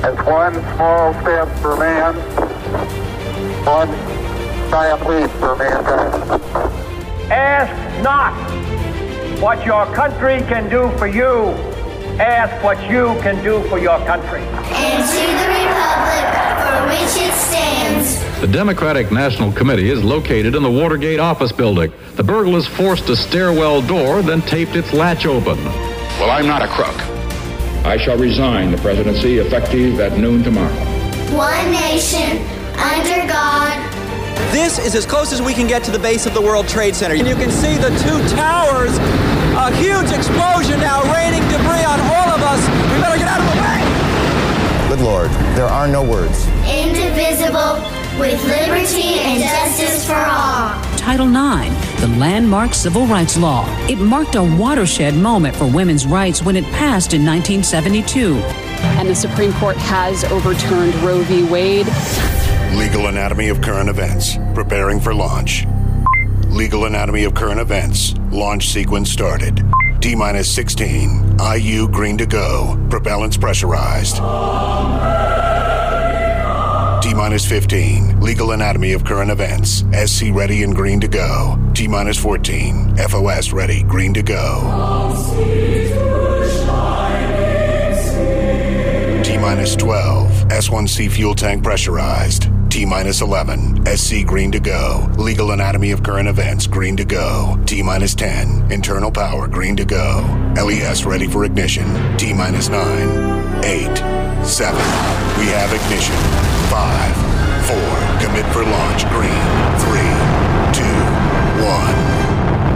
It's 0.00 0.22
one 0.24 0.54
small 0.76 1.12
step 1.22 1.48
for 1.58 1.76
man, 1.76 2.14
one 3.66 3.88
giant 4.70 5.08
leap 5.08 5.28
for 5.32 5.56
mankind. 5.56 6.42
Ask 7.32 8.02
not 8.02 8.32
what 9.40 9.66
your 9.66 9.86
country 9.94 10.38
can 10.42 10.70
do 10.70 10.96
for 10.98 11.08
you. 11.08 11.50
Ask 12.20 12.62
what 12.62 12.80
you 12.88 13.16
can 13.22 13.42
do 13.42 13.60
for 13.68 13.78
your 13.80 13.98
country. 14.06 14.40
And 14.40 15.04
to 15.04 15.20
the 15.34 15.48
republic 15.58 16.28
for 16.64 16.86
which 16.86 17.16
it 17.26 17.34
stands. 17.34 18.40
The 18.40 18.46
Democratic 18.46 19.10
National 19.10 19.50
Committee 19.50 19.90
is 19.90 20.04
located 20.04 20.54
in 20.54 20.62
the 20.62 20.70
Watergate 20.70 21.18
office 21.18 21.50
building. 21.50 21.92
The 22.14 22.22
burglars 22.22 22.68
forced 22.68 23.08
a 23.08 23.16
stairwell 23.16 23.82
door, 23.82 24.22
then 24.22 24.42
taped 24.42 24.76
its 24.76 24.92
latch 24.92 25.26
open. 25.26 25.58
Well, 26.20 26.30
I'm 26.30 26.46
not 26.46 26.62
a 26.62 26.68
crook. 26.68 27.17
I 27.84 27.96
shall 27.96 28.18
resign 28.18 28.70
the 28.70 28.78
presidency 28.78 29.38
effective 29.38 30.00
at 30.00 30.18
noon 30.18 30.42
tomorrow. 30.42 30.74
One 31.34 31.70
nation, 31.70 32.38
under 32.76 33.26
God. 33.26 33.74
This 34.52 34.78
is 34.78 34.94
as 34.94 35.06
close 35.06 35.32
as 35.32 35.42
we 35.42 35.52
can 35.52 35.66
get 35.66 35.84
to 35.84 35.90
the 35.90 35.98
base 35.98 36.26
of 36.26 36.34
the 36.34 36.40
World 36.40 36.68
Trade 36.68 36.94
Center. 36.94 37.14
And 37.14 37.26
you 37.26 37.34
can 37.34 37.50
see 37.50 37.76
the 37.76 37.90
two 38.00 38.18
towers, 38.36 38.96
a 39.56 39.74
huge 39.76 40.10
explosion 40.12 40.80
now 40.80 41.02
raining 41.12 41.42
debris 41.48 41.84
on 41.84 42.00
all 42.00 42.28
of 42.32 42.40
us. 42.42 42.60
We 42.92 43.00
better 43.00 43.18
get 43.18 43.28
out 43.28 43.40
of 43.40 43.48
the 43.52 43.60
way. 43.60 44.88
Good 44.88 45.00
Lord, 45.04 45.30
there 45.56 45.66
are 45.66 45.86
no 45.86 46.02
words. 46.02 46.46
Indivisible, 46.66 47.76
with 48.18 48.42
liberty 48.46 49.20
and 49.20 49.42
justice 49.42 50.06
for 50.06 50.16
all. 50.16 50.74
Title 50.96 51.28
IX, 51.28 51.70
the 52.00 52.08
landmark 52.16 52.74
civil 52.74 53.06
rights 53.06 53.36
law. 53.36 53.66
It 53.88 53.98
marked 53.98 54.36
a 54.36 54.42
watershed 54.42 55.14
moment 55.14 55.56
for 55.56 55.66
women's 55.66 56.06
rights 56.06 56.42
when 56.42 56.54
it 56.56 56.64
passed 56.66 57.12
in 57.12 57.26
1972. 57.26 58.36
And 58.98 59.08
the 59.08 59.14
Supreme 59.14 59.52
Court 59.54 59.76
has 59.76 60.22
overturned 60.24 60.94
Roe 60.96 61.22
v. 61.22 61.42
Wade. 61.42 61.88
Legal 62.76 63.08
Anatomy 63.08 63.48
of 63.48 63.60
Current 63.60 63.88
Events, 63.88 64.36
preparing 64.54 65.00
for 65.00 65.12
launch. 65.12 65.66
Legal 66.46 66.84
Anatomy 66.84 67.24
of 67.24 67.34
Current 67.34 67.58
Events, 67.58 68.14
launch 68.30 68.68
sequence 68.68 69.10
started. 69.10 69.64
T 70.00 70.14
minus 70.14 70.48
16, 70.54 71.38
IU 71.40 71.88
green 71.88 72.16
to 72.18 72.26
go, 72.26 72.76
propellants 72.88 73.40
pressurized. 73.40 74.16
T 74.16 75.57
minus 77.18 77.44
15, 77.44 78.20
Legal 78.20 78.52
Anatomy 78.52 78.92
of 78.92 79.04
Current 79.04 79.28
Events, 79.28 79.82
SC 80.06 80.26
ready 80.30 80.62
and 80.62 80.72
green 80.72 81.00
to 81.00 81.08
go. 81.08 81.58
T 81.74 81.88
minus 81.88 82.16
14, 82.16 82.96
FOS 82.96 83.52
ready, 83.52 83.82
green 83.82 84.14
to 84.14 84.22
go. 84.22 84.60
T 89.24 89.36
minus 89.36 89.74
12, 89.74 90.30
S1C 90.46 91.10
fuel 91.10 91.34
tank 91.34 91.64
pressurized. 91.64 92.46
T 92.70 92.86
minus 92.86 93.20
11, 93.20 93.84
SC 93.96 94.24
green 94.24 94.52
to 94.52 94.60
go. 94.60 95.10
Legal 95.18 95.50
Anatomy 95.50 95.90
of 95.90 96.04
Current 96.04 96.28
Events 96.28 96.68
green 96.68 96.96
to 96.96 97.04
go. 97.04 97.60
T 97.66 97.82
minus 97.82 98.14
10, 98.14 98.70
internal 98.70 99.10
power 99.10 99.48
green 99.48 99.74
to 99.74 99.84
go. 99.84 100.22
LES 100.54 101.04
ready 101.04 101.26
for 101.26 101.44
ignition. 101.44 102.16
T 102.16 102.32
minus 102.32 102.68
9, 102.68 103.64
8, 103.64 104.46
7. 104.46 104.76
We 105.36 105.46
have 105.46 105.72
ignition. 105.72 106.47
5, 106.68 107.16
4, 107.66 107.76
commit 108.20 108.46
for 108.52 108.62
launch 108.62 109.08
green. 109.08 109.48
Three, 109.80 110.12
two, 110.76 110.98
one. 111.64 111.96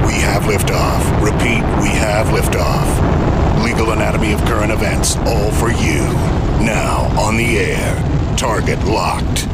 We 0.07 0.15
have 0.15 0.45
liftoff. 0.45 1.03
Repeat, 1.23 1.62
we 1.83 1.89
have 1.89 2.29
liftoff. 2.29 3.63
Legal 3.63 3.93
Anatomy 3.93 4.33
of 4.33 4.41
Current 4.47 4.73
Events, 4.73 5.17
all 5.17 5.51
for 5.53 5.69
you. 5.70 6.01
Now 6.64 7.11
on 7.20 7.36
the 7.36 7.58
air. 7.58 8.36
Target 8.39 8.83
locked. 8.85 9.47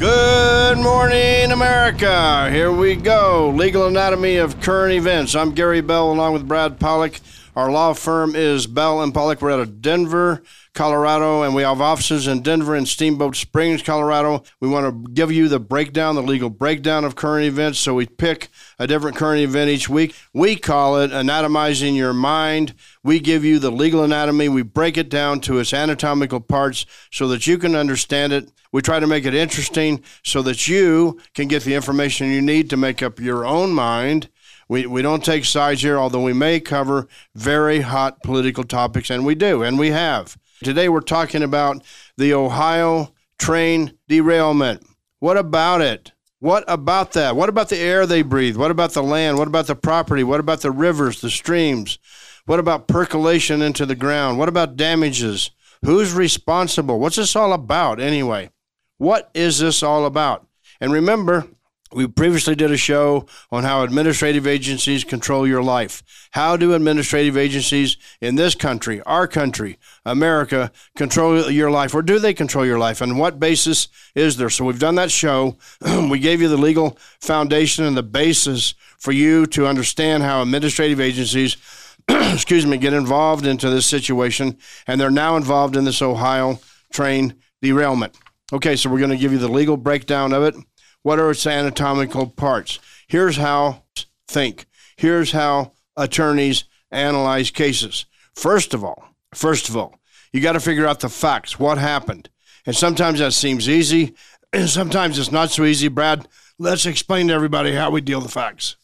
Good 0.00 0.78
morning, 0.78 1.52
America. 1.52 2.50
Here 2.50 2.72
we 2.72 2.96
go. 2.96 3.52
Legal 3.54 3.86
Anatomy 3.86 4.38
of 4.38 4.60
Current 4.60 4.94
Events. 4.94 5.36
I'm 5.36 5.52
Gary 5.54 5.80
Bell 5.80 6.10
along 6.10 6.32
with 6.32 6.48
Brad 6.48 6.80
Pollock. 6.80 7.20
Our 7.54 7.70
law 7.70 7.92
firm 7.92 8.34
is 8.34 8.66
Bell 8.66 9.02
and 9.02 9.12
Pollock. 9.12 9.42
We're 9.42 9.50
out 9.50 9.60
of 9.60 9.82
Denver, 9.82 10.42
Colorado, 10.72 11.42
and 11.42 11.54
we 11.54 11.60
have 11.60 11.82
offices 11.82 12.26
in 12.26 12.40
Denver 12.40 12.74
and 12.74 12.88
Steamboat 12.88 13.36
Springs, 13.36 13.82
Colorado. 13.82 14.42
We 14.58 14.70
want 14.70 14.86
to 14.86 15.12
give 15.12 15.30
you 15.30 15.48
the 15.48 15.60
breakdown, 15.60 16.14
the 16.14 16.22
legal 16.22 16.48
breakdown 16.48 17.04
of 17.04 17.14
current 17.14 17.44
events. 17.44 17.78
So 17.78 17.92
we 17.92 18.06
pick 18.06 18.48
a 18.78 18.86
different 18.86 19.18
current 19.18 19.42
event 19.42 19.68
each 19.68 19.86
week. 19.86 20.14
We 20.32 20.56
call 20.56 20.96
it 20.96 21.12
anatomizing 21.12 21.94
your 21.94 22.14
mind. 22.14 22.72
We 23.02 23.20
give 23.20 23.44
you 23.44 23.58
the 23.58 23.70
legal 23.70 24.02
anatomy. 24.02 24.48
We 24.48 24.62
break 24.62 24.96
it 24.96 25.10
down 25.10 25.40
to 25.40 25.58
its 25.58 25.74
anatomical 25.74 26.40
parts 26.40 26.86
so 27.10 27.28
that 27.28 27.46
you 27.46 27.58
can 27.58 27.76
understand 27.76 28.32
it. 28.32 28.50
We 28.72 28.80
try 28.80 28.98
to 28.98 29.06
make 29.06 29.26
it 29.26 29.34
interesting 29.34 30.02
so 30.24 30.40
that 30.40 30.68
you 30.68 31.20
can 31.34 31.48
get 31.48 31.64
the 31.64 31.74
information 31.74 32.30
you 32.30 32.40
need 32.40 32.70
to 32.70 32.78
make 32.78 33.02
up 33.02 33.20
your 33.20 33.44
own 33.44 33.72
mind. 33.72 34.30
We, 34.68 34.86
we 34.86 35.02
don't 35.02 35.24
take 35.24 35.44
sides 35.44 35.82
here, 35.82 35.98
although 35.98 36.22
we 36.22 36.32
may 36.32 36.60
cover 36.60 37.08
very 37.34 37.80
hot 37.80 38.22
political 38.22 38.64
topics, 38.64 39.10
and 39.10 39.24
we 39.24 39.34
do, 39.34 39.62
and 39.62 39.78
we 39.78 39.90
have. 39.90 40.36
Today 40.62 40.88
we're 40.88 41.00
talking 41.00 41.42
about 41.42 41.82
the 42.16 42.34
Ohio 42.34 43.12
train 43.38 43.98
derailment. 44.08 44.86
What 45.18 45.36
about 45.36 45.80
it? 45.80 46.12
What 46.38 46.64
about 46.66 47.12
that? 47.12 47.36
What 47.36 47.48
about 47.48 47.68
the 47.68 47.78
air 47.78 48.04
they 48.04 48.22
breathe? 48.22 48.56
What 48.56 48.70
about 48.70 48.92
the 48.92 49.02
land? 49.02 49.38
What 49.38 49.48
about 49.48 49.68
the 49.68 49.76
property? 49.76 50.24
What 50.24 50.40
about 50.40 50.60
the 50.60 50.70
rivers, 50.70 51.20
the 51.20 51.30
streams? 51.30 51.98
What 52.46 52.58
about 52.58 52.88
percolation 52.88 53.62
into 53.62 53.86
the 53.86 53.94
ground? 53.94 54.38
What 54.38 54.48
about 54.48 54.76
damages? 54.76 55.52
Who's 55.84 56.12
responsible? 56.12 56.98
What's 56.98 57.16
this 57.16 57.36
all 57.36 57.52
about 57.52 58.00
anyway? 58.00 58.50
What 58.98 59.30
is 59.34 59.58
this 59.58 59.82
all 59.82 60.04
about? 60.04 60.46
And 60.80 60.92
remember, 60.92 61.46
we 61.94 62.06
previously 62.06 62.54
did 62.54 62.70
a 62.70 62.76
show 62.76 63.26
on 63.50 63.64
how 63.64 63.82
administrative 63.82 64.46
agencies 64.46 65.04
control 65.04 65.46
your 65.46 65.62
life. 65.62 66.02
How 66.32 66.56
do 66.56 66.74
administrative 66.74 67.36
agencies 67.36 67.96
in 68.20 68.34
this 68.34 68.54
country, 68.54 69.02
our 69.02 69.26
country, 69.26 69.78
America, 70.04 70.72
control 70.96 71.50
your 71.50 71.70
life? 71.70 71.94
Or 71.94 72.02
do 72.02 72.18
they 72.18 72.34
control 72.34 72.64
your 72.64 72.78
life? 72.78 73.00
And 73.00 73.18
what 73.18 73.40
basis 73.40 73.88
is 74.14 74.36
there? 74.36 74.50
So 74.50 74.64
we've 74.64 74.78
done 74.78 74.94
that 74.96 75.10
show. 75.10 75.56
we 76.10 76.18
gave 76.18 76.40
you 76.40 76.48
the 76.48 76.56
legal 76.56 76.98
foundation 77.20 77.84
and 77.84 77.96
the 77.96 78.02
basis 78.02 78.74
for 78.98 79.12
you 79.12 79.46
to 79.46 79.66
understand 79.66 80.22
how 80.22 80.42
administrative 80.42 81.00
agencies, 81.00 81.56
excuse 82.08 82.66
me, 82.66 82.78
get 82.78 82.92
involved 82.92 83.46
into 83.46 83.68
this 83.68 83.86
situation. 83.86 84.56
And 84.86 85.00
they're 85.00 85.10
now 85.10 85.36
involved 85.36 85.76
in 85.76 85.84
this 85.84 86.02
Ohio 86.02 86.60
train 86.92 87.34
derailment. 87.60 88.16
Okay, 88.52 88.76
so 88.76 88.90
we're 88.90 88.98
going 88.98 89.10
to 89.10 89.16
give 89.16 89.32
you 89.32 89.38
the 89.38 89.48
legal 89.48 89.78
breakdown 89.78 90.32
of 90.32 90.42
it. 90.42 90.54
What 91.02 91.18
are 91.18 91.30
its 91.30 91.46
anatomical 91.46 92.28
parts? 92.28 92.78
Here's 93.08 93.36
how 93.36 93.84
think. 94.28 94.66
Here's 94.96 95.32
how 95.32 95.72
attorneys 95.96 96.64
analyze 96.90 97.50
cases. 97.50 98.06
First 98.34 98.74
of 98.74 98.84
all, 98.84 99.04
first 99.34 99.68
of 99.68 99.76
all, 99.76 100.00
you 100.32 100.40
got 100.40 100.52
to 100.52 100.60
figure 100.60 100.86
out 100.86 101.00
the 101.00 101.08
facts. 101.08 101.58
What 101.58 101.78
happened? 101.78 102.28
And 102.64 102.76
sometimes 102.76 103.18
that 103.18 103.32
seems 103.32 103.68
easy, 103.68 104.14
and 104.52 104.68
sometimes 104.68 105.18
it's 105.18 105.32
not 105.32 105.50
so 105.50 105.64
easy. 105.64 105.88
Brad, 105.88 106.28
let's 106.58 106.86
explain 106.86 107.28
to 107.28 107.34
everybody 107.34 107.74
how 107.74 107.90
we 107.90 108.00
deal 108.00 108.20
the 108.20 108.28
facts. 108.28 108.76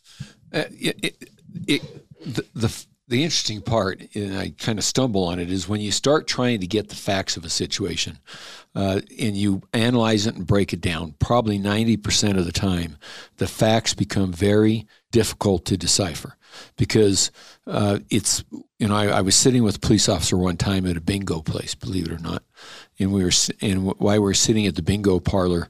Uh, 0.52 0.64
it, 0.70 0.98
it, 1.02 1.30
it, 1.66 1.82
the, 2.34 2.44
the 2.54 2.86
the 3.08 3.24
interesting 3.24 3.62
part, 3.62 4.02
and 4.14 4.36
I 4.36 4.50
kind 4.58 4.78
of 4.78 4.84
stumble 4.84 5.24
on 5.24 5.38
it, 5.38 5.50
is 5.50 5.68
when 5.68 5.80
you 5.80 5.90
start 5.90 6.26
trying 6.26 6.60
to 6.60 6.66
get 6.66 6.90
the 6.90 6.94
facts 6.94 7.36
of 7.38 7.44
a 7.44 7.48
situation 7.48 8.18
uh, 8.74 9.00
and 9.18 9.34
you 9.34 9.62
analyze 9.72 10.26
it 10.26 10.34
and 10.34 10.46
break 10.46 10.74
it 10.74 10.82
down, 10.82 11.14
probably 11.18 11.58
90% 11.58 12.38
of 12.38 12.44
the 12.44 12.52
time, 12.52 12.98
the 13.38 13.46
facts 13.46 13.94
become 13.94 14.32
very 14.32 14.86
difficult 15.10 15.64
to 15.64 15.78
decipher 15.78 16.36
because 16.76 17.30
uh, 17.66 17.98
it's, 18.10 18.44
you 18.78 18.88
know, 18.88 18.94
I, 18.94 19.06
I, 19.06 19.20
was 19.22 19.36
sitting 19.36 19.62
with 19.62 19.76
a 19.76 19.80
police 19.80 20.08
officer 20.08 20.36
one 20.36 20.56
time 20.56 20.86
at 20.86 20.96
a 20.96 21.00
bingo 21.00 21.40
place, 21.40 21.74
believe 21.74 22.06
it 22.06 22.12
or 22.12 22.18
not. 22.18 22.42
And 23.00 23.12
we 23.12 23.22
were, 23.22 23.30
and 23.60 23.86
while 23.98 24.14
we 24.14 24.18
were 24.18 24.34
sitting 24.34 24.66
at 24.66 24.74
the 24.74 24.82
bingo 24.82 25.20
parlor, 25.20 25.68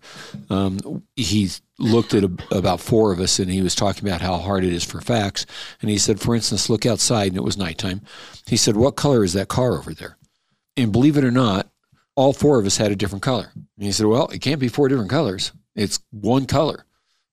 um, 0.49 1.03
he 1.15 1.51
looked 1.79 2.15
at 2.15 2.25
a, 2.25 2.31
about 2.51 2.81
four 2.81 3.13
of 3.13 3.21
us 3.21 3.39
and 3.39 3.51
he 3.51 3.63
was 3.63 3.75
talking 3.75 4.09
about 4.09 4.21
how 4.21 4.39
hard 4.39 4.65
it 4.65 4.73
is 4.73 4.85
for 4.85 5.01
facts. 5.01 5.45
And 5.81 5.91
he 5.91 5.99
said, 5.99 6.21
for 6.21 6.35
instance, 6.35 6.71
look 6.71 6.87
outside, 6.87 7.29
and 7.29 7.37
it 7.37 7.45
was 7.45 7.59
nighttime. 7.59 8.01
He 8.47 8.57
said, 8.57 8.77
What 8.77 8.97
color 8.97 9.25
is 9.25 9.35
that 9.35 9.49
car 9.49 9.79
over 9.79 9.93
there? 9.93 10.17
And 10.77 10.93
believe 10.93 11.17
it 11.17 11.25
or 11.25 11.31
not, 11.31 11.69
all 12.17 12.33
four 12.33 12.59
of 12.59 12.67
us 12.67 12.77
had 12.77 12.93
a 12.93 12.97
different 12.97 13.23
color. 13.23 13.51
And 13.55 13.85
he 13.85 13.93
said, 13.93 14.07
Well, 14.07 14.29
it 14.29 14.41
can't 14.41 14.61
be 14.61 14.69
four 14.69 14.89
different 14.89 15.11
colors. 15.11 15.53
It's 15.75 16.01
one 16.11 16.47
color. 16.47 16.85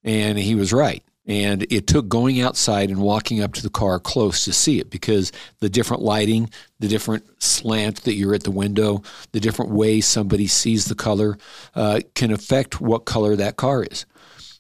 And 0.04 0.38
he 0.38 0.56
was 0.56 0.72
right. 0.72 1.04
And 1.28 1.66
it 1.72 1.88
took 1.88 2.08
going 2.08 2.40
outside 2.40 2.90
and 2.90 3.00
walking 3.00 3.42
up 3.42 3.54
to 3.54 3.64
the 3.64 3.70
car 3.70 4.00
close 4.00 4.46
to 4.46 4.54
see 4.54 4.80
it 4.80 4.92
because 4.92 5.32
the 5.60 5.70
different 5.70 6.04
lighting, 6.04 6.52
the 6.80 6.88
different 6.88 7.42
slant 7.42 8.04
that 8.04 8.14
you're 8.14 8.36
at 8.36 8.44
the 8.44 8.52
window, 8.52 9.02
the 9.32 9.40
different 9.40 9.72
way 9.72 10.02
somebody 10.02 10.46
sees 10.46 10.86
the 10.86 10.96
color 10.96 11.38
uh, 11.74 12.02
can 12.14 12.32
affect 12.32 12.80
what 12.80 13.06
color 13.06 13.36
that 13.36 13.58
car 13.58 13.84
is. 13.84 14.06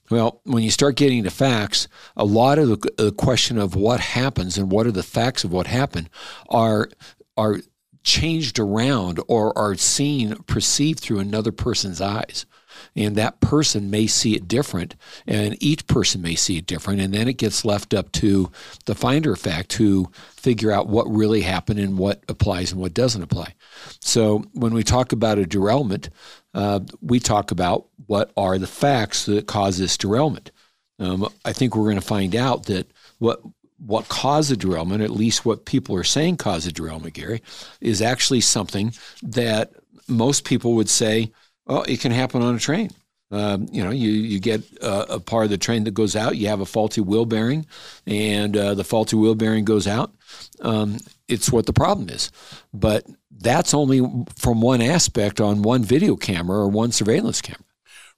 Well, 0.10 0.42
when 0.44 0.64
you 0.64 0.70
start 0.72 0.98
getting 0.98 1.24
to 1.24 1.32
facts, 1.32 1.88
a 2.16 2.26
lot 2.26 2.60
of 2.60 2.70
the, 2.70 2.92
the 2.98 3.12
question 3.12 3.58
of 3.58 3.76
what 3.76 4.00
happens 4.00 4.58
and 4.58 4.72
what 4.72 4.86
are 4.86 4.92
the 4.92 5.04
facts 5.04 5.44
of 5.44 5.52
what 5.52 5.68
happened 5.68 6.10
are 6.50 6.90
are 7.38 7.60
changed 8.04 8.60
around 8.60 9.20
or 9.28 9.58
are 9.58 9.76
seen, 9.76 10.36
perceived 10.44 11.00
through 11.00 11.20
another 11.20 11.52
person's 11.52 12.00
eyes. 12.00 12.46
And 12.96 13.16
that 13.18 13.42
person 13.42 13.90
may 13.90 14.08
see 14.08 14.36
it 14.36 14.48
different, 14.48 14.96
and 15.28 15.62
each 15.62 15.86
person 15.88 16.22
may 16.22 16.36
see 16.36 16.58
it 16.58 16.66
different. 16.66 17.02
And 17.02 17.14
then 17.14 17.28
it 17.28 17.38
gets 17.38 17.66
left 17.66 17.94
up 17.94 18.12
to 18.14 18.50
the 18.86 18.96
finder 18.96 19.34
of 19.34 19.40
fact 19.40 19.70
to 19.72 20.10
figure 20.38 20.72
out 20.72 20.88
what 20.88 21.06
really 21.08 21.42
happened 21.42 21.80
and 21.80 21.98
what 21.98 22.24
applies 22.30 22.72
and 22.72 22.80
what 22.80 22.94
doesn't 22.94 23.22
apply. 23.22 23.54
So 24.00 24.46
when 24.54 24.74
we 24.74 24.84
talk 24.84 25.12
about 25.12 25.40
a 25.40 25.46
derailment, 25.46 26.10
uh, 26.54 26.80
we 27.02 27.20
talk 27.20 27.52
about 27.52 27.88
what 28.08 28.32
are 28.38 28.58
the 28.58 28.68
facts 28.68 29.26
that 29.26 29.46
cause 29.46 29.78
this 29.78 29.98
derailment. 29.98 30.52
Um, 31.00 31.28
I 31.44 31.52
think 31.52 31.76
we're 31.76 31.84
going 31.84 31.96
to 31.96 32.02
find 32.02 32.36
out 32.36 32.68
that 32.68 32.90
what 33.20 33.42
what 33.78 34.08
caused 34.08 34.50
the 34.52 34.58
derailment, 34.58 35.02
at 35.02 35.10
least 35.10 35.46
what 35.46 35.66
people 35.66 35.96
are 35.96 36.04
saying 36.04 36.38
caused 36.38 36.66
the 36.66 36.72
derailment, 36.72 37.14
Gary, 37.14 37.42
is 37.82 38.02
actually 38.02 38.42
something 38.42 38.94
that 39.22 39.74
most 40.08 40.46
people 40.46 40.76
would 40.76 40.90
say, 40.90 41.32
well, 41.66 41.84
it 41.84 42.00
can 42.00 42.12
happen 42.12 42.42
on 42.42 42.56
a 42.56 42.60
train. 42.60 42.92
Um, 43.32 43.68
you 43.72 43.84
know, 43.84 43.90
you, 43.90 44.10
you 44.10 44.40
get 44.40 44.62
a, 44.82 45.16
a, 45.16 45.20
part 45.20 45.46
of 45.46 45.50
the 45.50 45.58
train 45.58 45.84
that 45.86 45.96
goes 45.96 46.16
out, 46.16 46.38
you 46.38 46.48
have 46.48 46.62
a 46.62 46.66
faulty 46.66 47.02
wheel 47.02 47.26
bearing, 47.26 47.66
and 48.06 48.56
uh, 48.56 48.76
the 48.76 48.84
faulty 48.84 49.16
wheel 49.16 49.34
bearing 49.34 49.66
goes 49.66 49.88
out. 49.88 50.14
Um, 50.62 50.98
it's 51.28 51.52
what 51.52 51.66
the 51.66 51.74
problem 51.74 52.10
is. 52.10 52.32
But 52.72 53.06
that's 53.32 53.74
only 53.74 54.00
from 54.38 54.62
one 54.62 54.82
aspect 54.82 55.42
on 55.42 55.64
one 55.64 55.84
video 55.84 56.16
camera 56.16 56.60
or 56.60 56.68
one 56.68 56.92
surveillance 56.92 57.42
camera. 57.42 57.64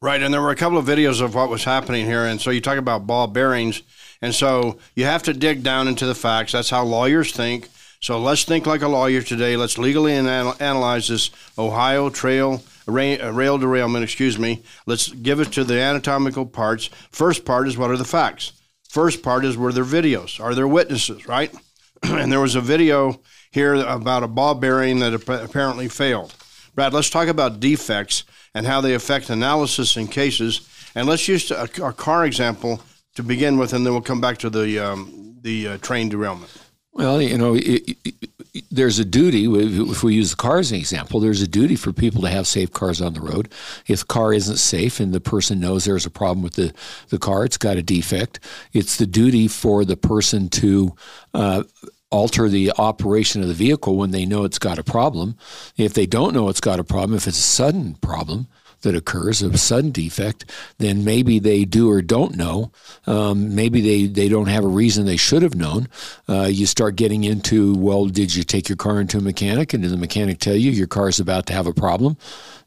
Right, 0.02 0.22
and 0.22 0.34
there 0.34 0.42
were 0.42 0.52
a 0.52 0.56
couple 0.56 0.78
of 0.78 0.86
videos 0.86 1.22
of 1.22 1.34
what 1.34 1.50
was 1.50 1.64
happening 1.64 2.06
here, 2.06 2.26
and 2.26 2.40
so 2.40 2.52
you 2.52 2.62
talk 2.62 2.78
about 2.78 3.08
ball 3.08 3.28
bearings, 3.28 3.82
and 4.22 4.36
so 4.36 4.78
you 4.94 5.06
have 5.06 5.24
to 5.24 5.34
dig 5.34 5.64
down 5.64 5.88
into 5.88 6.06
the 6.06 6.14
facts. 6.14 6.52
That's 6.52 6.70
how 6.70 6.84
lawyers 6.84 7.32
think. 7.32 7.70
So 8.00 8.20
let's 8.20 8.44
think 8.44 8.68
like 8.68 8.84
a 8.84 8.88
lawyer 8.88 9.24
today. 9.24 9.58
Let's 9.58 9.80
legally 9.80 10.14
analyze 10.14 11.08
this 11.08 11.32
Ohio 11.58 12.12
Trail 12.12 12.62
rail 12.88 13.58
derailment. 13.58 14.04
Excuse 14.04 14.40
me. 14.40 14.64
Let's 14.86 15.10
give 15.10 15.40
it 15.40 15.52
to 15.54 15.64
the 15.64 15.80
anatomical 15.80 16.46
parts. 16.46 16.90
First 17.12 17.46
part 17.46 17.68
is 17.68 17.78
what 17.78 17.92
are 17.92 17.98
the 17.98 18.06
facts. 18.06 18.54
First 18.90 19.22
part 19.22 19.46
is 19.46 19.58
were 19.58 19.74
there 19.74 19.84
videos? 19.84 20.44
Are 20.44 20.56
there 20.56 20.68
witnesses? 20.68 21.28
Right, 21.28 21.54
and 22.04 22.32
there 22.32 22.40
was 22.40 22.56
a 22.56 22.62
video 22.62 23.20
here 23.52 23.76
about 23.76 24.24
a 24.24 24.28
ball 24.28 24.56
bearing 24.56 25.00
that 25.00 25.14
apparently 25.14 25.88
failed. 25.88 26.34
Brad, 26.76 26.94
let's 26.94 27.10
talk 27.10 27.28
about 27.28 27.60
defects 27.60 28.24
and 28.54 28.66
how 28.66 28.82
they 28.82 28.94
affect 28.94 29.30
analysis 29.30 29.98
in 29.98 30.08
cases. 30.08 30.68
And 30.96 31.08
let's 31.08 31.28
use 31.28 31.52
a, 31.52 31.70
a 31.84 31.94
car 31.94 32.26
example 32.26 32.82
to 33.16 33.24
begin 33.24 33.58
with, 33.58 33.74
and 33.74 33.86
then 33.86 33.94
we'll 33.94 34.02
come 34.02 34.22
back 34.22 34.38
to 34.40 34.50
the 34.50 34.80
um, 34.80 35.38
the 35.42 35.68
uh, 35.68 35.78
train 35.78 36.10
derailment. 36.10 36.52
Well, 36.92 37.22
you 37.22 37.38
know, 37.38 37.56
it, 37.56 37.98
it, 38.04 38.30
there's 38.72 39.00
a 39.00 39.06
duty. 39.06 39.46
If 39.46 40.04
we 40.04 40.16
use 40.16 40.32
the 40.32 40.36
car 40.36 40.60
as 40.60 40.72
an 40.72 40.78
example, 40.78 41.20
there's 41.20 41.42
a 41.42 41.48
duty 41.48 41.76
for 41.76 41.94
people 41.94 42.22
to 42.22 42.30
have 42.30 42.48
safe 42.48 42.72
cars 42.72 43.02
on 43.02 43.14
the 43.14 43.22
road. 43.22 43.52
If 43.88 44.02
the 44.02 44.06
car 44.06 44.34
isn't 44.34 44.58
safe 44.58 45.00
and 45.00 45.14
the 45.14 45.22
person 45.22 45.60
knows 45.60 45.86
there's 45.86 46.06
a 46.06 46.12
problem 46.12 46.44
with 46.44 46.54
the, 46.54 46.74
the 47.10 47.20
car, 47.20 47.46
it's 47.46 47.58
got 47.58 47.78
a 47.78 47.84
defect, 47.84 48.40
it's 48.74 48.98
the 48.98 49.08
duty 49.08 49.48
for 49.48 49.86
the 49.86 49.98
person 49.98 50.50
to 50.50 50.96
uh, 51.34 51.64
alter 52.10 52.48
the 52.48 52.72
operation 52.78 53.42
of 53.42 53.48
the 53.48 53.54
vehicle 53.54 53.98
when 53.98 54.12
they 54.12 54.26
know 54.26 54.44
it's 54.44 54.60
got 54.60 54.80
a 54.80 54.84
problem. 54.84 55.38
If 55.76 55.94
they 55.94 56.06
don't 56.06 56.34
know 56.34 56.50
it's 56.50 56.62
got 56.62 56.80
a 56.80 56.84
problem, 56.84 57.16
if 57.16 57.28
it's 57.28 57.40
a 57.40 57.42
sudden 57.42 57.96
problem, 57.96 58.48
that 58.82 58.96
occurs, 58.96 59.42
a 59.42 59.58
sudden 59.58 59.92
defect, 59.92 60.46
then 60.78 61.04
maybe 61.04 61.40
they 61.40 61.66
do 61.66 61.90
or 61.90 62.02
don't 62.02 62.36
know. 62.36 62.72
Um, 63.06 63.56
maybe 63.56 63.82
they, 63.82 64.08
they 64.08 64.30
don't 64.30 64.48
have 64.48 64.64
a 64.64 64.68
reason 64.68 65.06
they 65.06 65.18
should 65.18 65.42
have 65.42 65.56
known. 65.56 65.88
Uh, 66.30 66.44
you 66.44 66.66
start 66.66 66.96
getting 66.96 67.24
into, 67.24 67.76
well, 67.76 68.06
did 68.06 68.36
you 68.36 68.44
take 68.44 68.70
your 68.70 68.76
car 68.76 69.02
into 69.02 69.18
a 69.18 69.22
mechanic 69.22 69.74
and 69.74 69.84
did 69.84 69.92
the 69.92 69.98
mechanic 69.98 70.40
tell 70.40 70.56
you 70.56 70.72
your 70.72 70.88
car 70.88 71.10
is 71.10 71.20
about 71.20 71.46
to 71.48 71.54
have 71.54 71.68
a 71.68 71.74
problem? 71.74 72.18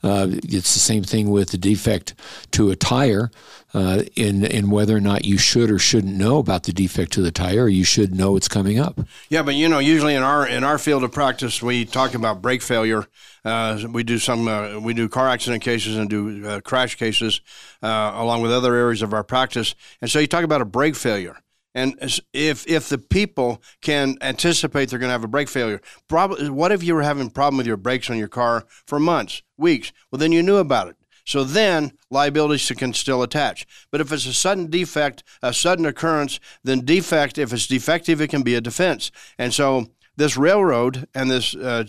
Uh, 0.02 0.28
it's 0.30 0.74
the 0.74 0.80
same 0.80 1.02
thing 1.02 1.30
with 1.30 1.50
the 1.50 1.58
defect 1.58 2.14
to 2.52 2.70
a 2.70 2.76
tire 2.76 3.30
uh, 3.74 4.02
in 4.16 4.44
in 4.44 4.70
whether 4.70 4.96
or 4.96 5.00
not 5.00 5.24
you 5.24 5.38
should 5.38 5.70
or 5.70 5.78
shouldn't 5.78 6.16
know 6.16 6.38
about 6.38 6.64
the 6.64 6.72
defect 6.72 7.12
to 7.12 7.22
the 7.22 7.30
tire. 7.30 7.64
Or 7.64 7.68
you 7.68 7.84
should 7.84 8.14
know 8.14 8.36
it's 8.36 8.48
coming 8.48 8.78
up. 8.78 9.00
Yeah, 9.28 9.42
but 9.42 9.54
you 9.54 9.68
know, 9.68 9.78
usually 9.78 10.14
in 10.14 10.22
our 10.22 10.46
in 10.46 10.64
our 10.64 10.78
field 10.78 11.04
of 11.04 11.12
practice, 11.12 11.62
we 11.62 11.84
talk 11.84 12.14
about 12.14 12.42
brake 12.42 12.62
failure. 12.62 13.06
Uh, 13.44 13.80
we 13.90 14.02
do 14.02 14.18
some 14.18 14.48
uh, 14.48 14.78
we 14.80 14.94
do 14.94 15.08
car 15.08 15.28
accident 15.28 15.62
cases 15.62 15.96
and 15.96 16.10
do 16.10 16.46
uh, 16.46 16.60
crash 16.60 16.96
cases 16.96 17.40
uh, 17.82 18.12
along 18.14 18.42
with 18.42 18.52
other 18.52 18.74
areas 18.74 19.02
of 19.02 19.12
our 19.12 19.24
practice. 19.24 19.74
And 20.00 20.10
so 20.10 20.18
you 20.18 20.26
talk 20.26 20.44
about 20.44 20.60
a 20.60 20.66
brake 20.66 20.96
failure. 20.96 21.36
And 21.74 21.94
if 22.32 22.66
if 22.66 22.88
the 22.88 22.98
people 22.98 23.62
can 23.80 24.16
anticipate 24.20 24.90
they're 24.90 24.98
going 24.98 25.08
to 25.08 25.12
have 25.12 25.24
a 25.24 25.28
brake 25.28 25.48
failure, 25.48 25.80
probably 26.08 26.50
what 26.50 26.72
if 26.72 26.82
you 26.82 26.94
were 26.94 27.02
having 27.02 27.28
a 27.28 27.30
problem 27.30 27.58
with 27.58 27.66
your 27.66 27.76
brakes 27.76 28.10
on 28.10 28.18
your 28.18 28.28
car 28.28 28.66
for 28.86 28.98
months, 28.98 29.42
weeks? 29.56 29.92
Well, 30.10 30.18
then 30.18 30.32
you 30.32 30.42
knew 30.42 30.56
about 30.56 30.88
it. 30.88 30.96
So 31.24 31.44
then 31.44 31.92
liabilities 32.10 32.72
can 32.76 32.92
still 32.92 33.22
attach. 33.22 33.66
But 33.92 34.00
if 34.00 34.10
it's 34.10 34.26
a 34.26 34.34
sudden 34.34 34.68
defect, 34.68 35.22
a 35.42 35.54
sudden 35.54 35.86
occurrence, 35.86 36.40
then 36.64 36.84
defect, 36.84 37.38
if 37.38 37.52
it's 37.52 37.68
defective, 37.68 38.20
it 38.20 38.28
can 38.28 38.42
be 38.42 38.56
a 38.56 38.60
defense. 38.60 39.12
And 39.38 39.54
so 39.54 39.86
this 40.16 40.36
railroad 40.36 41.06
and 41.14 41.30
this 41.30 41.54
uh, 41.54 41.84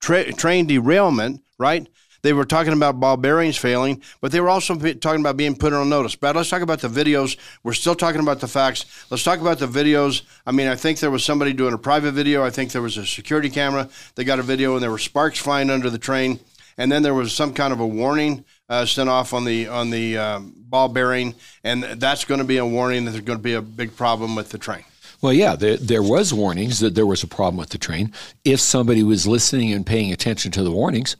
tra- 0.00 0.32
train 0.32 0.66
derailment, 0.66 1.42
right? 1.58 1.88
They 2.22 2.32
were 2.32 2.44
talking 2.44 2.72
about 2.72 3.00
ball 3.00 3.16
bearings 3.16 3.56
failing, 3.56 4.02
but 4.20 4.32
they 4.32 4.40
were 4.40 4.48
also 4.48 4.74
talking 4.76 5.20
about 5.20 5.36
being 5.36 5.54
put 5.54 5.72
on 5.72 5.88
notice. 5.88 6.16
But 6.16 6.36
let's 6.36 6.50
talk 6.50 6.62
about 6.62 6.80
the 6.80 6.88
videos. 6.88 7.36
We're 7.62 7.72
still 7.72 7.94
talking 7.94 8.20
about 8.20 8.40
the 8.40 8.48
facts. 8.48 8.84
Let's 9.10 9.24
talk 9.24 9.40
about 9.40 9.58
the 9.58 9.66
videos. 9.66 10.22
I 10.46 10.52
mean, 10.52 10.68
I 10.68 10.76
think 10.76 10.98
there 10.98 11.10
was 11.10 11.24
somebody 11.24 11.52
doing 11.52 11.74
a 11.74 11.78
private 11.78 12.12
video. 12.12 12.44
I 12.44 12.50
think 12.50 12.72
there 12.72 12.82
was 12.82 12.96
a 12.96 13.06
security 13.06 13.50
camera. 13.50 13.88
They 14.14 14.24
got 14.24 14.38
a 14.38 14.42
video, 14.42 14.74
and 14.74 14.82
there 14.82 14.90
were 14.90 14.98
sparks 14.98 15.38
flying 15.38 15.70
under 15.70 15.90
the 15.90 15.98
train 15.98 16.40
and 16.80 16.90
then 16.90 17.02
there 17.02 17.12
was 17.12 17.34
some 17.34 17.52
kind 17.52 17.74
of 17.74 17.80
a 17.80 17.86
warning 17.86 18.42
uh, 18.70 18.86
sent 18.86 19.10
off 19.10 19.34
on 19.34 19.44
the 19.44 19.68
on 19.68 19.90
the 19.90 20.16
um, 20.16 20.54
ball 20.56 20.88
bearing, 20.88 21.34
and 21.62 21.82
that's 21.82 22.24
going 22.24 22.38
to 22.38 22.44
be 22.44 22.56
a 22.56 22.64
warning 22.64 23.04
that 23.04 23.10
there's 23.10 23.24
going 23.24 23.38
to 23.38 23.42
be 23.42 23.52
a 23.52 23.60
big 23.60 23.94
problem 23.94 24.34
with 24.34 24.48
the 24.48 24.56
train. 24.56 24.84
Well, 25.20 25.34
yeah, 25.34 25.56
there, 25.56 25.76
there 25.76 26.02
was 26.02 26.32
warnings 26.32 26.80
that 26.80 26.94
there 26.94 27.04
was 27.04 27.22
a 27.22 27.26
problem 27.26 27.58
with 27.58 27.68
the 27.68 27.78
train. 27.78 28.14
If 28.44 28.60
somebody 28.60 29.02
was 29.02 29.26
listening 29.26 29.72
and 29.72 29.84
paying 29.84 30.10
attention 30.10 30.50
to 30.52 30.62
the 30.62 30.70
warnings, 30.70 31.16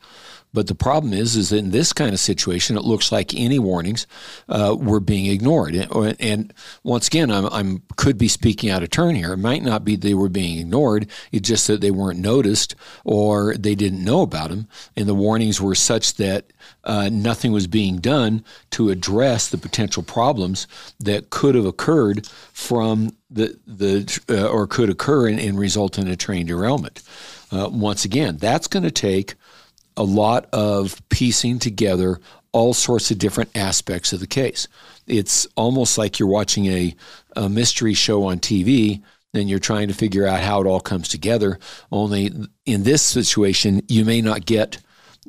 but 0.52 0.66
the 0.66 0.74
problem 0.74 1.12
is, 1.12 1.36
is 1.36 1.52
in 1.52 1.70
this 1.70 1.92
kind 1.92 2.12
of 2.12 2.20
situation, 2.20 2.76
it 2.76 2.84
looks 2.84 3.12
like 3.12 3.34
any 3.34 3.58
warnings 3.58 4.06
uh, 4.48 4.76
were 4.78 5.00
being 5.00 5.26
ignored. 5.26 5.74
And, 5.74 6.16
and 6.18 6.52
once 6.82 7.06
again, 7.06 7.30
I'm, 7.30 7.46
I'm, 7.46 7.82
could 7.96 8.18
be 8.18 8.28
speaking 8.28 8.70
out 8.70 8.82
of 8.82 8.90
turn 8.90 9.14
here. 9.14 9.32
It 9.32 9.38
might 9.38 9.62
not 9.62 9.84
be 9.84 9.96
they 9.96 10.14
were 10.14 10.28
being 10.28 10.58
ignored. 10.58 11.06
It's 11.30 11.48
just 11.48 11.66
that 11.68 11.80
they 11.80 11.90
weren't 11.90 12.18
noticed 12.18 12.74
or 13.04 13.54
they 13.54 13.74
didn't 13.74 14.04
know 14.04 14.22
about 14.22 14.50
them. 14.50 14.66
And 14.96 15.06
the 15.06 15.14
warnings 15.14 15.60
were 15.60 15.74
such 15.74 16.14
that 16.14 16.52
uh, 16.84 17.08
nothing 17.12 17.52
was 17.52 17.66
being 17.66 17.98
done 17.98 18.44
to 18.70 18.90
address 18.90 19.48
the 19.48 19.58
potential 19.58 20.02
problems 20.02 20.66
that 20.98 21.30
could 21.30 21.54
have 21.54 21.66
occurred 21.66 22.26
from 22.52 23.16
the 23.30 23.58
the 23.66 24.20
uh, 24.28 24.48
or 24.48 24.66
could 24.66 24.90
occur 24.90 25.28
and, 25.28 25.38
and, 25.38 25.58
result 25.58 25.98
in 25.98 26.08
a 26.08 26.16
train 26.16 26.46
derailment. 26.46 27.02
Uh, 27.52 27.68
once 27.70 28.04
again, 28.04 28.36
that's 28.36 28.66
going 28.66 28.82
to 28.82 28.90
take 28.90 29.34
a 29.96 30.02
lot 30.02 30.48
of 30.52 31.00
piecing 31.08 31.58
together 31.58 32.20
all 32.52 32.74
sorts 32.74 33.10
of 33.10 33.18
different 33.18 33.50
aspects 33.56 34.12
of 34.12 34.20
the 34.20 34.26
case. 34.26 34.66
It's 35.06 35.46
almost 35.56 35.98
like 35.98 36.18
you're 36.18 36.28
watching 36.28 36.66
a, 36.66 36.94
a 37.36 37.48
mystery 37.48 37.94
show 37.94 38.24
on 38.24 38.38
TV 38.38 39.02
and 39.32 39.48
you're 39.48 39.60
trying 39.60 39.88
to 39.88 39.94
figure 39.94 40.26
out 40.26 40.40
how 40.40 40.60
it 40.60 40.66
all 40.66 40.80
comes 40.80 41.08
together. 41.08 41.58
Only 41.92 42.32
in 42.66 42.82
this 42.82 43.02
situation, 43.02 43.82
you 43.88 44.04
may 44.04 44.20
not 44.20 44.46
get 44.46 44.78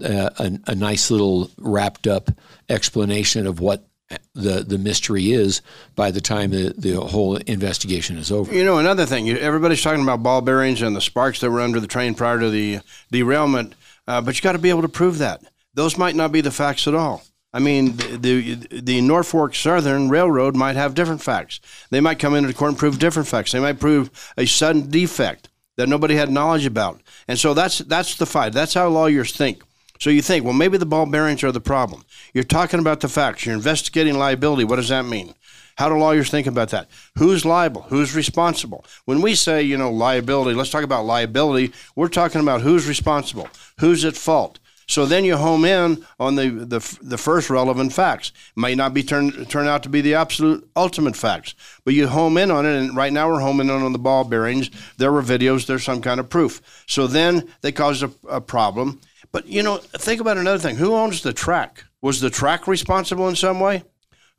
uh, 0.04 0.30
a, 0.38 0.60
a 0.68 0.76
nice 0.76 1.12
little 1.12 1.52
wrapped 1.58 2.08
up 2.08 2.32
explanation 2.70 3.46
of 3.46 3.60
what 3.60 3.86
the 4.34 4.64
the 4.64 4.78
mystery 4.78 5.32
is 5.32 5.62
by 5.96 6.12
the 6.12 6.22
time 6.22 6.52
the, 6.52 6.74
the 6.78 7.00
whole 7.00 7.38
investigation 7.38 8.18
is 8.18 8.32
over. 8.32 8.54
You 8.54 8.66
know, 8.66 8.78
another 8.78 9.06
thing, 9.06 9.30
everybody's 9.30 9.82
talking 9.82 10.04
about 10.04 10.24
ball 10.24 10.42
bearings 10.42 10.82
and 10.82 10.96
the 10.96 11.02
sparks 11.02 11.40
that 11.42 11.52
were 11.52 11.62
under 11.62 11.80
the 11.80 11.88
train 11.88 12.16
prior 12.16 12.40
to 12.40 12.50
the 12.50 12.80
derailment. 13.12 13.74
Uh, 14.12 14.20
but 14.20 14.36
you 14.36 14.42
got 14.42 14.52
to 14.52 14.60
be 14.60 14.70
able 14.70 14.82
to 14.82 14.90
prove 14.90 15.20
that. 15.20 15.42
Those 15.74 15.98
might 15.98 16.18
not 16.18 16.34
be 16.34 16.42
the 16.42 16.52
facts 16.52 16.86
at 16.86 16.94
all. 16.94 17.24
I 17.54 17.60
mean, 17.60 17.96
the, 17.96 18.18
the, 18.18 18.82
the 18.82 19.00
Norfolk 19.00 19.56
Southern 19.56 20.10
Railroad 20.10 20.54
might 20.54 20.76
have 20.76 20.96
different 20.96 21.22
facts. 21.22 21.62
They 21.92 22.02
might 22.02 22.20
come 22.20 22.36
into 22.36 22.54
court 22.54 22.72
and 22.72 22.78
prove 22.78 23.00
different 23.00 23.30
facts. 23.30 23.54
They 23.54 23.62
might 23.62 23.80
prove 23.80 24.10
a 24.36 24.46
sudden 24.46 24.90
defect 24.90 25.48
that 25.78 25.88
nobody 25.88 26.16
had 26.16 26.30
knowledge 26.30 26.66
about. 26.66 27.00
And 27.30 27.40
so 27.40 27.54
that's 27.54 27.78
that's 27.78 28.16
the 28.16 28.26
fight. 28.26 28.52
That's 28.52 28.74
how 28.74 28.90
lawyers 28.90 29.32
think. 29.32 29.64
So 30.02 30.10
you 30.10 30.22
think, 30.22 30.44
well, 30.44 30.54
maybe 30.54 30.78
the 30.78 30.86
ball 30.86 31.06
bearings 31.06 31.42
are 31.46 31.54
the 31.54 31.62
problem. 31.62 32.04
You're 32.34 32.44
talking 32.44 32.82
about 32.82 33.00
the 33.00 33.08
facts. 33.08 33.46
You're 33.46 33.56
investigating 33.56 34.18
liability. 34.18 34.66
What 34.66 34.76
does 34.76 34.90
that 34.90 35.06
mean? 35.06 35.36
How 35.82 35.90
do 35.90 35.98
lawyers 35.98 36.30
think 36.30 36.46
about 36.46 36.70
that? 36.70 36.92
Who's 37.18 37.44
liable? 37.44 37.82
Who's 37.82 38.14
responsible? 38.14 38.86
When 39.06 39.20
we 39.20 39.34
say, 39.34 39.64
you 39.64 39.80
know, 39.80 39.90
liability, 39.90 40.54
let's 40.54 40.70
talk 40.70 40.84
about 40.84 41.06
liability. 41.06 41.74
We're 41.96 42.08
talking 42.08 42.40
about 42.40 42.62
who's 42.62 42.88
responsible, 42.88 43.50
who's 43.80 44.06
at 44.06 44.16
fault. 44.16 44.60
So 44.88 45.08
then 45.08 45.26
you 45.26 45.38
home 45.38 45.66
in 45.66 46.06
on 46.20 46.36
the, 46.36 46.50
the, 46.50 46.98
the 47.02 47.18
first 47.18 47.50
relevant 47.50 47.94
facts. 47.94 48.32
May 48.56 48.76
not 48.76 48.94
be 48.94 49.02
turn, 49.02 49.46
turn 49.48 49.68
out 49.68 49.82
to 49.82 49.90
be 49.90 50.02
the 50.02 50.14
absolute 50.14 50.70
ultimate 50.76 51.16
facts, 51.16 51.56
but 51.84 51.96
you 51.96 52.08
home 52.08 52.38
in 52.38 52.52
on 52.52 52.68
it. 52.68 52.78
And 52.78 52.96
right 52.96 53.12
now 53.12 53.28
we're 53.28 53.40
homing 53.40 53.68
in 53.68 53.82
on 53.82 53.92
the 53.92 53.98
ball 53.98 54.24
bearings. 54.24 54.70
There 54.98 55.12
were 55.12 55.24
videos, 55.24 55.66
there's 55.66 55.84
some 55.84 56.04
kind 56.04 56.20
of 56.20 56.30
proof. 56.30 56.62
So 56.86 57.08
then 57.08 57.50
they 57.62 57.72
caused 57.72 58.04
a, 58.04 58.12
a 58.30 58.40
problem. 58.40 59.02
But, 59.32 59.48
you 59.48 59.64
know, 59.64 59.78
think 59.78 60.22
about 60.22 60.38
another 60.38 60.60
thing. 60.60 60.76
Who 60.76 60.94
owns 60.94 61.24
the 61.24 61.34
track? 61.34 61.86
Was 62.04 62.22
the 62.22 62.30
track 62.30 62.68
responsible 62.68 63.28
in 63.28 63.36
some 63.36 63.60
way? 63.60 63.82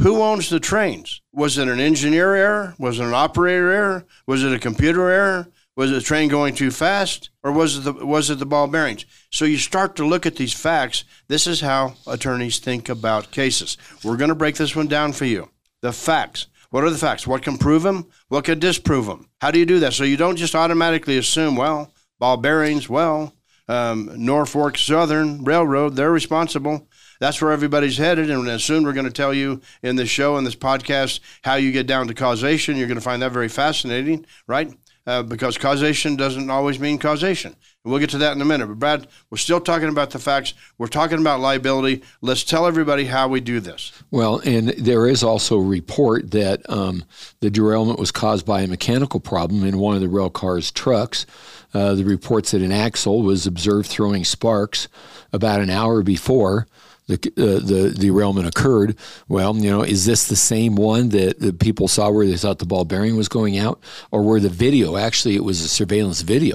Who 0.03 0.21
owns 0.21 0.51
the 0.51 0.59
trains? 0.59 1.23
Was 1.33 1.59
it 1.59 1.69
an 1.69 1.79
engineer 1.79 2.35
error? 2.35 2.75
Was 2.77 2.99
it 2.99 3.05
an 3.05 3.15
operator 3.15 3.71
error? 3.71 4.05
Was 4.27 4.43
it 4.43 4.53
a 4.53 4.59
computer 4.59 5.09
error? 5.09 5.47
Was 5.77 5.93
the 5.93 6.01
train 6.01 6.29
going 6.29 6.55
too 6.55 6.73
fast, 6.73 7.31
or 7.43 7.53
was 7.53 7.79
it 7.79 7.81
the 7.85 8.05
was 8.05 8.29
it 8.29 8.41
the 8.41 8.45
ball 8.45 8.67
bearings? 8.67 9.07
So 9.31 9.45
you 9.45 9.57
start 9.57 9.95
to 9.97 10.07
look 10.07 10.27
at 10.27 10.37
these 10.37 10.53
facts. 10.53 11.05
This 11.29 11.47
is 11.47 11.61
how 11.61 11.95
attorneys 12.07 12.59
think 12.59 12.89
about 12.89 13.31
cases. 13.31 13.79
We're 14.03 14.17
going 14.17 14.29
to 14.29 14.35
break 14.35 14.57
this 14.57 14.75
one 14.75 14.89
down 14.89 15.13
for 15.13 15.25
you. 15.25 15.51
The 15.81 15.93
facts. 15.93 16.49
What 16.71 16.83
are 16.83 16.91
the 16.91 16.99
facts? 16.99 17.27
What 17.27 17.43
can 17.43 17.57
prove 17.57 17.85
them? 17.85 18.09
What 18.29 18.45
can 18.45 18.59
disprove 18.59 19.07
them? 19.07 19.29
How 19.41 19.51
do 19.53 19.59
you 19.59 19.67
do 19.67 19.79
that? 19.81 19.93
So 19.93 20.05
you 20.05 20.17
don't 20.17 20.37
just 20.37 20.55
automatically 20.55 21.17
assume, 21.17 21.55
well, 21.55 21.93
ball 22.19 22.39
bearings, 22.39 22.89
well, 22.89 23.35
um, 23.69 24.11
Norfolk 24.17 24.77
Southern 24.77 25.45
Railroad, 25.45 25.97
they're 25.97 26.11
responsible. 26.11 26.89
That's 27.23 27.41
where 27.41 27.53
everybody's 27.53 27.99
headed. 27.99 28.31
And 28.31 28.49
as 28.49 28.65
soon 28.65 28.83
we're 28.83 28.95
going 28.95 29.07
to 29.07 29.13
tell 29.13 29.33
you 29.33 29.61
in 29.85 29.95
this 29.95 30.09
show, 30.09 30.39
and 30.39 30.45
this 30.45 30.57
podcast, 30.57 31.21
how 31.45 31.55
you 31.55 31.71
get 31.71 31.87
down 31.87 32.09
to 32.09 32.15
causation. 32.15 32.77
You're 32.77 32.89
going 32.89 32.99
to 32.99 33.05
find 33.05 33.23
that 33.23 33.31
very 33.31 33.47
fascinating, 33.47 34.27
right? 34.49 34.75
uh, 35.07 35.23
because 35.23 35.59
causation 35.59 36.17
doesn't 36.17 36.51
always 36.51 36.79
mean 36.79 36.99
causation. 36.99 37.53
And 37.85 37.91
we'll 37.91 38.01
get 38.01 38.11
to 38.11 38.19
that 38.19 38.37
in 38.37 38.41
a 38.41 38.45
minute. 38.45 38.69
But, 38.69 38.79
Brad, 38.79 39.09
we're 39.31 39.39
still 39.39 39.61
talking 39.61 39.89
about 39.89 40.11
the 40.11 40.19
facts. 40.19 40.55
We're 40.79 40.87
talking 40.87 41.19
about 41.19 41.41
liability. 41.41 42.03
Let's 42.21 42.45
tell 42.45 42.67
everybody 42.67 43.05
how 43.05 43.29
we 43.29 43.41
do 43.41 43.59
this. 43.59 43.93
Well, 44.11 44.41
and 44.45 44.69
there 44.69 45.09
is 45.09 45.25
also 45.25 45.59
a 45.59 45.63
report 45.63 46.31
that 46.31 46.69
um, 46.71 47.05
the 47.41 47.51
derailment 47.51 47.99
was 47.99 48.13
caused 48.13 48.47
by 48.47 48.63
a 48.63 48.69
mechanical 48.69 49.19
problem 49.19 49.65
in 49.65 49.79
one 49.79 49.97
of 49.97 50.01
the 50.01 50.09
rail 50.09 50.31
car's 50.31 50.71
trucks. 50.71 51.27
Uh, 51.75 51.95
the 51.95 52.05
reports 52.05 52.53
that 52.53 52.63
an 52.63 52.73
axle 52.73 53.23
was 53.23 53.47
observed 53.47 53.89
throwing 53.89 54.25
sparks 54.25 54.89
about 55.33 55.61
an 55.61 55.71
hour 55.71 56.03
before 56.03 56.67
the 57.07 57.15
uh, 57.37 57.65
the 57.67 57.95
derailment 57.99 58.47
occurred. 58.47 58.97
Well, 59.29 59.57
you 59.57 59.71
know, 59.71 59.83
is 59.83 60.07
this 60.07 60.29
the 60.29 60.37
same 60.37 60.77
one 60.77 61.11
that 61.11 61.41
the 61.41 61.53
people 61.53 61.89
saw 61.89 62.11
where 62.11 62.27
they 62.27 62.37
thought 62.37 62.59
the 62.59 62.67
ball 62.67 62.85
bearing 62.85 63.17
was 63.17 63.29
going 63.29 63.59
out, 63.59 63.81
or 64.11 64.23
were 64.23 64.41
the 64.41 64.49
video 64.49 64.97
actually 64.97 65.35
it 65.35 65.45
was 65.45 65.61
a 65.61 65.69
surveillance 65.69 66.23
video 66.23 66.55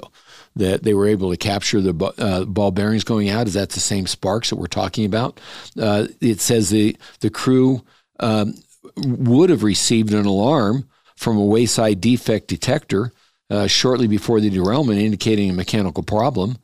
that 0.55 0.83
they 0.83 0.93
were 0.93 1.07
able 1.07 1.29
to 1.29 1.37
capture 1.37 1.81
the 1.81 2.13
uh, 2.17 2.45
ball 2.45 2.71
bearings 2.71 3.03
going 3.03 3.29
out? 3.29 3.47
Is 3.47 3.53
that 3.53 3.69
the 3.69 3.79
same 3.79 4.07
sparks 4.07 4.49
that 4.49 4.55
we're 4.55 4.67
talking 4.67 5.05
about? 5.05 5.39
Uh, 5.79 6.07
it 6.21 6.39
says 6.39 6.69
the 6.69 6.95
the 7.19 7.29
crew 7.29 7.83
um, 8.19 8.55
would 8.95 9.49
have 9.49 9.63
received 9.63 10.13
an 10.13 10.25
alarm 10.25 10.87
from 11.15 11.37
a 11.37 11.45
wayside 11.45 11.99
defect 11.99 12.47
detector 12.47 13.11
uh, 13.49 13.65
shortly 13.67 14.07
before 14.07 14.41
the 14.41 14.49
derailment, 14.49 14.99
indicating 14.99 15.49
a 15.49 15.53
mechanical 15.53 16.03
problem. 16.03 16.57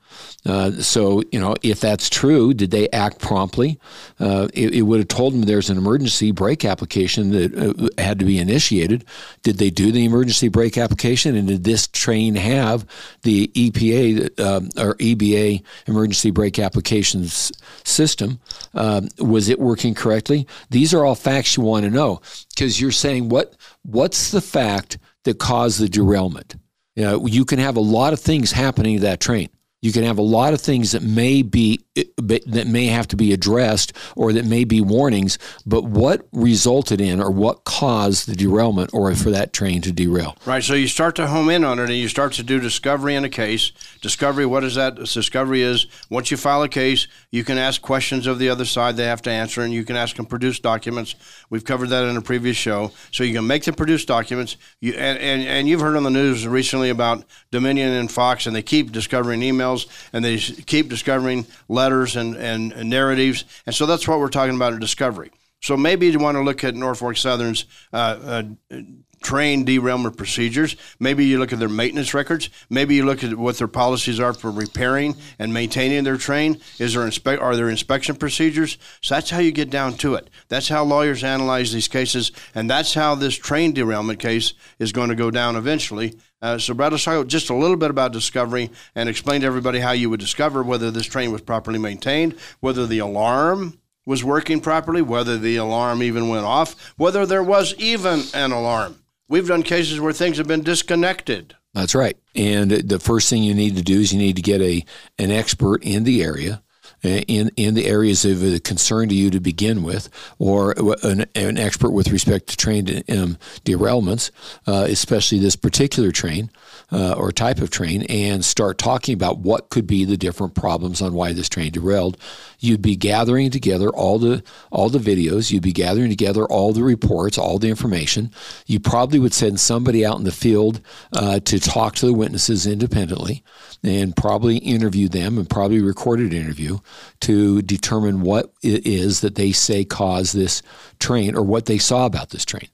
Uh, 0.45 0.71
so, 0.71 1.23
you 1.31 1.39
know, 1.39 1.55
if 1.63 1.79
that's 1.79 2.09
true, 2.09 2.53
did 2.53 2.71
they 2.71 2.89
act 2.89 3.19
promptly? 3.19 3.79
Uh, 4.19 4.49
it, 4.53 4.75
it, 4.75 4.81
would 4.81 4.99
have 4.99 5.07
told 5.07 5.33
them 5.33 5.43
there's 5.43 5.69
an 5.69 5.77
emergency 5.77 6.31
brake 6.31 6.65
application 6.65 7.31
that 7.31 7.55
uh, 7.55 8.01
had 8.01 8.19
to 8.19 8.25
be 8.25 8.37
initiated. 8.37 9.05
Did 9.43 9.57
they 9.59 9.69
do 9.69 9.91
the 9.93 10.03
emergency 10.03 10.49
brake 10.49 10.77
application? 10.77 11.35
And 11.37 11.47
did 11.47 11.63
this 11.63 11.87
train 11.87 12.35
have 12.35 12.85
the 13.21 13.47
EPA 13.47 14.39
um, 14.41 14.69
or 14.77 14.95
EBA 14.95 15.63
emergency 15.87 16.31
brake 16.31 16.59
applications 16.59 17.51
system? 17.85 18.39
Um, 18.73 19.07
was 19.19 19.47
it 19.47 19.59
working 19.59 19.93
correctly? 19.93 20.45
These 20.69 20.93
are 20.93 21.05
all 21.05 21.15
facts 21.15 21.55
you 21.55 21.63
want 21.63 21.85
to 21.85 21.89
know 21.89 22.21
because 22.49 22.81
you're 22.81 22.91
saying 22.91 23.29
what 23.29 23.55
what's 23.83 24.31
the 24.31 24.41
fact 24.41 24.97
that 25.23 25.39
caused 25.39 25.79
the 25.79 25.87
derailment? 25.87 26.55
You, 26.95 27.03
know, 27.03 27.25
you 27.25 27.45
can 27.45 27.59
have 27.59 27.75
a 27.75 27.81
lot 27.81 28.13
of 28.13 28.19
things 28.19 28.51
happening 28.51 28.97
to 28.97 29.01
that 29.03 29.19
train. 29.19 29.49
You 29.81 29.91
can 29.91 30.03
have 30.03 30.17
a 30.17 30.23
lot 30.23 30.53
of 30.53 30.61
things 30.61 30.91
that 30.91 31.03
may 31.03 31.41
be 31.41 31.85
that 31.95 32.67
may 32.67 32.87
have 32.87 33.07
to 33.07 33.15
be 33.15 33.33
addressed 33.33 33.93
or 34.15 34.33
that 34.33 34.45
may 34.45 34.63
be 34.63 34.81
warnings. 34.81 35.37
But 35.65 35.83
what 35.83 36.27
resulted 36.31 37.01
in 37.01 37.21
or 37.21 37.31
what 37.31 37.63
caused 37.63 38.27
the 38.27 38.35
derailment 38.35 38.91
or 38.93 39.13
for 39.15 39.31
that 39.31 39.53
train 39.53 39.81
to 39.81 39.91
derail? 39.91 40.35
Right. 40.45 40.63
So 40.63 40.73
you 40.73 40.87
start 40.87 41.15
to 41.17 41.27
home 41.27 41.49
in 41.49 41.63
on 41.63 41.79
it 41.79 41.89
and 41.89 41.97
you 41.97 42.07
start 42.07 42.33
to 42.33 42.43
do 42.43 42.59
discovery 42.59 43.15
in 43.15 43.23
a 43.23 43.29
case. 43.29 43.71
Discovery. 44.01 44.45
What 44.45 44.63
is 44.63 44.75
that? 44.75 44.95
Discovery 44.95 45.61
is 45.61 45.87
once 46.09 46.31
you 46.31 46.37
file 46.37 46.63
a 46.63 46.69
case, 46.69 47.07
you 47.31 47.43
can 47.43 47.57
ask 47.57 47.81
questions 47.81 48.27
of 48.27 48.39
the 48.39 48.49
other 48.49 48.65
side. 48.65 48.97
They 48.97 49.05
have 49.05 49.21
to 49.23 49.31
answer, 49.31 49.61
and 49.61 49.73
you 49.73 49.83
can 49.83 49.95
ask 49.95 50.15
them 50.15 50.25
produce 50.25 50.59
documents. 50.59 51.15
We've 51.49 51.65
covered 51.65 51.89
that 51.89 52.03
in 52.05 52.17
a 52.17 52.21
previous 52.21 52.57
show. 52.57 52.91
So 53.11 53.23
you 53.23 53.33
can 53.33 53.47
make 53.47 53.63
them 53.63 53.75
produce 53.75 54.05
documents. 54.05 54.57
You 54.81 54.93
and 54.93 55.17
and, 55.19 55.41
and 55.43 55.67
you've 55.67 55.81
heard 55.81 55.95
on 55.95 56.03
the 56.03 56.09
news 56.09 56.47
recently 56.47 56.89
about 56.89 57.23
Dominion 57.51 57.91
and 57.91 58.11
Fox, 58.11 58.45
and 58.45 58.55
they 58.55 58.61
keep 58.61 58.91
discovering 58.91 59.41
emails 59.41 59.63
emails 59.63 59.87
and 60.11 60.23
they 60.23 60.37
keep 60.37 60.89
discovering 60.89 61.45
letters 61.67 61.82
and, 61.91 62.35
and, 62.35 62.71
and 62.73 62.89
narratives. 62.89 63.45
And 63.65 63.75
so 63.75 63.85
that's 63.85 64.07
what 64.07 64.19
we're 64.19 64.29
talking 64.29 64.55
about 64.55 64.73
in 64.73 64.79
discovery. 64.79 65.31
So 65.61 65.77
maybe 65.77 66.07
you 66.07 66.19
want 66.19 66.35
to 66.35 66.41
look 66.41 66.63
at 66.63 66.75
Norfolk 66.75 67.15
Southern's 67.17 67.65
uh, 67.93 68.43
uh, 68.71 68.77
train 69.23 69.65
derailment 69.65 70.17
procedures. 70.17 70.75
Maybe 70.99 71.25
you 71.25 71.39
look 71.39 71.53
at 71.53 71.59
their 71.59 71.69
maintenance 71.69 72.13
records. 72.13 72.49
Maybe 72.69 72.95
you 72.95 73.05
look 73.05 73.23
at 73.23 73.35
what 73.35 73.57
their 73.57 73.67
policies 73.67 74.19
are 74.19 74.33
for 74.33 74.51
repairing 74.51 75.15
and 75.39 75.53
maintaining 75.53 76.03
their 76.03 76.17
train. 76.17 76.59
Is 76.77 76.93
there 76.93 77.03
inspe- 77.03 77.41
are 77.41 77.55
there 77.55 77.69
inspection 77.69 78.15
procedures? 78.15 78.77
So 79.01 79.15
that's 79.15 79.29
how 79.29 79.39
you 79.39 79.51
get 79.51 79.69
down 79.69 79.93
to 79.97 80.15
it. 80.15 80.29
That's 80.49 80.67
how 80.67 80.83
lawyers 80.83 81.23
analyze 81.23 81.73
these 81.73 81.87
cases, 81.87 82.31
and 82.53 82.69
that's 82.69 82.93
how 82.93 83.15
this 83.15 83.35
train 83.35 83.73
derailment 83.73 84.19
case 84.19 84.53
is 84.77 84.91
going 84.91 85.09
to 85.09 85.15
go 85.15 85.31
down 85.31 85.55
eventually. 85.55 86.19
Uh, 86.41 86.57
so, 86.57 86.73
Brad, 86.73 86.91
let's 86.91 87.05
talk 87.05 87.25
just 87.27 87.49
a 87.49 87.55
little 87.55 87.77
bit 87.77 87.89
about 87.89 88.11
discovery 88.11 88.69
and 88.95 89.07
explain 89.07 89.39
to 89.41 89.47
everybody 89.47 89.79
how 89.79 89.93
you 89.93 90.09
would 90.09 90.19
discover 90.19 90.61
whether 90.61 90.91
this 90.91 91.05
train 91.05 91.31
was 91.31 91.41
properly 91.41 91.79
maintained, 91.79 92.35
whether 92.59 92.85
the 92.85 92.99
alarm 92.99 93.79
was 94.05 94.23
working 94.23 94.59
properly, 94.59 95.01
whether 95.01 95.37
the 95.37 95.55
alarm 95.55 96.03
even 96.03 96.27
went 96.27 96.45
off, 96.45 96.93
whether 96.97 97.25
there 97.25 97.43
was 97.43 97.73
even 97.75 98.21
an 98.33 98.51
alarm. 98.51 98.99
We've 99.33 99.47
done 99.47 99.63
cases 99.63 99.99
where 99.99 100.13
things 100.13 100.37
have 100.37 100.47
been 100.47 100.61
disconnected. 100.61 101.55
That's 101.73 101.95
right. 101.95 102.15
And 102.35 102.69
the 102.69 102.99
first 102.99 103.31
thing 103.31 103.41
you 103.41 103.55
need 103.55 103.75
to 103.77 103.81
do 103.81 103.99
is 103.99 104.13
you 104.13 104.19
need 104.19 104.35
to 104.35 104.43
get 104.43 104.61
a 104.61 104.85
an 105.17 105.31
expert 105.31 105.83
in 105.83 106.03
the 106.03 106.21
area 106.21 106.61
in 107.03 107.49
in 107.57 107.73
the 107.73 107.85
areas 107.85 108.25
of 108.25 108.63
concern 108.63 109.09
to 109.09 109.15
you 109.15 109.29
to 109.29 109.39
begin 109.39 109.83
with, 109.83 110.09
or 110.39 110.73
an, 111.03 111.25
an 111.35 111.57
expert 111.57 111.91
with 111.91 112.11
respect 112.11 112.47
to 112.47 112.57
train 112.57 113.03
um, 113.09 113.37
derailments, 113.65 114.31
uh, 114.67 114.85
especially 114.87 115.39
this 115.39 115.55
particular 115.55 116.11
train 116.11 116.49
uh, 116.91 117.13
or 117.13 117.31
type 117.31 117.59
of 117.59 117.69
train, 117.69 118.03
and 118.03 118.45
start 118.45 118.77
talking 118.77 119.13
about 119.13 119.39
what 119.39 119.69
could 119.69 119.85
be 119.85 120.05
the 120.05 120.17
different 120.17 120.55
problems 120.55 121.01
on 121.01 121.13
why 121.13 121.33
this 121.33 121.49
train 121.49 121.71
derailed. 121.71 122.17
You'd 122.63 122.81
be 122.81 122.95
gathering 122.95 123.51
together 123.51 123.89
all 123.89 124.19
the 124.19 124.41
all 124.71 124.87
the 124.87 124.97
videos. 124.97 125.51
You'd 125.51 125.63
be 125.63 125.73
gathering 125.73 126.09
together 126.09 126.45
all 126.45 126.71
the 126.71 126.81
reports, 126.81 127.37
all 127.37 127.59
the 127.59 127.67
information. 127.67 128.31
You 128.65 128.79
probably 128.79 129.19
would 129.19 129.33
send 129.33 129.59
somebody 129.59 130.05
out 130.05 130.17
in 130.17 130.23
the 130.23 130.31
field 130.31 130.79
uh, 131.11 131.41
to 131.41 131.59
talk 131.59 131.95
to 131.95 132.05
the 132.05 132.13
witnesses 132.13 132.65
independently, 132.65 133.43
and 133.83 134.15
probably 134.15 134.59
interview 134.59 135.09
them, 135.09 135.37
and 135.37 135.49
probably 135.49 135.81
recorded 135.81 136.33
interview 136.33 136.77
to 137.19 137.61
determine 137.63 138.21
what 138.21 138.53
it 138.61 138.87
is 138.87 139.19
that 139.19 139.35
they 139.35 139.51
say 139.51 139.83
caused 139.83 140.33
this 140.33 140.61
train 140.99 141.35
or 141.35 141.43
what 141.43 141.65
they 141.65 141.77
saw 141.77 142.05
about 142.05 142.29
this 142.29 142.45
train. 142.45 142.69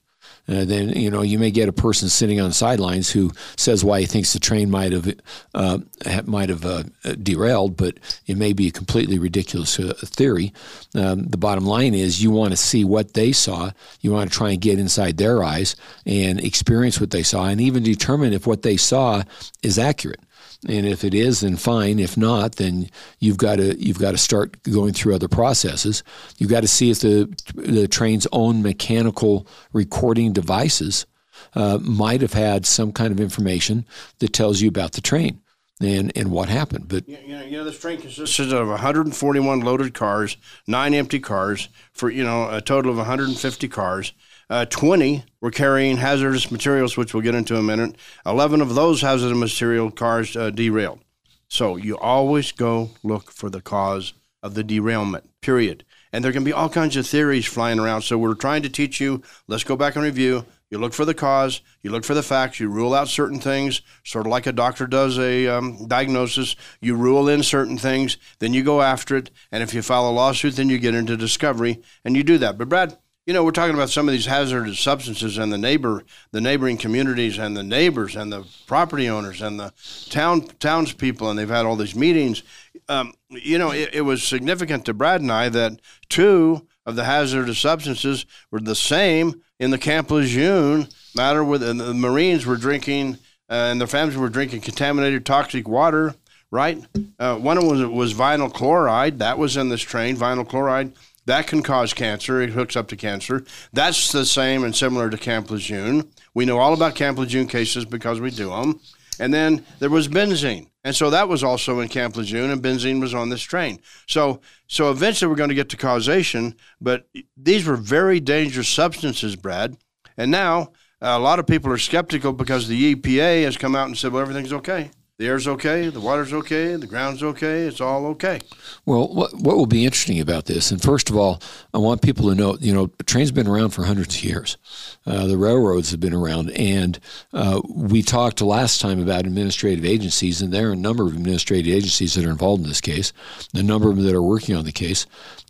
Uh, 0.50 0.64
then 0.64 0.88
you 0.90 1.10
know 1.10 1.22
you 1.22 1.38
may 1.38 1.50
get 1.50 1.68
a 1.68 1.72
person 1.72 2.08
sitting 2.08 2.40
on 2.40 2.48
the 2.48 2.54
sidelines 2.54 3.10
who 3.10 3.30
says 3.56 3.84
why 3.84 4.00
he 4.00 4.06
thinks 4.06 4.32
the 4.32 4.40
train 4.40 4.68
might 4.68 4.92
have 4.92 5.14
uh, 5.54 5.78
might 6.24 6.48
have 6.48 6.64
uh, 6.64 6.82
derailed, 7.22 7.76
but 7.76 7.98
it 8.26 8.36
may 8.36 8.52
be 8.52 8.66
a 8.66 8.72
completely 8.72 9.18
ridiculous 9.18 9.78
uh, 9.78 9.94
theory. 9.98 10.52
Um, 10.94 11.24
the 11.24 11.36
bottom 11.36 11.64
line 11.66 11.94
is 11.94 12.22
you 12.22 12.30
want 12.32 12.50
to 12.50 12.56
see 12.56 12.84
what 12.84 13.14
they 13.14 13.30
saw. 13.32 13.70
You 14.00 14.12
want 14.12 14.30
to 14.30 14.36
try 14.36 14.50
and 14.50 14.60
get 14.60 14.78
inside 14.78 15.18
their 15.18 15.44
eyes 15.44 15.76
and 16.04 16.40
experience 16.40 17.00
what 17.00 17.10
they 17.10 17.22
saw, 17.22 17.44
and 17.46 17.60
even 17.60 17.82
determine 17.82 18.32
if 18.32 18.46
what 18.46 18.62
they 18.62 18.76
saw 18.76 19.22
is 19.62 19.78
accurate. 19.78 20.20
And 20.68 20.86
if 20.86 21.04
it 21.04 21.14
is, 21.14 21.40
then 21.40 21.56
fine. 21.56 21.98
If 21.98 22.16
not, 22.16 22.56
then 22.56 22.90
you've 23.18 23.38
got 23.38 23.56
to 23.56 23.80
you've 23.82 23.98
got 23.98 24.10
to 24.10 24.18
start 24.18 24.62
going 24.64 24.92
through 24.92 25.14
other 25.14 25.28
processes. 25.28 26.02
You've 26.36 26.50
got 26.50 26.60
to 26.60 26.68
see 26.68 26.90
if 26.90 27.00
the 27.00 27.34
the 27.54 27.88
train's 27.88 28.26
own 28.32 28.62
mechanical 28.62 29.46
recording 29.72 30.32
devices 30.32 31.06
uh, 31.54 31.78
might 31.80 32.20
have 32.20 32.34
had 32.34 32.66
some 32.66 32.92
kind 32.92 33.10
of 33.10 33.20
information 33.20 33.86
that 34.18 34.34
tells 34.34 34.60
you 34.60 34.68
about 34.68 34.92
the 34.92 35.00
train 35.00 35.40
and 35.80 36.12
and 36.16 36.30
what 36.30 36.48
happened. 36.48 36.88
But 36.88 37.08
you 37.08 37.18
know, 37.28 37.42
you 37.42 37.52
know, 37.52 37.64
this 37.64 37.78
train 37.78 38.00
consisted 38.00 38.52
of 38.52 38.68
141 38.68 39.60
loaded 39.60 39.94
cars, 39.94 40.36
nine 40.66 40.94
empty 40.94 41.20
cars, 41.20 41.68
for 41.92 42.10
you 42.10 42.22
know 42.22 42.48
a 42.50 42.60
total 42.60 42.90
of 42.90 42.98
150 42.98 43.68
cars. 43.68 44.12
Uh, 44.48 44.64
20 44.64 45.24
were 45.40 45.52
carrying 45.52 45.96
hazardous 45.96 46.50
materials, 46.50 46.96
which 46.96 47.14
we'll 47.14 47.22
get 47.22 47.36
into 47.36 47.54
in 47.54 47.60
a 47.60 47.62
minute. 47.62 47.94
11 48.26 48.60
of 48.60 48.74
those 48.74 49.00
hazardous 49.00 49.38
material 49.38 49.92
cars 49.92 50.34
uh, 50.34 50.50
derailed. 50.50 50.98
So 51.46 51.76
you 51.76 51.96
always 51.96 52.50
go 52.50 52.90
look 53.04 53.30
for 53.30 53.48
the 53.48 53.60
cause 53.60 54.12
of 54.42 54.54
the 54.54 54.64
derailment, 54.64 55.30
period. 55.40 55.84
And 56.12 56.24
there 56.24 56.32
can 56.32 56.42
be 56.42 56.52
all 56.52 56.68
kinds 56.68 56.96
of 56.96 57.06
theories 57.06 57.46
flying 57.46 57.78
around. 57.78 58.02
So 58.02 58.18
we're 58.18 58.34
trying 58.34 58.62
to 58.62 58.68
teach 58.68 59.00
you 59.00 59.22
let's 59.46 59.62
go 59.62 59.76
back 59.76 59.94
and 59.94 60.04
review. 60.04 60.44
You 60.70 60.78
look 60.78 60.94
for 60.94 61.04
the 61.04 61.14
cause, 61.14 61.62
you 61.82 61.90
look 61.90 62.04
for 62.04 62.14
the 62.14 62.22
facts, 62.22 62.60
you 62.60 62.68
rule 62.68 62.94
out 62.94 63.08
certain 63.08 63.40
things, 63.40 63.82
sort 64.04 64.26
of 64.26 64.30
like 64.30 64.46
a 64.46 64.52
doctor 64.52 64.86
does 64.86 65.18
a 65.18 65.48
um, 65.48 65.88
diagnosis. 65.88 66.54
You 66.80 66.94
rule 66.94 67.28
in 67.28 67.42
certain 67.42 67.76
things, 67.76 68.16
then 68.38 68.54
you 68.54 68.62
go 68.62 68.80
after 68.80 69.16
it. 69.16 69.30
And 69.50 69.64
if 69.64 69.74
you 69.74 69.82
file 69.82 70.08
a 70.08 70.12
lawsuit, 70.12 70.54
then 70.54 70.68
you 70.68 70.78
get 70.78 70.94
into 70.94 71.16
discovery 71.16 71.82
and 72.04 72.16
you 72.16 72.22
do 72.22 72.38
that. 72.38 72.56
But, 72.56 72.68
Brad, 72.68 72.96
you 73.26 73.34
know, 73.34 73.44
we're 73.44 73.50
talking 73.50 73.74
about 73.74 73.90
some 73.90 74.08
of 74.08 74.12
these 74.12 74.26
hazardous 74.26 74.78
substances 74.78 75.38
and 75.38 75.52
the 75.52 75.58
neighbor, 75.58 76.04
the 76.30 76.40
neighboring 76.40 76.78
communities 76.78 77.36
and 77.36 77.56
the 77.56 77.64
neighbors 77.64 78.14
and 78.14 78.32
the 78.32 78.46
property 78.66 79.08
owners 79.08 79.42
and 79.42 79.58
the 79.58 79.72
town 80.08 80.42
townspeople, 80.60 81.28
and 81.28 81.38
they've 81.38 81.48
had 81.48 81.66
all 81.66 81.76
these 81.76 81.96
meetings. 81.96 82.44
Um, 82.88 83.12
you 83.28 83.58
know, 83.58 83.72
it, 83.72 83.90
it 83.92 84.00
was 84.02 84.22
significant 84.22 84.84
to 84.86 84.94
Brad 84.94 85.20
and 85.20 85.32
I 85.32 85.48
that 85.48 85.80
two 86.08 86.66
of 86.86 86.96
the 86.96 87.04
hazardous 87.04 87.58
substances 87.58 88.24
were 88.50 88.60
the 88.60 88.74
same 88.74 89.42
in 89.60 89.70
the 89.70 89.78
Camp 89.78 90.10
Lejeune 90.10 90.88
matter. 91.14 91.44
With 91.44 91.60
the 91.60 91.94
Marines 91.94 92.44
were 92.44 92.56
drinking 92.56 93.18
uh, 93.48 93.70
and 93.70 93.80
their 93.80 93.86
families 93.86 94.16
were 94.18 94.28
drinking 94.28 94.62
contaminated 94.62 95.24
toxic 95.24 95.68
water. 95.68 96.16
Right, 96.52 96.84
uh, 97.20 97.36
one 97.36 97.58
of 97.58 97.62
them 97.62 97.78
was, 97.78 97.86
was 97.86 98.14
vinyl 98.14 98.52
chloride. 98.52 99.20
That 99.20 99.38
was 99.38 99.56
in 99.56 99.68
this 99.68 99.82
train. 99.82 100.16
Vinyl 100.16 100.48
chloride 100.48 100.94
that 101.26 101.46
can 101.46 101.62
cause 101.62 101.94
cancer. 101.94 102.40
It 102.40 102.50
hooks 102.50 102.76
up 102.76 102.88
to 102.88 102.96
cancer. 102.96 103.44
That's 103.72 104.12
the 104.12 104.24
same 104.24 104.64
and 104.64 104.74
similar 104.74 105.10
to 105.10 105.16
Camp 105.16 105.50
Lejeune. 105.50 106.10
We 106.34 106.44
know 106.44 106.58
all 106.58 106.74
about 106.74 106.94
Camp 106.94 107.18
Lejeune 107.18 107.46
cases 107.46 107.84
because 107.84 108.20
we 108.20 108.30
do 108.30 108.50
them. 108.50 108.80
And 109.20 109.32
then 109.32 109.64
there 109.78 109.90
was 109.90 110.08
benzene. 110.08 110.68
And 110.82 110.96
so 110.96 111.10
that 111.10 111.28
was 111.28 111.44
also 111.44 111.80
in 111.80 111.88
Camp 111.88 112.16
Lejeune, 112.16 112.50
and 112.50 112.62
benzene 112.62 113.00
was 113.00 113.14
on 113.14 113.28
this 113.28 113.42
train. 113.42 113.80
So, 114.08 114.40
so 114.66 114.90
eventually 114.90 115.28
we're 115.28 115.36
going 115.36 115.50
to 115.50 115.54
get 115.54 115.68
to 115.68 115.76
causation, 115.76 116.56
but 116.80 117.06
these 117.36 117.66
were 117.66 117.76
very 117.76 118.18
dangerous 118.18 118.68
substances, 118.68 119.36
Brad. 119.36 119.76
And 120.16 120.30
now 120.30 120.72
a 121.02 121.18
lot 121.18 121.38
of 121.38 121.46
people 121.46 121.70
are 121.70 121.78
skeptical 121.78 122.32
because 122.32 122.66
the 122.66 122.94
EPA 122.94 123.44
has 123.44 123.58
come 123.58 123.76
out 123.76 123.88
and 123.88 123.96
said, 123.96 124.12
well, 124.12 124.22
everything's 124.22 124.54
okay 124.54 124.90
the 125.20 125.26
air's 125.26 125.46
okay, 125.46 125.90
the 125.90 126.00
water's 126.00 126.32
okay, 126.32 126.76
the 126.76 126.86
ground's 126.86 127.22
okay, 127.22 127.66
it's 127.66 127.82
all 127.82 128.06
okay. 128.06 128.40
Well, 128.86 129.06
what, 129.12 129.34
what 129.34 129.54
will 129.54 129.66
be 129.66 129.84
interesting 129.84 130.18
about 130.18 130.46
this, 130.46 130.70
and 130.70 130.80
first 130.80 131.10
of 131.10 131.16
all, 131.16 131.42
I 131.74 131.78
want 131.78 132.00
people 132.00 132.30
to 132.30 132.34
know, 132.34 132.56
you 132.58 132.72
know, 132.72 132.86
trains 133.04 133.30
been 133.30 133.46
around 133.46 133.70
for 133.70 133.84
hundreds 133.84 134.16
of 134.16 134.24
years. 134.24 134.56
Uh, 135.04 135.26
the 135.26 135.36
railroads 135.36 135.90
have 135.90 136.00
been 136.00 136.14
around, 136.14 136.52
and 136.52 136.98
uh, 137.34 137.60
we 137.68 138.00
talked 138.00 138.40
last 138.40 138.80
time 138.80 138.98
about 138.98 139.26
administrative 139.26 139.84
agencies, 139.84 140.40
and 140.40 140.54
there 140.54 140.70
are 140.70 140.72
a 140.72 140.76
number 140.76 141.06
of 141.06 141.12
administrative 141.12 141.70
agencies 141.70 142.14
that 142.14 142.24
are 142.24 142.30
involved 142.30 142.62
in 142.62 142.68
this 142.70 142.80
case, 142.80 143.12
a 143.52 143.62
number 143.62 143.90
of 143.90 143.96
them 143.96 144.06
that 144.06 144.14
are 144.14 144.22
working 144.22 144.56
on 144.56 144.64
the 144.64 144.72
case, 144.72 145.04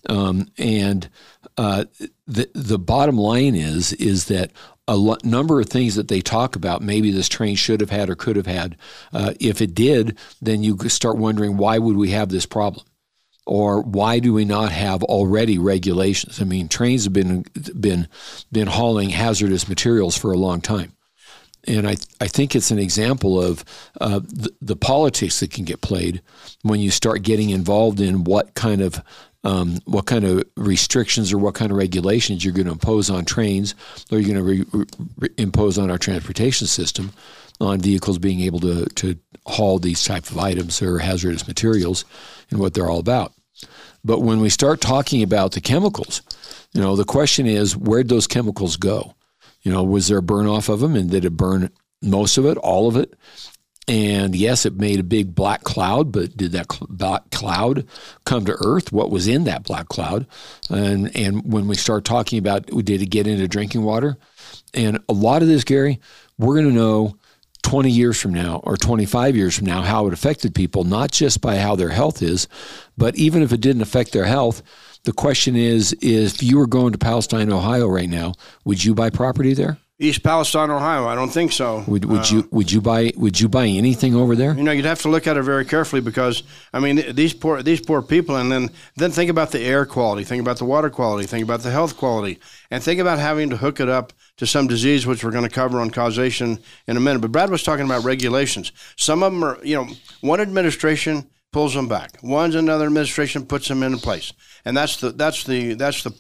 um, 0.09 0.49
and 0.59 1.09
uh, 1.57 1.85
the 2.27 2.51
the 2.55 2.79
bottom 2.79 3.17
line 3.17 3.55
is 3.55 3.93
is 3.95 4.25
that 4.27 4.51
a 4.91 5.17
number 5.23 5.61
of 5.61 5.69
things 5.69 5.95
that 5.95 6.09
they 6.09 6.21
talk 6.21 6.57
about 6.57 6.83
maybe 6.83 7.13
this 7.13 7.29
train 7.29 7.55
should 7.55 7.81
have 7.81 7.91
had 7.91 8.11
or 8.11 8.17
could 8.17 8.35
have 8.35 8.47
had. 8.47 8.77
Uh, 9.13 9.33
if 9.39 9.63
it 9.63 9.73
did, 9.73 10.19
then 10.43 10.65
you 10.65 10.77
start 10.89 11.17
wondering 11.17 11.57
why 11.57 11.79
would 11.79 11.97
we 11.97 12.11
have 12.11 12.29
this 12.29 12.45
problem? 12.45 12.85
Or 13.47 13.83
why 13.83 14.19
do 14.19 14.33
we 14.33 14.45
not 14.45 14.73
have 14.73 15.03
already 15.05 15.59
regulations? 15.59 16.41
I 16.41 16.45
mean, 16.45 16.69
trains 16.69 17.05
have 17.05 17.13
been 17.13 17.45
been 17.79 18.09
been 18.53 18.67
hauling 18.67 19.11
hazardous 19.11 19.69
materials 19.69 20.17
for 20.17 20.33
a 20.33 20.37
long 20.37 20.61
time, 20.61 20.93
and 21.65 21.89
I 21.89 21.97
I 22.21 22.29
think 22.29 22.55
it's 22.55 22.71
an 22.71 22.79
example 22.79 23.43
of 23.43 23.65
uh, 24.01 24.21
the 24.61 24.77
politics 24.77 25.41
that 25.41 25.51
can 25.51 25.65
get 25.65 25.81
played 25.81 26.21
when 26.63 26.81
you 26.81 26.91
start 26.91 27.23
getting 27.23 27.51
involved 27.51 27.99
in 27.99 28.25
what 28.25 28.55
kind 28.55 28.83
of 28.83 29.03
um, 29.45 29.79
what 29.85 30.07
kind 30.07 30.25
of 30.25 30.45
restrictions 30.57 31.33
or 31.33 31.39
what 31.39 31.55
kind 31.55 31.71
of 31.71 31.79
regulations 31.79 32.45
you're 32.45 32.55
going 32.55 32.67
to 32.67 32.73
impose 32.73 33.09
on 33.09 33.25
trains 33.25 33.75
or 34.11 34.19
you're 34.19 34.35
going 34.35 34.65
to 34.65 34.79
re- 34.79 34.89
re- 35.19 35.29
impose 35.39 35.79
on 35.79 35.91
our 35.91 35.99
transportation 35.99 36.67
system 36.67 37.13
on 37.61 37.81
vehicles 37.81 38.19
being 38.19 38.41
able 38.41 38.61
to, 38.61 38.87
to 38.87 39.17
haul 39.47 39.79
these 39.79 40.05
type 40.05 40.31
of 40.31 40.39
items 40.39 40.81
or 40.83 40.99
hazardous 40.99 41.47
materials 41.47 42.05
and 42.51 42.59
what 42.59 42.75
they're 42.75 42.89
all 42.89 42.99
about. 42.99 43.33
But 44.05 44.21
when 44.21 44.41
we 44.41 44.49
start 44.49 44.81
talking 44.81 45.23
about 45.23 45.53
the 45.53 45.61
chemicals, 45.61 46.23
you 46.73 46.81
know, 46.81 46.97
the 46.97 47.05
question 47.05 47.47
is 47.47 47.77
where'd 47.77 48.09
those 48.09 48.27
chemicals 48.27 48.77
go? 48.77 49.15
You 49.63 49.73
know, 49.73 49.83
was 49.83 50.09
there 50.09 50.19
a 50.19 50.23
burn 50.23 50.47
off 50.47 50.69
of 50.69 50.81
them 50.81 50.97
and 50.97 51.11
did 51.11 51.25
it 51.25 51.37
burn 51.37 51.71
most 52.01 52.39
of 52.39 52.47
it, 52.47 52.57
all 52.59 52.89
of 52.89 52.97
it? 52.97 53.15
And 53.89 54.37
yes, 54.37 54.67
it 54.67 54.75
made 54.75 55.01
a 55.01 55.05
big 55.05 55.35
black 55.35 55.65
cloud, 55.65 56.13
but 56.13 56.37
did 56.37 56.53
that 56.53 56.69
black 56.89 57.31
cloud 57.31 57.87
come 58.25 58.45
to 58.45 58.57
Earth? 58.65 58.93
What 58.93 59.11
was 59.11 59.27
in 59.27 59.45
that 59.45 59.65
black 59.65 59.89
cloud? 59.89 60.27
And 60.69 61.15
and 61.17 61.51
when 61.51 61.67
we 61.67 61.75
start 61.75 62.05
talking 62.05 62.39
about 62.39 62.67
did 62.67 63.03
it 63.03 63.11
get 63.11 63.27
into 63.27 63.49
drinking 63.49 63.83
water? 63.83 64.17
And 64.75 65.01
a 65.09 65.13
lot 65.13 65.43
of 65.43 65.49
this, 65.49 65.65
Gary, 65.65 65.99
we're 66.39 66.55
going 66.55 66.69
to 66.69 66.75
know 66.75 67.17
20 67.63 67.91
years 67.91 68.21
from 68.21 68.33
now 68.33 68.61
or 68.65 68.77
25 68.77 69.37
years 69.37 69.57
from 69.57 69.67
now 69.67 69.83
how 69.83 70.07
it 70.07 70.13
affected 70.13 70.55
people, 70.55 70.85
not 70.85 71.11
just 71.11 71.41
by 71.41 71.57
how 71.57 71.77
their 71.77 71.91
health 71.91 72.23
is, 72.23 72.49
but 72.97 73.17
even 73.17 73.43
if 73.43 73.53
it 73.53 73.61
didn't 73.61 73.83
affect 73.83 74.13
their 74.13 74.25
health, 74.25 74.63
the 75.05 75.13
question 75.13 75.57
is, 75.57 75.93
is 75.95 76.35
if 76.35 76.43
you 76.43 76.59
were 76.59 76.67
going 76.67 76.93
to 76.93 76.99
Palestine, 76.99 77.53
Ohio 77.53 77.89
right 77.89 78.09
now, 78.09 78.35
would 78.65 78.85
you 78.85 78.95
buy 78.95 79.11
property 79.11 79.55
there? 79.55 79.79
East 80.01 80.23
Palestine, 80.23 80.71
Ohio. 80.71 81.07
I 81.07 81.15
don't 81.15 81.29
think 81.29 81.53
so. 81.53 81.85
Would, 81.87 82.07
would 82.07 82.21
uh, 82.21 82.25
you 82.31 82.49
would 82.51 82.73
you 82.73 82.81
buy 82.81 83.13
would 83.17 83.39
you 83.39 83.51
buy 83.51 83.67
anything 83.67 84.15
over 84.15 84.35
there? 84.35 84.55
You 84.55 84.63
know, 84.63 84.73
you'd 84.73 84.87
have 84.87 85.03
to 85.03 85.11
look 85.11 85.27
at 85.27 85.37
it 85.37 85.43
very 85.43 85.67
carefully 85.67 86.01
because 86.01 86.43
I 86.73 86.81
mean 86.81 87.15
these 87.15 87.35
poor 87.35 87.63
these 87.63 87.83
poor 87.83 88.01
people, 88.01 88.37
and 88.37 88.51
then 88.51 88.71
then 88.97 89.11
think 89.11 89.31
about 89.31 89.51
the 89.51 89.61
air 89.61 89.85
quality, 89.85 90.25
think 90.25 90.41
about 90.41 90.57
the 90.57 90.65
water 90.65 90.89
quality, 90.89 91.27
think 91.27 91.45
about 91.45 91.61
the 91.61 91.71
health 91.71 91.99
quality, 91.99 92.39
and 92.71 92.83
think 92.83 92.99
about 92.99 93.19
having 93.19 93.51
to 93.51 93.59
hook 93.59 93.79
it 93.79 93.91
up 93.91 94.15
to 94.39 94.47
some 94.47 94.67
disease, 94.67 95.07
which 95.07 95.23
we're 95.23 95.31
going 95.31 95.49
to 95.49 95.55
cover 95.55 95.79
on 95.79 95.91
causation 95.91 96.59
in 96.87 96.97
a 96.97 97.01
minute. 97.01 97.21
But 97.21 97.31
Brad 97.31 97.51
was 97.51 97.63
talking 97.63 97.85
about 97.85 98.03
regulations. 98.03 98.73
Some 98.97 99.23
of 99.23 99.33
them 99.33 99.45
are, 99.45 99.59
you 99.63 99.77
know, 99.77 99.87
one 100.23 100.41
administration 100.41 101.29
pulls 101.53 101.75
them 101.75 101.89
back. 101.89 102.19
One's 102.23 102.55
another 102.55 102.87
administration 102.87 103.45
puts 103.45 103.69
them 103.69 103.83
into 103.83 103.99
place, 103.99 104.33
and 104.65 104.75
that's 104.75 104.97
the 104.97 105.11
that's 105.11 105.45
the 105.45 105.75
that's 105.75 106.05
the 106.05 106.13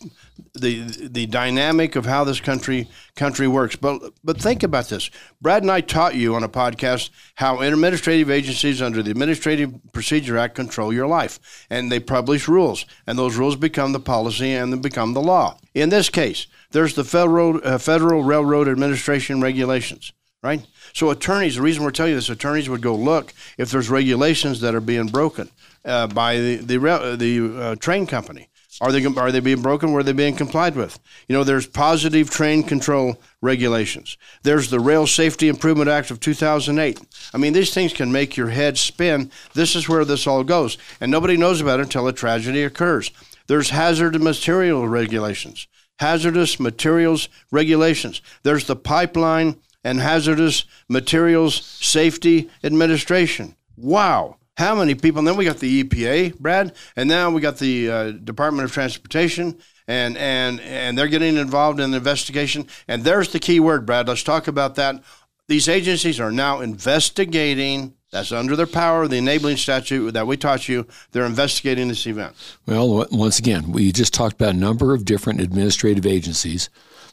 the 0.54 1.08
the 1.08 1.26
dynamic 1.26 1.96
of 1.96 2.06
how 2.06 2.24
this 2.24 2.40
country 2.40 2.88
country 3.16 3.46
works. 3.46 3.76
But 3.76 4.12
but 4.24 4.40
think 4.40 4.62
about 4.62 4.88
this. 4.88 5.10
Brad 5.40 5.62
and 5.62 5.70
I 5.70 5.80
taught 5.80 6.14
you 6.14 6.34
on 6.34 6.42
a 6.42 6.48
podcast 6.48 7.10
how 7.36 7.60
administrative 7.60 8.30
agencies 8.30 8.82
under 8.82 9.02
the 9.02 9.10
Administrative 9.10 9.72
Procedure 9.92 10.38
Act 10.38 10.54
control 10.54 10.92
your 10.92 11.06
life, 11.06 11.66
and 11.70 11.90
they 11.90 12.00
publish 12.00 12.48
rules, 12.48 12.84
and 13.06 13.18
those 13.18 13.36
rules 13.36 13.56
become 13.56 13.92
the 13.92 14.00
policy 14.00 14.52
and 14.52 14.72
then 14.72 14.80
become 14.80 15.14
the 15.14 15.22
law. 15.22 15.58
In 15.74 15.88
this 15.88 16.08
case, 16.08 16.46
there's 16.72 16.94
the 16.94 17.04
Federal 17.04 17.60
uh, 17.64 17.78
Federal 17.78 18.22
Railroad 18.22 18.68
Administration 18.68 19.40
regulations, 19.40 20.12
right? 20.42 20.66
So 20.92 21.10
attorneys, 21.10 21.56
the 21.56 21.62
reason 21.62 21.84
we're 21.84 21.90
telling 21.90 22.10
you 22.10 22.16
this, 22.16 22.28
attorneys 22.28 22.68
would 22.68 22.82
go 22.82 22.94
look 22.94 23.32
if 23.58 23.70
there's 23.70 23.90
regulations 23.90 24.60
that 24.60 24.74
are 24.74 24.80
being 24.80 25.06
broken 25.06 25.50
uh, 25.84 26.06
by 26.08 26.36
the 26.36 26.56
the, 26.56 27.16
the 27.18 27.62
uh, 27.62 27.74
train 27.76 28.06
company. 28.06 28.49
Are 28.80 28.92
they 28.92 29.04
are 29.04 29.30
they 29.30 29.40
being 29.40 29.60
broken? 29.60 29.92
Were 29.92 30.02
they 30.02 30.12
being 30.12 30.36
complied 30.36 30.74
with? 30.74 30.98
You 31.28 31.36
know, 31.36 31.44
there's 31.44 31.66
positive 31.66 32.30
train 32.30 32.62
control 32.62 33.20
regulations. 33.42 34.16
There's 34.42 34.70
the 34.70 34.80
Rail 34.80 35.06
Safety 35.06 35.48
Improvement 35.48 35.90
Act 35.90 36.10
of 36.10 36.20
2008. 36.20 36.98
I 37.34 37.38
mean, 37.38 37.52
these 37.52 37.74
things 37.74 37.92
can 37.92 38.10
make 38.10 38.36
your 38.36 38.48
head 38.48 38.78
spin. 38.78 39.30
This 39.54 39.76
is 39.76 39.88
where 39.88 40.04
this 40.04 40.26
all 40.26 40.44
goes, 40.44 40.78
and 41.00 41.10
nobody 41.10 41.36
knows 41.36 41.60
about 41.60 41.80
it 41.80 41.84
until 41.84 42.08
a 42.08 42.12
tragedy 42.12 42.62
occurs. 42.62 43.10
There's 43.48 43.70
hazardous 43.70 44.22
material 44.22 44.88
regulations. 44.88 45.66
Hazardous 45.98 46.58
materials 46.58 47.28
regulations. 47.50 48.22
There's 48.42 48.64
the 48.64 48.76
pipeline 48.76 49.56
and 49.84 50.00
Hazardous 50.00 50.64
Materials 50.88 51.62
Safety 51.62 52.50
Administration. 52.64 53.56
Wow. 53.76 54.36
How 54.56 54.74
many 54.74 54.94
people? 54.94 55.20
And 55.20 55.28
then 55.28 55.36
we 55.36 55.44
got 55.44 55.58
the 55.58 55.84
EPA, 55.84 56.38
Brad, 56.38 56.74
and 56.96 57.08
now 57.08 57.30
we 57.30 57.40
got 57.40 57.58
the 57.58 57.90
uh, 57.90 58.10
Department 58.12 58.64
of 58.64 58.72
Transportation, 58.72 59.58
and 59.88 60.16
and 60.18 60.60
and 60.60 60.98
they're 60.98 61.08
getting 61.08 61.36
involved 61.36 61.80
in 61.80 61.90
the 61.92 61.96
investigation. 61.96 62.66
And 62.86 63.02
there's 63.02 63.32
the 63.32 63.38
key 63.38 63.60
word, 63.60 63.86
Brad. 63.86 64.08
Let's 64.08 64.22
talk 64.22 64.48
about 64.48 64.74
that. 64.74 65.02
These 65.48 65.68
agencies 65.68 66.20
are 66.20 66.30
now 66.30 66.60
investigating. 66.60 67.94
That's 68.12 68.32
under 68.32 68.56
their 68.56 68.66
power, 68.66 69.06
the 69.06 69.18
enabling 69.18 69.56
statute 69.56 70.12
that 70.12 70.26
we 70.26 70.36
taught 70.36 70.68
you. 70.68 70.86
They're 71.12 71.24
investigating 71.24 71.88
this 71.88 72.06
event. 72.06 72.34
Well, 72.66 73.06
once 73.12 73.38
again, 73.38 73.70
we 73.72 73.92
just 73.92 74.12
talked 74.12 74.34
about 74.34 74.54
a 74.54 74.58
number 74.58 74.94
of 74.94 75.04
different 75.04 75.40
administrative 75.40 76.06
agencies 76.06 76.70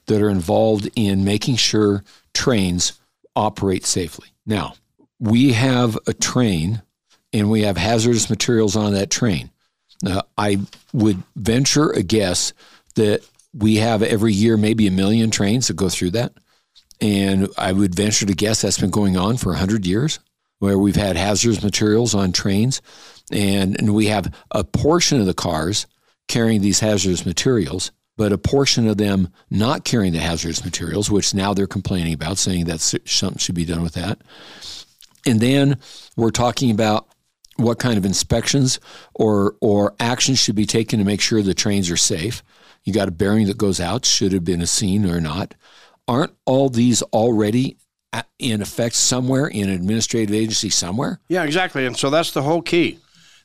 that 0.07 0.21
are 0.21 0.29
involved 0.29 0.89
in 0.95 1.23
making 1.23 1.57
sure 1.57 2.03
trains 2.33 2.99
operate 3.35 3.85
safely. 3.85 4.29
Now, 4.45 4.73
we 5.19 5.53
have 5.53 5.97
a 6.07 6.13
train 6.13 6.81
and 7.33 7.49
we 7.49 7.63
have 7.63 7.77
hazardous 7.77 8.29
materials 8.29 8.75
on 8.75 8.93
that 8.93 9.09
train. 9.09 9.49
Now, 10.01 10.23
I 10.37 10.59
would 10.93 11.23
venture 11.35 11.89
a 11.91 12.03
guess 12.03 12.53
that 12.95 13.21
we 13.53 13.77
have 13.77 14.03
every 14.03 14.33
year 14.33 14.57
maybe 14.57 14.87
a 14.87 14.91
million 14.91 15.31
trains 15.31 15.67
that 15.67 15.75
go 15.75 15.89
through 15.89 16.11
that. 16.11 16.33
And 17.01 17.47
I 17.57 17.73
would 17.73 17.95
venture 17.95 18.25
to 18.25 18.33
guess 18.33 18.61
that's 18.61 18.79
been 18.79 18.89
going 18.89 19.17
on 19.17 19.37
for 19.37 19.49
100 19.49 19.85
years. 19.85 20.19
where 20.59 20.77
we've 20.77 20.95
had 20.95 21.15
hazardous 21.15 21.63
materials 21.63 22.15
on 22.15 22.31
trains, 22.31 22.81
and, 23.31 23.77
and 23.77 23.93
we 23.93 24.07
have 24.07 24.33
a 24.51 24.63
portion 24.63 25.19
of 25.19 25.25
the 25.25 25.33
cars 25.33 25.85
carrying 26.27 26.61
these 26.61 26.79
hazardous 26.79 27.25
materials, 27.25 27.91
but 28.17 28.33
a 28.33 28.37
portion 28.37 28.87
of 28.87 28.97
them 28.97 29.29
not 29.51 29.85
carrying 29.85 30.13
the 30.13 30.19
hazardous 30.19 30.65
materials, 30.65 31.11
which 31.11 31.33
now 31.33 31.53
they're 31.53 31.67
complaining 31.67 32.13
about, 32.13 32.37
saying 32.37 32.65
that 32.65 32.79
something 32.79 33.37
should 33.37 33.55
be 33.55 33.65
done 33.65 33.83
with 33.83 33.93
that. 33.93 34.19
And 35.25 35.39
then 35.39 35.77
we're 36.15 36.31
talking 36.31 36.71
about 36.71 37.07
what 37.57 37.79
kind 37.79 37.97
of 37.97 38.05
inspections 38.05 38.79
or 39.13 39.55
or 39.61 39.93
actions 39.99 40.39
should 40.39 40.55
be 40.55 40.65
taken 40.65 40.99
to 40.99 41.05
make 41.05 41.21
sure 41.21 41.41
the 41.41 41.53
trains 41.53 41.89
are 41.91 41.97
safe. 41.97 42.43
You 42.83 42.93
got 42.93 43.07
a 43.07 43.11
bearing 43.11 43.47
that 43.47 43.57
goes 43.57 43.79
out, 43.79 44.05
should 44.05 44.31
have 44.31 44.45
been 44.45 44.61
a 44.61 44.67
scene 44.67 45.05
or 45.05 45.19
not. 45.19 45.55
Aren't 46.07 46.33
all 46.45 46.69
these 46.69 47.01
already 47.01 47.77
in 48.39 48.61
effect 48.61 48.95
somewhere 48.95 49.47
in 49.47 49.69
an 49.69 49.75
administrative 49.75 50.33
agency 50.33 50.69
somewhere? 50.69 51.19
Yeah, 51.27 51.43
exactly. 51.43 51.85
And 51.85 51.97
so 51.97 52.09
that's 52.09 52.31
the 52.31 52.43
whole 52.43 52.61
key. 52.61 52.99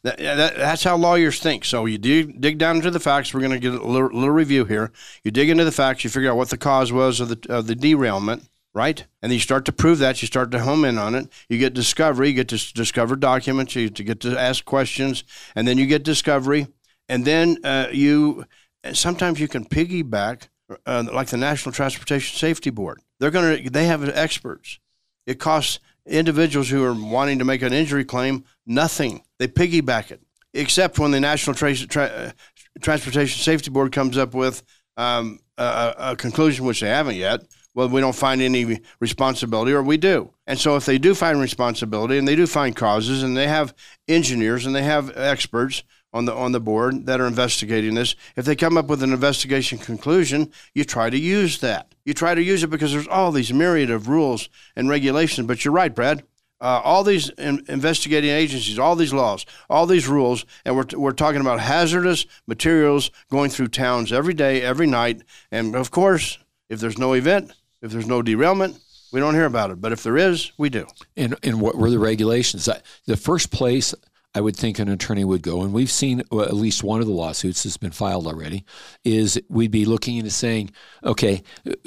That, 0.05 0.19
that, 0.19 0.57
that's 0.57 0.83
how 0.83 0.97
lawyers 0.97 1.39
think. 1.39 1.65
So 1.65 1.87
you 1.87 1.97
dig, 1.97 2.41
dig 2.41 2.59
down 2.59 2.77
into 2.77 2.91
the 2.91 3.01
facts. 3.01 3.33
We're 3.33 3.41
going 3.41 3.53
to 3.53 3.59
get 3.61 3.73
a 3.73 3.87
little, 3.87 4.09
little, 4.09 4.31
review 4.31 4.65
here. 4.65 4.91
You 5.23 5.31
dig 5.31 5.49
into 5.49 5.65
the 5.65 5.73
facts. 5.73 6.03
You 6.03 6.11
figure 6.11 6.31
out 6.31 6.37
what 6.37 6.51
the 6.51 6.59
cause 6.59 6.93
was 6.93 7.21
of 7.21 7.29
the 7.29 7.55
of 7.55 7.69
the 7.69 7.77
derailment, 7.77 8.49
right? 8.75 9.05
And 9.21 9.33
you 9.33 9.39
start 9.39 9.65
to 9.67 9.73
prove 9.73 9.99
that. 9.99 10.23
You 10.23 10.27
start 10.27 10.51
to 10.53 10.61
home 10.61 10.85
in 10.85 10.99
on 10.99 11.15
it. 11.15 11.29
You 11.49 11.59
get 11.59 11.75
discovery. 11.75 12.29
You 12.29 12.35
get 12.35 12.49
to 12.49 12.75
discover 12.75 13.17
documents. 13.17 13.75
You 13.75 13.91
get 13.91 14.21
to 14.21 14.39
ask 14.39 14.65
questions, 14.65 15.25
and 15.55 15.67
then 15.67 15.79
you 15.79 15.87
get 15.87 16.03
discovery, 16.03 16.69
and 17.09 17.25
then 17.25 17.59
uh, 17.65 17.89
you. 17.93 18.45
Sometimes 18.93 19.39
you 19.39 19.47
can 19.47 19.65
piggyback, 19.65 20.49
uh, 20.87 21.05
like 21.13 21.29
the 21.29 21.37
National 21.37 21.73
Transportation 21.73 22.37
Safety 22.37 22.71
Board. 22.71 23.01
They're 23.21 23.31
going 23.31 23.65
to. 23.65 23.71
They 23.71 23.87
have 23.87 24.09
experts. 24.09 24.79
It 25.27 25.39
costs 25.39 25.79
individuals 26.07 26.69
who 26.69 26.83
are 26.83 26.95
wanting 26.95 27.39
to 27.39 27.45
make 27.45 27.63
an 27.63 27.73
injury 27.73 28.05
claim 28.05 28.45
nothing. 28.67 29.23
They 29.39 29.47
piggyback 29.47 30.11
it, 30.11 30.21
except 30.53 30.99
when 30.99 31.13
the 31.13 31.21
National 31.21 31.55
Tra- 31.55 31.75
Tra- 31.75 32.35
Transportation 32.81 33.41
Safety 33.41 33.71
Board 33.71 33.93
comes 33.93 34.17
up 34.19 34.35
with 34.35 34.63
um, 34.97 35.39
a, 35.59 35.95
a 35.99 36.17
conclusion, 36.17 36.65
which 36.65 36.81
they 36.81 36.89
haven't 36.89 37.17
yet. 37.17 37.43
Well, 37.75 37.89
we 37.89 38.01
don't 38.01 38.15
find 38.15 38.43
any 38.43 38.81
responsibility, 39.01 39.73
or 39.73 39.83
we 39.83 39.97
do. 39.97 40.33
And 40.47 40.59
so, 40.59 40.77
if 40.77 40.85
they 40.85 40.99
do 40.99 41.15
find 41.15 41.41
responsibility 41.41 42.19
and 42.19 42.29
they 42.29 42.37
do 42.37 42.47
find 42.47 42.77
causes, 42.77 43.23
and 43.23 43.37
they 43.37 43.49
have 43.49 43.75
engineers 44.09 44.67
and 44.67 44.75
they 44.75 44.83
have 44.83 45.17
experts 45.17 45.83
on 46.13 46.27
the 46.27 46.35
on 46.35 46.53
the 46.53 46.61
board 46.61 47.07
that 47.07 47.21
are 47.21 47.27
investigating 47.27 47.95
this, 47.95 48.15
if 48.37 48.45
they 48.45 48.57
come 48.57 48.77
up 48.77 48.89
with 48.89 49.03
an 49.03 49.13
investigation 49.13 49.79
conclusion, 49.79 50.53
you 50.75 50.85
try 50.85 51.09
to 51.09 51.19
use 51.19 51.61
that. 51.61 51.95
You 52.05 52.13
try 52.13 52.35
to 52.35 52.43
use 52.43 52.63
it 52.63 52.71
because 52.71 52.93
there's 52.93 53.09
all 53.09 53.33
these 53.33 53.53
myriad 53.53 53.91
of 53.91 54.09
rules 54.09 54.49
and 54.77 54.89
regulations. 54.89 55.47
But 55.47 55.65
you're 55.65 55.73
right, 55.73 55.95
Brad 55.95 56.25
uh, 56.63 56.81
all 56.85 57.03
these 57.03 57.29
in- 57.31 57.65
investigating 57.69 58.31
agencies, 58.31 58.79
all 58.79 58.95
these 58.95 59.13
laws, 59.13 59.45
all 59.69 59.85
these 59.85 60.07
rules, 60.07 60.47
and 60.65 60.77
we're, 60.77 60.85
t- 60.85 60.97
we're 60.97 61.11
talking 61.11 61.41
about 61.41 61.59
hazardous 61.59 62.25
materials 62.47 63.11
going 63.31 63.51
through 63.51 63.67
towns 63.67 64.13
every 64.13 64.33
day, 64.33 64.63
every 64.63 64.87
night. 64.87 65.23
And 65.51 65.75
of 65.75 65.91
course, 65.91 66.39
if 66.71 66.79
there's 66.79 66.99
no 66.99 67.15
event, 67.15 67.53
if 67.83 67.91
there's 67.91 68.07
no 68.07 68.23
derailment, 68.23 68.79
we 69.13 69.21
don't 69.21 69.35
hear 69.35 69.45
about 69.45 69.71
it. 69.71 69.81
But 69.81 69.93
if 69.93 70.03
there 70.03 70.17
is, 70.17 70.53
we 70.57 70.71
do. 70.71 70.87
And, 71.17 71.37
and 71.43 71.61
what 71.61 71.77
were 71.77 71.91
the 71.91 71.99
regulations? 71.99 72.69
The 73.07 73.17
first 73.17 73.51
place 73.51 73.95
I 74.35 74.41
would 74.41 74.57
think 74.57 74.79
an 74.79 74.89
attorney 74.89 75.25
would 75.25 75.43
go, 75.43 75.63
and 75.63 75.75
we've 75.75 75.91
seen 75.91 76.21
at 76.21 76.55
least 76.55 76.83
one 76.83 77.01
of 77.01 77.07
the 77.07 77.13
lawsuits 77.13 77.65
that's 77.65 77.77
been 77.77 77.91
filed 77.91 78.27
already, 78.27 78.65
is 79.05 79.41
we'd 79.51 79.71
be 79.71 79.85
looking 79.85 80.17
into 80.17 80.31
saying, 80.31 80.71
okay, 81.05 81.43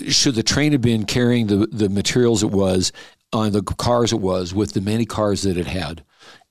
should 0.07 0.35
the 0.35 0.43
train 0.43 0.71
have 0.73 0.81
been 0.81 1.05
carrying 1.05 1.47
the, 1.47 1.65
the 1.71 1.89
materials 1.89 2.43
it 2.43 2.51
was 2.51 2.91
on 3.33 3.51
the 3.51 3.63
cars 3.63 4.13
it 4.13 4.19
was 4.19 4.53
with 4.53 4.73
the 4.73 4.81
many 4.81 5.05
cars 5.05 5.41
that 5.41 5.57
it 5.57 5.67
had 5.67 6.03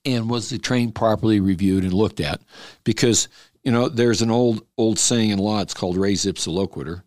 and 0.05 0.29
was 0.29 0.51
the 0.51 0.59
train 0.59 0.93
properly 0.93 1.41
reviewed 1.41 1.85
and 1.85 1.95
looked 1.95 2.21
at 2.21 2.41
because 2.83 3.29
you 3.63 3.73
know 3.73 3.89
there's 3.89 4.21
an 4.21 4.31
old 4.31 4.67
old 4.77 4.99
saying 4.99 5.31
in 5.31 5.39
law 5.39 5.61
it's 5.61 5.73
called 5.73 5.97
res 5.97 6.27
ipsa 6.27 6.49
loquitur 6.49 7.03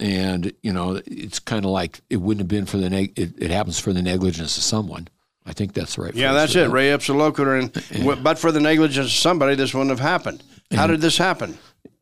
and 0.00 0.52
you 0.62 0.72
know 0.72 1.00
it's 1.06 1.38
kind 1.38 1.64
of 1.64 1.70
like 1.70 2.00
it 2.10 2.16
wouldn't 2.16 2.40
have 2.40 2.48
been 2.48 2.66
for 2.66 2.78
the 2.78 2.90
neg- 2.90 3.18
it, 3.18 3.32
it, 3.40 3.50
happens 3.50 3.78
for 3.78 3.92
the 3.92 4.02
negligence 4.02 4.56
of 4.56 4.62
someone 4.62 5.06
i 5.46 5.52
think 5.52 5.72
that's 5.72 5.96
the 5.96 6.02
right 6.02 6.14
yeah 6.14 6.32
that's 6.32 6.56
it 6.56 6.68
res 6.70 6.96
ipsa 6.96 7.14
loquitur 7.14 7.60
and, 7.60 8.06
and 8.08 8.24
but 8.24 8.38
for 8.38 8.50
the 8.50 8.60
negligence 8.60 9.06
of 9.06 9.12
somebody 9.12 9.54
this 9.54 9.74
wouldn't 9.74 9.90
have 9.90 10.00
happened 10.00 10.42
how 10.72 10.86
did 10.86 11.00
this 11.00 11.18
happen 11.18 11.58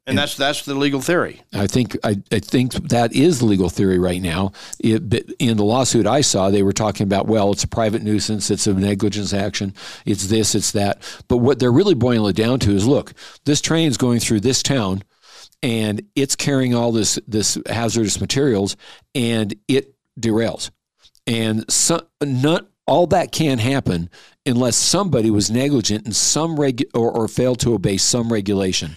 and, 0.09 0.19
that's 0.19 0.37
that's 0.37 0.65
the 0.65 0.75
legal 0.75 1.01
theory. 1.01 1.43
I 1.53 1.67
think 1.67 1.97
I, 2.03 2.17
I 2.33 2.39
think 2.39 2.73
that 2.89 3.13
is 3.13 3.41
the 3.41 3.45
legal 3.45 3.69
theory 3.69 3.99
right 3.99 4.23
now. 4.23 4.53
It, 4.81 5.35
in 5.39 5.59
the 5.59 5.65
lawsuit 5.65 6.07
I 6.07 6.23
saw, 6.23 6.49
they 6.49 6.63
were 6.63 6.73
talking 6.73 7.05
about 7.05 7.27
well, 7.27 7.53
it's 7.53 7.65
a 7.65 7.69
private 7.69 8.03
nuisance, 8.03 8.51
it's 8.51 8.67
a 8.67 8.73
negligence 8.73 9.35
action, 9.35 9.75
it's 10.07 10.29
this, 10.29 10.55
it's 10.55 10.73
that. 10.73 11.03
But 11.29 11.39
what 11.39 11.59
they're 11.59 11.73
really 11.73 11.95
boiling 11.95 12.31
it 12.31 12.37
down 12.37 12.59
to 12.61 12.71
is, 12.73 12.87
look, 12.87 13.13
this 13.45 13.61
train's 13.61 13.99
going 13.99 14.21
through 14.21 14.41
this 14.41 14.63
town, 14.63 15.03
and 15.63 16.03
it's 16.15 16.37
carrying 16.37 16.75
all 16.75 16.93
this 16.93 17.19
this 17.27 17.59
hazardous 17.67 18.21
materials, 18.21 18.77
and 19.15 19.55
it 19.69 19.95
derails, 20.19 20.71
and 21.27 21.71
so, 21.71 22.07
not 22.23 22.67
all 22.89 23.07
that 23.07 23.31
can 23.31 23.59
happen 23.59 24.09
unless 24.47 24.75
somebody 24.75 25.31
was 25.31 25.51
negligent 25.51 26.07
in 26.07 26.13
some 26.13 26.59
reg 26.59 26.85
or, 26.95 27.13
or 27.13 27.29
failed 27.29 27.61
to 27.61 27.75
obey 27.75 27.99
some 27.99 28.33
regulation. 28.33 28.97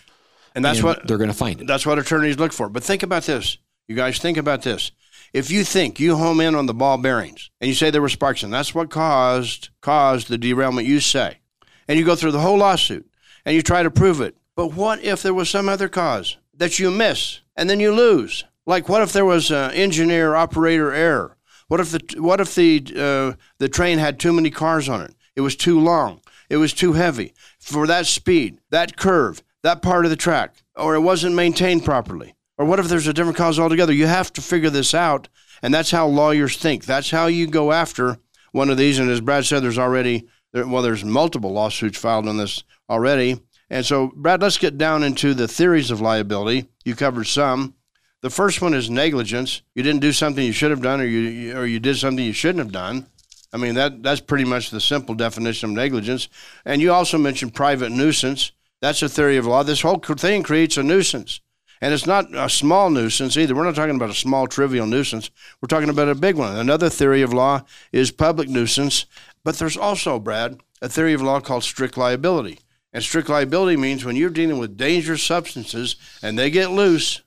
And 0.56 0.64
that's 0.64 0.80
and 0.80 0.86
what 0.86 1.08
they're 1.08 1.18
going 1.18 1.30
to 1.30 1.36
find 1.36 1.60
it. 1.62 1.68
That's 1.68 1.86
what 1.86 2.00
attorneys 2.00 2.40
look 2.40 2.54
for. 2.54 2.70
But 2.70 2.84
think 2.84 3.04
about 3.04 3.24
this. 3.24 3.58
You 3.88 3.96
guys 3.96 4.18
think 4.18 4.38
about 4.38 4.64
this. 4.64 4.92
If 5.34 5.52
you 5.52 5.64
think 5.64 6.00
you 6.00 6.16
home 6.16 6.40
in 6.40 6.56
on 6.56 6.66
the 6.66 6.74
ball 6.74 6.98
bearings 6.98 7.52
and 7.60 7.68
you 7.68 7.74
say 7.74 7.90
there 7.90 8.02
were 8.02 8.10
sparks 8.10 8.44
and 8.44 8.54
that's 8.54 8.74
what 8.74 8.90
caused 8.90 9.70
caused 9.82 10.30
the 10.30 10.38
derailment 10.38 10.88
you 10.88 11.00
say. 11.00 11.40
And 11.88 12.00
you 12.00 12.06
go 12.06 12.16
through 12.16 12.32
the 12.32 12.40
whole 12.40 12.58
lawsuit 12.58 13.10
and 13.46 13.56
you 13.56 13.62
try 13.62 13.84
to 13.84 13.92
prove 13.92 14.22
it. 14.22 14.36
But 14.56 14.74
what 14.74 15.04
if 15.04 15.22
there 15.22 15.34
was 15.34 15.50
some 15.50 15.68
other 15.68 15.90
cause 15.90 16.38
that 16.56 16.80
you 16.80 16.92
miss 16.92 17.42
and 17.56 17.70
then 17.70 17.80
you 17.80 17.94
lose? 17.94 18.44
Like 18.66 18.90
what 18.90 19.02
if 19.02 19.14
there 19.14 19.26
was 19.26 19.52
an 19.52 19.72
engineer 19.72 20.36
operator 20.36 20.94
error? 20.94 21.38
What 21.68 21.80
if 21.80 21.92
the 21.92 22.22
what 22.22 22.42
if 22.42 22.56
the 22.56 22.84
uh, 22.96 23.38
the 23.60 23.70
train 23.70 23.98
had 23.98 24.20
too 24.20 24.34
many 24.34 24.50
cars 24.50 24.90
on 24.90 25.02
it? 25.02 25.16
It 25.36 25.42
was 25.42 25.56
too 25.56 25.80
long. 25.80 26.22
It 26.50 26.58
was 26.58 26.74
too 26.74 26.94
heavy 26.94 27.34
for 27.60 27.88
that 27.88 28.06
speed, 28.06 28.60
that 28.70 28.98
curve 28.98 29.42
that 29.64 29.82
part 29.82 30.06
of 30.06 30.12
the 30.12 30.18
track, 30.18 30.56
or 30.76 30.96
it 30.96 31.02
wasn't 31.02 31.36
maintained 31.36 31.86
properly. 31.86 32.36
Or 32.58 32.66
what 32.66 32.80
if 32.80 32.88
there's 32.88 33.08
a 33.08 33.14
different 33.14 33.38
cause 33.38 33.60
altogether? 33.60 33.94
You 33.94 34.08
have 34.08 34.32
to 34.34 34.42
figure 34.42 34.70
this 34.70 34.94
out, 34.94 35.28
and 35.62 35.74
that's 35.74 35.92
how 35.92 36.08
lawyers 36.08 36.58
think. 36.58 36.86
That's 36.86 37.12
how 37.12 37.28
you 37.28 37.48
go 37.48 37.72
after 37.72 38.18
one 38.52 38.70
of 38.70 38.78
these. 38.78 39.00
And 39.00 39.10
as 39.10 39.22
Brad 39.22 39.46
said, 39.46 39.64
there's 39.64 39.80
already 39.80 40.28
well, 40.54 40.82
there's 40.82 41.06
multiple 41.06 41.54
lawsuits 41.54 41.98
filed 41.98 42.28
on 42.28 42.38
this 42.38 42.64
already. 42.90 43.40
And 43.72 43.86
so, 43.86 44.12
Brad, 44.14 44.42
let's 44.42 44.58
get 44.58 44.78
down 44.78 45.02
into 45.02 45.34
the 45.34 45.48
theories 45.48 45.92
of 45.92 46.02
liability. 46.02 46.68
You 46.84 46.94
covered 46.94 47.24
some. 47.24 47.76
The 48.20 48.30
first 48.30 48.62
one 48.62 48.74
is 48.74 48.90
negligence. 48.90 49.62
You 49.74 49.82
didn't 49.82 50.02
do 50.02 50.12
something 50.12 50.46
you 50.46 50.52
should 50.52 50.72
have 50.72 50.82
done, 50.82 51.00
or 51.00 51.06
you 51.06 51.58
or 51.58 51.66
you 51.66 51.80
did 51.80 51.96
something 51.96 52.24
you 52.24 52.34
shouldn't 52.34 52.60
have 52.60 52.74
done. 52.74 53.08
I 53.54 53.58
mean 53.58 53.76
that 53.76 54.04
that's 54.04 54.20
pretty 54.20 54.44
much 54.44 54.72
the 54.72 54.82
simple 54.82 55.16
definition 55.16 55.70
of 55.70 55.76
negligence. 55.78 56.28
And 56.66 56.82
you 56.82 56.92
also 56.92 57.18
mentioned 57.18 57.56
private 57.56 57.92
nuisance. 57.94 58.52
That's 58.82 59.02
a 59.04 59.08
theory 59.08 59.38
of 59.38 59.48
law. 59.48 59.64
This 59.64 59.82
whole 59.82 60.00
thing 60.00 60.44
creates 60.44 60.76
a 60.76 60.84
nuisance. 60.84 61.40
And 61.80 61.94
it's 61.94 62.06
not 62.06 62.36
a 62.36 62.50
small 62.50 62.90
nuisance 62.90 63.38
either. 63.38 63.56
We're 63.56 63.64
not 63.64 63.76
talking 63.76 63.96
about 63.96 64.10
a 64.10 64.14
small, 64.14 64.48
trivial 64.48 64.86
nuisance. 64.86 65.32
We're 65.62 65.68
talking 65.68 65.90
about 65.90 66.10
a 66.10 66.16
big 66.16 66.36
one. 66.36 66.58
Another 66.58 66.90
theory 66.90 67.22
of 67.22 67.34
law 67.34 67.64
is 67.94 68.12
public 68.12 68.50
nuisance. 68.50 69.06
But 69.46 69.58
there's 69.58 69.78
also, 69.78 70.20
Brad, 70.20 70.60
a 70.82 70.90
theory 70.90 71.14
of 71.14 71.22
law 71.22 71.40
called 71.40 71.64
strict 71.64 71.98
liability. 71.98 72.60
And 72.94 73.04
strict 73.04 73.30
liability 73.30 73.78
means 73.78 74.04
when 74.04 74.16
you're 74.16 74.30
dealing 74.30 74.60
with 74.60 74.78
dangerous 74.78 75.24
substances 75.24 75.96
and 76.22 76.38
they 76.38 76.50
get 76.50 76.72
loose 76.72 77.22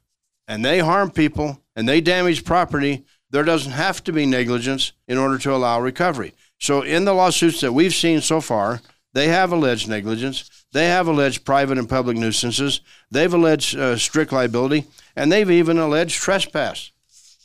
and 0.46 0.64
they 0.64 0.80
harm 0.80 1.10
people 1.10 1.62
and 1.74 1.88
they 1.88 2.00
damage 2.00 2.44
property, 2.44 3.04
there 3.30 3.44
doesn't 3.44 3.72
have 3.72 4.04
to 4.04 4.12
be 4.12 4.26
negligence 4.26 4.92
in 5.08 5.18
order 5.18 5.38
to 5.38 5.54
allow 5.54 5.80
recovery. 5.80 6.34
So, 6.60 6.82
in 6.82 7.04
the 7.04 7.14
lawsuits 7.14 7.60
that 7.62 7.72
we've 7.72 7.94
seen 7.94 8.20
so 8.20 8.40
far, 8.40 8.80
they 9.12 9.28
have 9.28 9.52
alleged 9.52 9.88
negligence. 9.88 10.66
They 10.72 10.86
have 10.86 11.06
alleged 11.06 11.44
private 11.44 11.78
and 11.78 11.88
public 11.88 12.16
nuisances. 12.16 12.80
They've 13.10 13.32
alleged 13.32 13.76
uh, 13.76 13.96
strict 13.96 14.32
liability, 14.32 14.86
and 15.16 15.30
they've 15.30 15.50
even 15.50 15.78
alleged 15.78 16.20
trespass. 16.20 16.90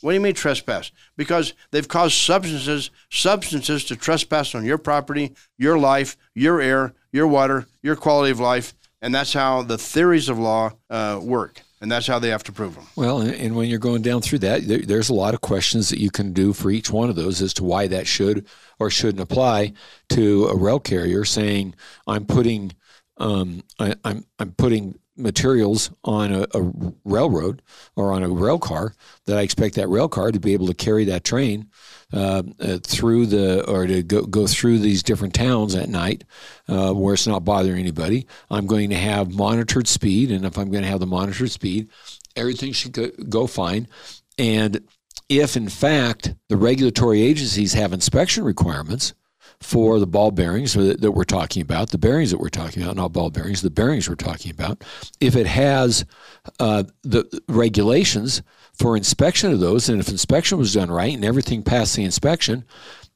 What 0.00 0.12
do 0.12 0.14
you 0.14 0.20
mean 0.20 0.34
trespass? 0.34 0.92
Because 1.16 1.54
they've 1.70 1.86
caused 1.86 2.14
substances 2.14 2.90
substances 3.10 3.84
to 3.86 3.96
trespass 3.96 4.54
on 4.54 4.64
your 4.64 4.78
property, 4.78 5.34
your 5.58 5.78
life, 5.78 6.16
your 6.34 6.60
air, 6.60 6.94
your 7.12 7.26
water, 7.26 7.66
your 7.82 7.96
quality 7.96 8.30
of 8.30 8.40
life, 8.40 8.74
and 9.02 9.14
that's 9.14 9.32
how 9.32 9.62
the 9.62 9.78
theories 9.78 10.28
of 10.28 10.38
law 10.38 10.72
uh, 10.88 11.20
work 11.22 11.62
and 11.80 11.90
that's 11.90 12.06
how 12.06 12.18
they 12.18 12.28
have 12.28 12.44
to 12.44 12.52
prove 12.52 12.74
them. 12.74 12.86
Well, 12.94 13.20
and 13.20 13.56
when 13.56 13.68
you're 13.68 13.78
going 13.78 14.02
down 14.02 14.20
through 14.20 14.40
that, 14.40 14.66
there, 14.68 14.78
there's 14.78 15.08
a 15.08 15.14
lot 15.14 15.34
of 15.34 15.40
questions 15.40 15.88
that 15.88 15.98
you 15.98 16.10
can 16.10 16.32
do 16.32 16.52
for 16.52 16.70
each 16.70 16.90
one 16.90 17.08
of 17.08 17.16
those 17.16 17.40
as 17.40 17.54
to 17.54 17.64
why 17.64 17.86
that 17.86 18.06
should 18.06 18.46
or 18.78 18.90
shouldn't 18.90 19.22
apply 19.22 19.72
to 20.10 20.46
a 20.48 20.56
rail 20.56 20.80
carrier 20.80 21.24
saying, 21.24 21.74
"I'm 22.06 22.26
putting." 22.26 22.72
Um, 23.16 23.62
I, 23.78 23.94
I'm 24.04 24.24
I'm 24.38 24.52
putting 24.52 24.98
materials 25.20 25.90
on 26.04 26.32
a, 26.32 26.46
a, 26.54 26.72
railroad 27.04 27.62
or 27.96 28.12
on 28.12 28.22
a 28.22 28.28
rail 28.28 28.58
car, 28.58 28.94
that 29.26 29.38
I 29.38 29.42
expect 29.42 29.74
that 29.76 29.88
rail 29.88 30.08
car 30.08 30.32
to 30.32 30.40
be 30.40 30.52
able 30.52 30.66
to 30.66 30.74
carry 30.74 31.04
that 31.06 31.24
train 31.24 31.68
uh, 32.12 32.42
uh, 32.60 32.78
through 32.84 33.26
the 33.26 33.64
or 33.68 33.86
to 33.86 34.02
go, 34.02 34.22
go 34.22 34.46
through 34.46 34.78
these 34.78 35.02
different 35.02 35.34
towns 35.34 35.74
at 35.74 35.88
night 35.88 36.24
uh, 36.68 36.92
where 36.92 37.14
it's 37.14 37.26
not 37.26 37.44
bothering 37.44 37.80
anybody. 37.80 38.26
I'm 38.50 38.66
going 38.66 38.90
to 38.90 38.96
have 38.96 39.34
monitored 39.34 39.88
speed, 39.88 40.30
and 40.30 40.44
if 40.44 40.58
I'm 40.58 40.70
going 40.70 40.82
to 40.82 40.90
have 40.90 41.00
the 41.00 41.06
monitored 41.06 41.50
speed, 41.50 41.88
everything 42.36 42.72
should 42.72 42.92
go, 42.92 43.10
go 43.28 43.46
fine. 43.46 43.88
And 44.38 44.80
if 45.28 45.56
in 45.56 45.68
fact 45.68 46.34
the 46.48 46.56
regulatory 46.56 47.22
agencies 47.22 47.74
have 47.74 47.92
inspection 47.92 48.44
requirements 48.44 49.14
for 49.60 49.98
the 49.98 50.06
ball 50.06 50.30
bearings 50.30 50.72
that, 50.72 51.00
that, 51.00 51.12
we're 51.12 51.24
talking 51.24 51.60
about, 51.60 51.90
the 51.90 51.98
bearings 51.98 52.30
that 52.30 52.40
we're 52.40 52.48
talking 52.48 52.82
about, 52.82 52.96
not 52.96 53.12
ball 53.12 53.30
bearings, 53.30 53.60
the 53.60 53.70
bearings 53.70 54.08
we're 54.08 54.14
talking 54.14 54.50
about, 54.50 54.82
if 55.20 55.36
it 55.36 55.46
has 55.46 56.04
uh, 56.58 56.82
the 57.02 57.42
regulations 57.48 58.42
for 58.72 58.96
inspection 58.96 59.52
of 59.52 59.60
those, 59.60 59.88
and 59.88 60.00
if 60.00 60.08
inspection 60.08 60.56
was 60.56 60.72
done 60.72 60.90
right 60.90 61.14
and 61.14 61.24
everything 61.24 61.62
passed 61.62 61.94
the 61.94 62.04
inspection, 62.04 62.64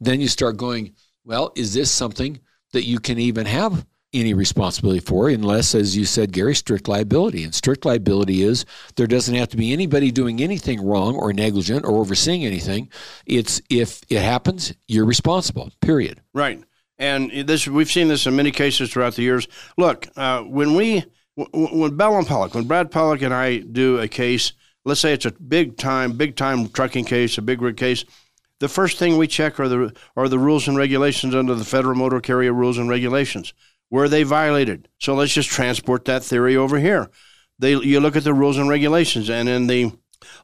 then 0.00 0.20
you 0.20 0.28
start 0.28 0.59
going, 0.59 0.94
well, 1.24 1.50
is 1.57 1.72
this 1.72 1.90
something 1.90 2.38
that 2.72 2.85
you 2.85 3.00
can 3.00 3.18
even 3.18 3.46
have 3.46 3.87
any 4.14 4.33
responsibility 4.33 5.00
for 5.00 5.29
unless, 5.29 5.74
as 5.74 5.96
you 5.96 6.05
said, 6.05 6.33
Gary, 6.33 6.55
strict 6.55 6.88
liability. 6.88 7.44
And 7.44 7.55
strict 7.55 7.85
liability 7.85 8.42
is 8.42 8.64
there 8.96 9.07
doesn't 9.07 9.35
have 9.35 9.48
to 9.50 9.57
be 9.57 9.72
anybody 9.72 10.11
doing 10.11 10.40
anything 10.40 10.85
wrong 10.85 11.16
or 11.16 11.33
negligent 11.33 11.85
or 11.85 11.98
overseeing 11.98 12.44
anything. 12.44 12.88
It's 13.27 13.61
if 13.68 14.03
it 14.09 14.22
happens, 14.22 14.72
you're 14.87 15.05
responsible, 15.05 15.70
period. 15.81 16.20
Right. 16.33 16.62
And 16.98 17.31
this 17.48 17.66
we've 17.66 17.90
seen 17.90 18.09
this 18.09 18.27
in 18.27 18.37
many 18.37 18.53
cases 18.53 18.92
throughout 18.92 19.16
the 19.16 19.22
years. 19.22 19.48
Look, 19.77 20.07
uh, 20.16 20.42
when 20.42 20.74
we, 20.74 21.05
when 21.35 21.96
Bell 21.96 22.16
and 22.16 22.27
Pollock, 22.27 22.55
when 22.55 22.64
Brad 22.64 22.92
Pollock 22.92 23.22
and 23.22 23.35
I 23.35 23.59
do 23.59 23.98
a 23.98 24.07
case, 24.07 24.53
let's 24.85 25.00
say 25.00 25.12
it's 25.12 25.27
a 25.27 25.33
big 25.33 25.77
time, 25.77 26.12
big 26.12 26.37
time 26.37 26.68
trucking 26.68 27.07
case, 27.07 27.37
a 27.37 27.42
big 27.42 27.61
rig 27.61 27.77
case, 27.77 28.05
the 28.61 28.68
first 28.68 28.98
thing 28.98 29.16
we 29.16 29.27
check 29.27 29.59
are 29.59 29.68
the 29.68 29.94
are 30.16 30.29
the 30.29 30.38
rules 30.38 30.68
and 30.68 30.77
regulations 30.77 31.35
under 31.35 31.55
the 31.55 31.64
Federal 31.64 31.96
Motor 31.96 32.20
Carrier 32.20 32.53
Rules 32.53 32.79
and 32.79 32.88
Regulations. 32.88 33.53
Were 33.90 34.09
they 34.09 34.23
violated? 34.23 34.88
So 34.99 35.14
let's 35.14 35.35
just 35.35 35.51
transport 35.51 36.05
that 36.07 36.25
theory 36.25 36.57
over 36.57 36.79
here. 36.79 37.11
They, 37.59 37.75
you 37.75 38.01
look 38.01 38.16
at 38.16 38.25
the 38.25 38.35
rules 38.35 38.59
and 38.59 38.68
regulations, 38.68 39.31
and 39.31 39.49
in 39.49 39.66
the 39.66 39.92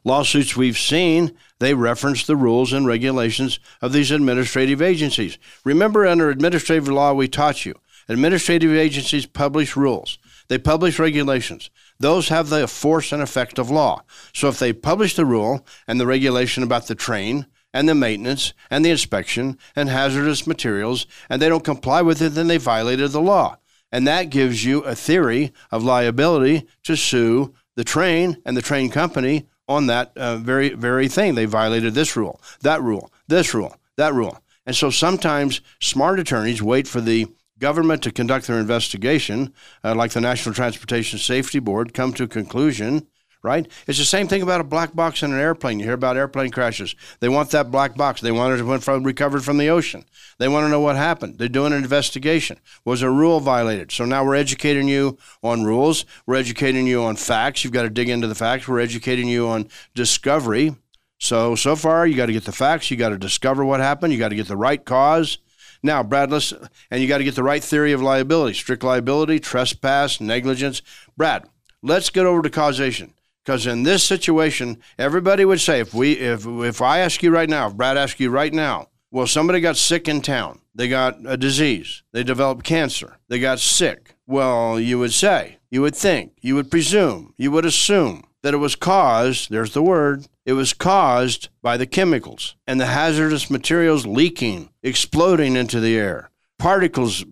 lawsuits 0.03 0.55
we've 0.55 0.77
seen, 0.77 1.35
they 1.59 1.73
reference 1.73 2.25
the 2.25 2.35
rules 2.35 2.71
and 2.73 2.85
regulations 2.85 3.59
of 3.81 3.93
these 3.93 4.11
administrative 4.11 4.81
agencies. 4.81 5.37
Remember, 5.65 6.05
under 6.05 6.29
administrative 6.29 6.87
law, 6.87 7.13
we 7.13 7.27
taught 7.27 7.65
you 7.65 7.75
administrative 8.07 8.73
agencies 8.73 9.25
publish 9.25 9.75
rules, 9.75 10.17
they 10.47 10.57
publish 10.57 10.99
regulations. 10.99 11.69
Those 11.99 12.29
have 12.29 12.49
the 12.49 12.67
force 12.67 13.11
and 13.11 13.21
effect 13.21 13.59
of 13.59 13.69
law. 13.69 14.01
So 14.33 14.47
if 14.49 14.59
they 14.59 14.73
publish 14.73 15.15
the 15.15 15.25
rule 15.25 15.65
and 15.87 15.99
the 15.99 16.07
regulation 16.07 16.63
about 16.63 16.87
the 16.87 16.95
train, 16.95 17.45
and 17.73 17.87
the 17.87 17.95
maintenance 17.95 18.53
and 18.69 18.83
the 18.83 18.91
inspection 18.91 19.57
and 19.75 19.89
hazardous 19.89 20.45
materials, 20.45 21.07
and 21.29 21.41
they 21.41 21.49
don't 21.49 21.63
comply 21.63 22.01
with 22.01 22.21
it, 22.21 22.29
then 22.29 22.47
they 22.47 22.57
violated 22.57 23.11
the 23.11 23.21
law. 23.21 23.57
And 23.91 24.07
that 24.07 24.29
gives 24.29 24.63
you 24.63 24.81
a 24.81 24.95
theory 24.95 25.51
of 25.71 25.83
liability 25.83 26.65
to 26.83 26.95
sue 26.95 27.53
the 27.75 27.83
train 27.83 28.37
and 28.45 28.55
the 28.55 28.61
train 28.61 28.89
company 28.89 29.47
on 29.67 29.87
that 29.87 30.11
uh, 30.17 30.37
very, 30.37 30.69
very 30.69 31.07
thing. 31.07 31.35
They 31.35 31.45
violated 31.45 31.93
this 31.93 32.15
rule, 32.15 32.41
that 32.61 32.81
rule, 32.81 33.11
this 33.27 33.53
rule, 33.53 33.75
that 33.97 34.13
rule. 34.13 34.37
And 34.65 34.75
so 34.75 34.89
sometimes 34.89 35.61
smart 35.79 36.19
attorneys 36.19 36.61
wait 36.61 36.87
for 36.87 37.01
the 37.01 37.27
government 37.59 38.03
to 38.03 38.11
conduct 38.11 38.47
their 38.47 38.59
investigation, 38.59 39.53
uh, 39.83 39.95
like 39.95 40.11
the 40.11 40.21
National 40.21 40.53
Transportation 40.53 41.19
Safety 41.19 41.59
Board, 41.59 41.93
come 41.93 42.13
to 42.13 42.23
a 42.23 42.27
conclusion 42.27 43.07
right? 43.43 43.67
It's 43.87 43.97
the 43.97 44.05
same 44.05 44.27
thing 44.27 44.41
about 44.41 44.61
a 44.61 44.65
black 44.65 44.95
box 44.95 45.23
in 45.23 45.33
an 45.33 45.39
airplane. 45.39 45.79
You 45.79 45.85
hear 45.85 45.93
about 45.93 46.17
airplane 46.17 46.51
crashes. 46.51 46.95
They 47.19 47.29
want 47.29 47.49
that 47.51 47.71
black 47.71 47.95
box. 47.95 48.21
They 48.21 48.31
want 48.31 48.59
it 48.59 48.81
from, 48.81 49.03
recovered 49.03 49.43
from 49.43 49.57
the 49.57 49.69
ocean. 49.69 50.05
They 50.37 50.47
want 50.47 50.65
to 50.65 50.69
know 50.69 50.79
what 50.79 50.95
happened. 50.95 51.37
They're 51.37 51.47
doing 51.47 51.73
an 51.73 51.83
investigation. 51.83 52.59
Was 52.85 53.01
a 53.01 53.09
rule 53.09 53.39
violated? 53.39 53.91
So 53.91 54.05
now 54.05 54.23
we're 54.23 54.35
educating 54.35 54.87
you 54.87 55.17
on 55.43 55.63
rules. 55.63 56.05
We're 56.25 56.35
educating 56.35 56.85
you 56.85 57.03
on 57.03 57.15
facts. 57.15 57.63
You've 57.63 57.73
got 57.73 57.83
to 57.83 57.89
dig 57.89 58.09
into 58.09 58.27
the 58.27 58.35
facts. 58.35 58.67
We're 58.67 58.79
educating 58.79 59.27
you 59.27 59.47
on 59.47 59.67
discovery. 59.95 60.75
So, 61.17 61.55
so 61.55 61.75
far, 61.75 62.07
you 62.07 62.15
got 62.15 62.27
to 62.27 62.33
get 62.33 62.45
the 62.45 62.51
facts. 62.51 62.89
You 62.89 62.97
got 62.97 63.09
to 63.09 63.17
discover 63.17 63.63
what 63.63 63.79
happened. 63.79 64.13
You 64.13 64.19
got 64.19 64.29
to 64.29 64.35
get 64.35 64.47
the 64.47 64.57
right 64.57 64.83
cause. 64.83 65.37
Now, 65.83 66.03
Brad, 66.03 66.31
let's, 66.31 66.53
and 66.91 67.01
you 67.01 67.07
got 67.07 67.19
to 67.19 67.23
get 67.23 67.35
the 67.35 67.43
right 67.43 67.63
theory 67.63 67.91
of 67.91 68.01
liability 68.01 68.53
strict 68.53 68.83
liability, 68.83 69.39
trespass, 69.39 70.21
negligence. 70.21 70.81
Brad, 71.17 71.45
let's 71.81 72.09
get 72.09 72.25
over 72.25 72.41
to 72.41 72.49
causation. 72.49 73.13
Because 73.43 73.65
in 73.65 73.83
this 73.83 74.03
situation, 74.03 74.77
everybody 74.97 75.45
would 75.45 75.61
say, 75.61 75.79
if 75.79 75.93
we, 75.93 76.13
if 76.13 76.45
if 76.45 76.81
I 76.81 76.99
ask 76.99 77.23
you 77.23 77.31
right 77.31 77.49
now, 77.49 77.67
if 77.67 77.75
Brad 77.75 77.97
asks 77.97 78.19
you 78.19 78.29
right 78.29 78.53
now, 78.53 78.87
well, 79.09 79.27
somebody 79.27 79.59
got 79.59 79.77
sick 79.77 80.07
in 80.07 80.21
town, 80.21 80.61
they 80.75 80.87
got 80.87 81.17
a 81.25 81.37
disease, 81.37 82.03
they 82.13 82.23
developed 82.23 82.63
cancer, 82.63 83.17
they 83.27 83.39
got 83.39 83.59
sick. 83.59 84.15
Well, 84.27 84.79
you 84.79 84.99
would 84.99 85.11
say, 85.11 85.57
you 85.69 85.81
would 85.81 85.95
think, 85.95 86.33
you 86.41 86.55
would 86.55 86.71
presume, 86.71 87.33
you 87.37 87.51
would 87.51 87.65
assume 87.65 88.23
that 88.43 88.53
it 88.53 88.57
was 88.57 88.75
caused. 88.75 89.49
There's 89.49 89.73
the 89.73 89.83
word. 89.83 90.27
It 90.45 90.53
was 90.53 90.73
caused 90.73 91.49
by 91.61 91.77
the 91.77 91.85
chemicals 91.85 92.55
and 92.65 92.79
the 92.79 92.87
hazardous 92.87 93.49
materials 93.49 94.05
leaking, 94.05 94.69
exploding 94.81 95.55
into 95.55 95.79
the 95.79 95.95
air, 95.95 96.31
particles 96.57 97.23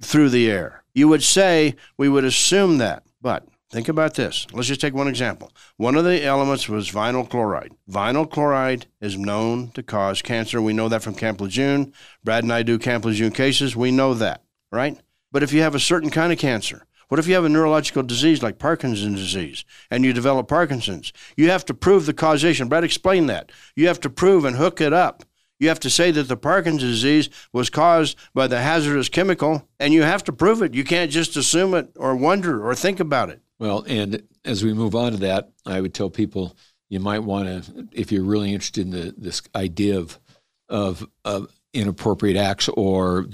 through 0.00 0.30
the 0.30 0.50
air. 0.50 0.84
You 0.94 1.08
would 1.08 1.22
say 1.22 1.76
we 1.96 2.08
would 2.08 2.24
assume 2.24 2.78
that, 2.78 3.04
but 3.22 3.46
Think 3.70 3.88
about 3.88 4.14
this. 4.14 4.46
Let's 4.52 4.68
just 4.68 4.80
take 4.80 4.94
one 4.94 5.08
example. 5.08 5.52
One 5.76 5.94
of 5.94 6.04
the 6.04 6.24
elements 6.24 6.70
was 6.70 6.90
vinyl 6.90 7.28
chloride. 7.28 7.74
Vinyl 7.90 8.30
chloride 8.30 8.86
is 8.98 9.18
known 9.18 9.72
to 9.72 9.82
cause 9.82 10.22
cancer. 10.22 10.62
We 10.62 10.72
know 10.72 10.88
that 10.88 11.02
from 11.02 11.14
Camp 11.14 11.38
Lejeune. 11.40 11.92
Brad 12.24 12.44
and 12.44 12.52
I 12.52 12.62
do 12.62 12.78
Camp 12.78 13.04
Lejeune 13.04 13.32
cases. 13.32 13.76
We 13.76 13.90
know 13.90 14.14
that, 14.14 14.42
right? 14.72 14.98
But 15.30 15.42
if 15.42 15.52
you 15.52 15.60
have 15.60 15.74
a 15.74 15.80
certain 15.80 16.08
kind 16.08 16.32
of 16.32 16.38
cancer, 16.38 16.86
what 17.08 17.20
if 17.20 17.26
you 17.26 17.34
have 17.34 17.44
a 17.44 17.50
neurological 17.50 18.02
disease 18.02 18.42
like 18.42 18.58
Parkinson's 18.58 19.20
disease 19.20 19.66
and 19.90 20.02
you 20.02 20.14
develop 20.14 20.48
Parkinson's? 20.48 21.12
You 21.36 21.50
have 21.50 21.66
to 21.66 21.74
prove 21.74 22.06
the 22.06 22.14
causation. 22.14 22.68
Brad 22.68 22.84
explained 22.84 23.28
that. 23.28 23.52
You 23.76 23.86
have 23.88 24.00
to 24.00 24.10
prove 24.10 24.46
and 24.46 24.56
hook 24.56 24.80
it 24.80 24.94
up. 24.94 25.24
You 25.58 25.68
have 25.68 25.80
to 25.80 25.90
say 25.90 26.10
that 26.12 26.28
the 26.28 26.36
Parkinson's 26.38 26.92
disease 26.92 27.28
was 27.52 27.68
caused 27.68 28.16
by 28.32 28.46
the 28.46 28.60
hazardous 28.62 29.10
chemical, 29.10 29.68
and 29.78 29.92
you 29.92 30.04
have 30.04 30.24
to 30.24 30.32
prove 30.32 30.62
it. 30.62 30.72
You 30.72 30.84
can't 30.84 31.10
just 31.10 31.36
assume 31.36 31.74
it 31.74 31.90
or 31.96 32.16
wonder 32.16 32.66
or 32.66 32.74
think 32.74 32.98
about 32.98 33.28
it. 33.28 33.42
Well, 33.58 33.84
and 33.86 34.22
as 34.44 34.64
we 34.64 34.72
move 34.72 34.94
on 34.94 35.12
to 35.12 35.18
that, 35.18 35.50
I 35.66 35.80
would 35.80 35.94
tell 35.94 36.10
people 36.10 36.56
you 36.88 37.00
might 37.00 37.20
want 37.20 37.64
to, 37.64 37.88
if 37.92 38.12
you're 38.12 38.22
really 38.24 38.52
interested 38.52 38.86
in 38.86 38.90
the, 38.90 39.14
this 39.16 39.42
idea 39.54 39.98
of, 39.98 40.18
of, 40.68 41.06
of 41.24 41.48
inappropriate 41.74 42.36
acts 42.36 42.68
or 42.68 43.26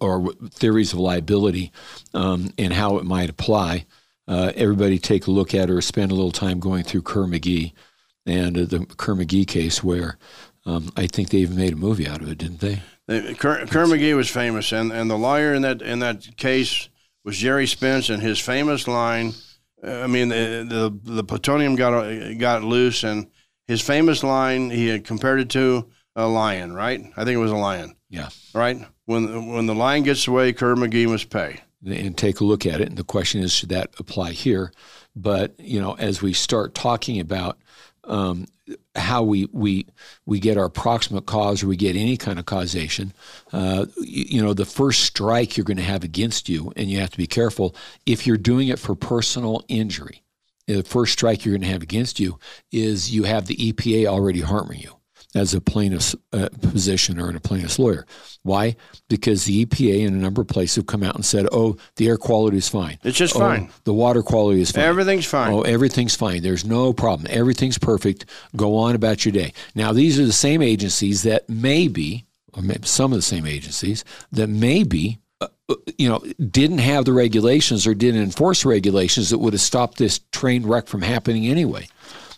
or 0.00 0.32
theories 0.50 0.92
of 0.92 0.98
liability 0.98 1.72
um, 2.14 2.52
and 2.58 2.72
how 2.72 2.96
it 2.98 3.04
might 3.04 3.30
apply. 3.30 3.86
Uh, 4.28 4.52
everybody 4.54 4.98
take 4.98 5.26
a 5.26 5.30
look 5.30 5.54
at 5.54 5.70
or 5.70 5.80
spend 5.80 6.12
a 6.12 6.14
little 6.14 6.30
time 6.30 6.60
going 6.60 6.84
through 6.84 7.02
Kerr 7.02 7.24
McGee 7.24 7.72
and 8.26 8.56
uh, 8.56 8.64
the 8.64 8.86
Kerr 8.96 9.14
McGee 9.14 9.46
case, 9.46 9.82
where 9.82 10.18
um, 10.66 10.90
I 10.96 11.06
think 11.06 11.30
they 11.30 11.38
even 11.38 11.56
made 11.56 11.72
a 11.72 11.76
movie 11.76 12.06
out 12.06 12.22
of 12.22 12.30
it, 12.30 12.38
didn't 12.38 12.60
they? 12.60 12.82
Kerr, 13.34 13.66
Kerr 13.66 13.86
McGee 13.86 14.14
was 14.14 14.30
famous, 14.30 14.70
and, 14.70 14.92
and 14.92 15.10
the 15.10 15.18
lawyer 15.18 15.52
in 15.52 15.62
that 15.62 15.82
in 15.82 15.98
that 15.98 16.36
case 16.36 16.88
was 17.24 17.38
Gerry 17.38 17.66
Spence, 17.66 18.08
and 18.08 18.22
his 18.22 18.38
famous 18.38 18.86
line 18.86 19.34
I 19.82 20.06
mean, 20.06 20.28
the, 20.28 20.66
the, 21.04 21.12
the 21.14 21.24
plutonium 21.24 21.76
got 21.76 22.02
got 22.38 22.62
loose, 22.62 23.02
and 23.02 23.30
his 23.66 23.80
famous 23.80 24.22
line 24.22 24.70
he 24.70 24.88
had 24.88 25.04
compared 25.04 25.40
it 25.40 25.50
to 25.50 25.88
a 26.16 26.26
lion, 26.26 26.74
right? 26.74 27.00
I 27.16 27.24
think 27.24 27.36
it 27.36 27.40
was 27.40 27.52
a 27.52 27.56
lion. 27.56 27.96
Yeah. 28.08 28.28
Right. 28.54 28.84
When 29.06 29.52
when 29.52 29.66
the 29.66 29.74
lion 29.74 30.02
gets 30.02 30.26
away, 30.26 30.52
Kerr 30.52 30.74
McGee 30.74 31.08
must 31.08 31.30
pay. 31.30 31.60
And 31.86 32.16
take 32.16 32.40
a 32.40 32.44
look 32.44 32.66
at 32.66 32.82
it. 32.82 32.88
And 32.88 32.98
the 32.98 33.04
question 33.04 33.42
is, 33.42 33.52
should 33.52 33.70
that 33.70 33.94
apply 33.98 34.32
here? 34.32 34.72
But 35.16 35.58
you 35.58 35.80
know, 35.80 35.94
as 35.94 36.20
we 36.20 36.32
start 36.34 36.74
talking 36.74 37.20
about 37.20 37.58
um, 38.04 38.46
how 38.94 39.22
we 39.22 39.48
we 39.52 39.86
we 40.26 40.38
get 40.38 40.56
our 40.56 40.68
proximate 40.68 41.26
cause 41.26 41.62
or 41.62 41.68
we 41.68 41.76
get 41.76 41.96
any 41.96 42.16
kind 42.16 42.38
of 42.38 42.46
causation. 42.46 43.12
Uh, 43.52 43.86
you, 43.98 44.24
you, 44.28 44.42
know, 44.42 44.54
the 44.54 44.64
first 44.64 45.02
strike 45.02 45.56
you're 45.56 45.64
going 45.64 45.76
to 45.76 45.82
have 45.82 46.04
against 46.04 46.48
you, 46.48 46.72
and 46.76 46.90
you 46.90 47.00
have 47.00 47.10
to 47.10 47.18
be 47.18 47.26
careful 47.26 47.74
if 48.06 48.26
you're 48.26 48.36
doing 48.36 48.68
it 48.68 48.78
for 48.78 48.94
personal 48.94 49.64
injury. 49.68 50.22
The 50.66 50.82
first 50.84 51.14
strike 51.14 51.44
you're 51.44 51.54
going 51.54 51.62
to 51.62 51.72
have 51.72 51.82
against 51.82 52.20
you 52.20 52.38
is 52.70 53.12
you 53.12 53.24
have 53.24 53.46
the 53.46 53.56
EPA 53.56 54.06
already 54.06 54.40
harming 54.40 54.80
you 54.80 54.99
as 55.34 55.54
a 55.54 55.60
plaintiff's 55.60 56.16
uh, 56.32 56.48
position 56.60 57.20
or 57.20 57.30
in 57.30 57.36
a 57.36 57.40
plaintiff's 57.40 57.78
lawyer. 57.78 58.06
Why? 58.42 58.76
Because 59.08 59.44
the 59.44 59.64
EPA 59.64 60.06
in 60.06 60.14
a 60.14 60.18
number 60.18 60.42
of 60.42 60.48
places 60.48 60.76
have 60.76 60.86
come 60.86 61.02
out 61.02 61.14
and 61.14 61.24
said, 61.24 61.46
"Oh, 61.52 61.76
the 61.96 62.08
air 62.08 62.16
quality 62.16 62.56
is 62.56 62.68
fine. 62.68 62.98
It's 63.04 63.18
just 63.18 63.36
oh, 63.36 63.40
fine. 63.40 63.70
The 63.84 63.94
water 63.94 64.22
quality 64.22 64.60
is 64.60 64.72
fine. 64.72 64.84
Everything's 64.84 65.26
fine. 65.26 65.52
Oh, 65.52 65.62
everything's 65.62 66.16
fine. 66.16 66.42
There's 66.42 66.64
no 66.64 66.92
problem. 66.92 67.28
Everything's 67.30 67.78
perfect. 67.78 68.26
Go 68.56 68.76
on 68.76 68.94
about 68.94 69.24
your 69.24 69.32
day." 69.32 69.52
Now, 69.74 69.92
these 69.92 70.18
are 70.18 70.26
the 70.26 70.32
same 70.32 70.62
agencies 70.62 71.22
that 71.22 71.48
maybe, 71.48 72.26
or 72.54 72.62
maybe 72.62 72.86
some 72.86 73.12
of 73.12 73.18
the 73.18 73.22
same 73.22 73.46
agencies 73.46 74.04
that 74.32 74.48
maybe 74.48 75.20
uh, 75.40 75.46
you 75.96 76.08
know, 76.08 76.18
didn't 76.50 76.78
have 76.78 77.04
the 77.04 77.12
regulations 77.12 77.86
or 77.86 77.94
didn't 77.94 78.22
enforce 78.22 78.64
regulations 78.64 79.30
that 79.30 79.38
would 79.38 79.52
have 79.52 79.60
stopped 79.60 79.98
this 79.98 80.20
train 80.32 80.66
wreck 80.66 80.86
from 80.86 81.00
happening 81.00 81.46
anyway. 81.46 81.86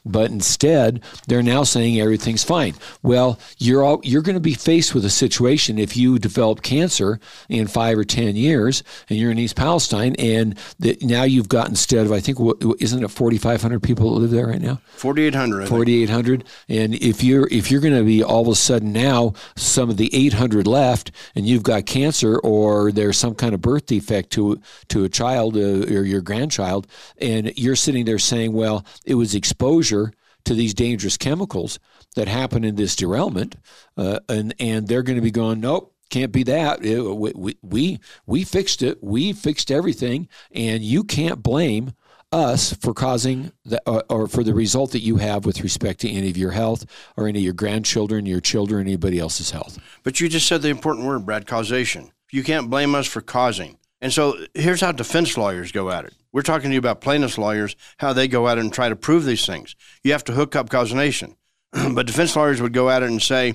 But 0.04 0.30
instead, 0.30 1.00
they're 1.28 1.42
now 1.42 1.62
saying 1.62 2.00
everything's 2.00 2.42
fine. 2.42 2.74
Well, 3.02 3.38
you're 3.58 3.84
all, 3.84 4.00
you're 4.02 4.22
going 4.22 4.34
to 4.34 4.40
be 4.40 4.54
faced 4.54 4.94
with 4.94 5.04
a 5.04 5.10
situation 5.10 5.78
if 5.78 5.96
you 5.96 6.18
develop 6.18 6.62
cancer 6.62 7.20
in 7.48 7.68
five 7.68 7.96
or 7.96 8.04
ten 8.04 8.34
years, 8.34 8.82
and 9.08 9.18
you're 9.18 9.30
in 9.30 9.38
East 9.38 9.54
Palestine, 9.54 10.16
and 10.18 10.58
the, 10.80 10.98
now 11.02 11.22
you've 11.22 11.48
got 11.48 11.68
instead 11.68 12.04
of 12.06 12.12
I 12.12 12.18
think 12.18 12.38
isn't 12.80 13.04
it 13.04 13.10
4,500 13.10 13.82
people 13.82 14.12
that 14.14 14.20
live 14.20 14.30
there 14.30 14.48
right 14.48 14.60
now? 14.60 14.80
4,800. 14.96 15.68
4,800, 15.68 16.44
and 16.68 16.94
if 16.94 17.22
you're 17.22 17.46
if 17.52 17.70
you're 17.70 17.80
going 17.80 17.96
to 17.96 18.04
be 18.04 18.24
all 18.24 18.42
of 18.42 18.48
a 18.48 18.54
sudden 18.56 18.92
now 18.92 19.34
some 19.56 19.88
of 19.88 19.98
the 19.98 20.12
800 20.14 20.66
left, 20.66 21.12
and 21.36 21.46
you've 21.46 21.62
got 21.62 21.86
cancer 21.86 22.38
or 22.38 22.90
there's 22.90 23.16
some 23.16 23.34
kind 23.36 23.54
of 23.54 23.60
birth 23.60 23.86
defect 23.86 24.30
to 24.30 24.60
to 24.88 25.04
a 25.04 25.08
child 25.08 25.56
uh, 25.56 25.60
or 25.60 26.02
your 26.02 26.20
grandchild, 26.20 26.88
and 27.20 27.52
you're 27.56 27.76
sitting 27.76 28.04
there 28.04 28.18
saying, 28.18 28.52
well, 28.52 28.84
it 29.04 29.14
was 29.14 29.34
exposure 29.34 29.91
exposure 29.92 30.12
to 30.44 30.54
these 30.54 30.74
dangerous 30.74 31.16
chemicals 31.16 31.78
that 32.16 32.26
happen 32.26 32.64
in 32.64 32.74
this 32.74 32.96
derailment, 32.96 33.56
uh, 33.96 34.18
and 34.28 34.54
and 34.58 34.88
they're 34.88 35.02
going 35.02 35.16
to 35.16 35.22
be 35.22 35.30
going, 35.30 35.60
nope, 35.60 35.94
can't 36.10 36.32
be 36.32 36.42
that. 36.44 36.84
It, 36.84 37.00
we, 37.00 37.56
we 37.62 38.00
we 38.26 38.44
fixed 38.44 38.82
it. 38.82 39.02
We 39.02 39.32
fixed 39.32 39.70
everything, 39.70 40.28
and 40.52 40.82
you 40.82 41.04
can't 41.04 41.42
blame 41.42 41.92
us 42.32 42.72
for 42.72 42.94
causing 42.94 43.52
the, 43.66 43.80
uh, 43.86 44.00
or 44.08 44.26
for 44.26 44.42
the 44.42 44.54
result 44.54 44.92
that 44.92 45.02
you 45.02 45.18
have 45.18 45.44
with 45.44 45.60
respect 45.60 46.00
to 46.00 46.10
any 46.10 46.30
of 46.30 46.36
your 46.36 46.50
health 46.52 46.86
or 47.16 47.28
any 47.28 47.40
of 47.40 47.44
your 47.44 47.52
grandchildren, 47.52 48.24
your 48.24 48.40
children, 48.40 48.86
anybody 48.86 49.18
else's 49.18 49.50
health. 49.50 49.78
But 50.02 50.18
you 50.18 50.30
just 50.30 50.46
said 50.46 50.62
the 50.62 50.70
important 50.70 51.06
word, 51.06 51.26
Brad, 51.26 51.46
causation. 51.46 52.10
You 52.30 52.42
can't 52.42 52.70
blame 52.70 52.94
us 52.94 53.06
for 53.06 53.20
causing. 53.20 53.76
And 54.00 54.12
so 54.12 54.34
here's 54.54 54.80
how 54.80 54.92
defense 54.92 55.36
lawyers 55.36 55.72
go 55.72 55.90
at 55.90 56.06
it. 56.06 56.14
We're 56.32 56.42
talking 56.42 56.70
to 56.70 56.74
you 56.74 56.78
about 56.78 57.00
plaintiffs' 57.00 57.38
lawyers, 57.38 57.76
how 57.98 58.12
they 58.12 58.26
go 58.26 58.48
it 58.48 58.58
and 58.58 58.72
try 58.72 58.88
to 58.88 58.96
prove 58.96 59.24
these 59.24 59.44
things. 59.44 59.76
You 60.02 60.12
have 60.12 60.24
to 60.24 60.32
hook 60.32 60.56
up 60.56 60.70
causation. 60.70 61.36
but 61.92 62.06
defense 62.06 62.34
lawyers 62.36 62.60
would 62.60 62.72
go 62.72 62.90
at 62.90 63.02
it 63.02 63.10
and 63.10 63.22
say, 63.22 63.54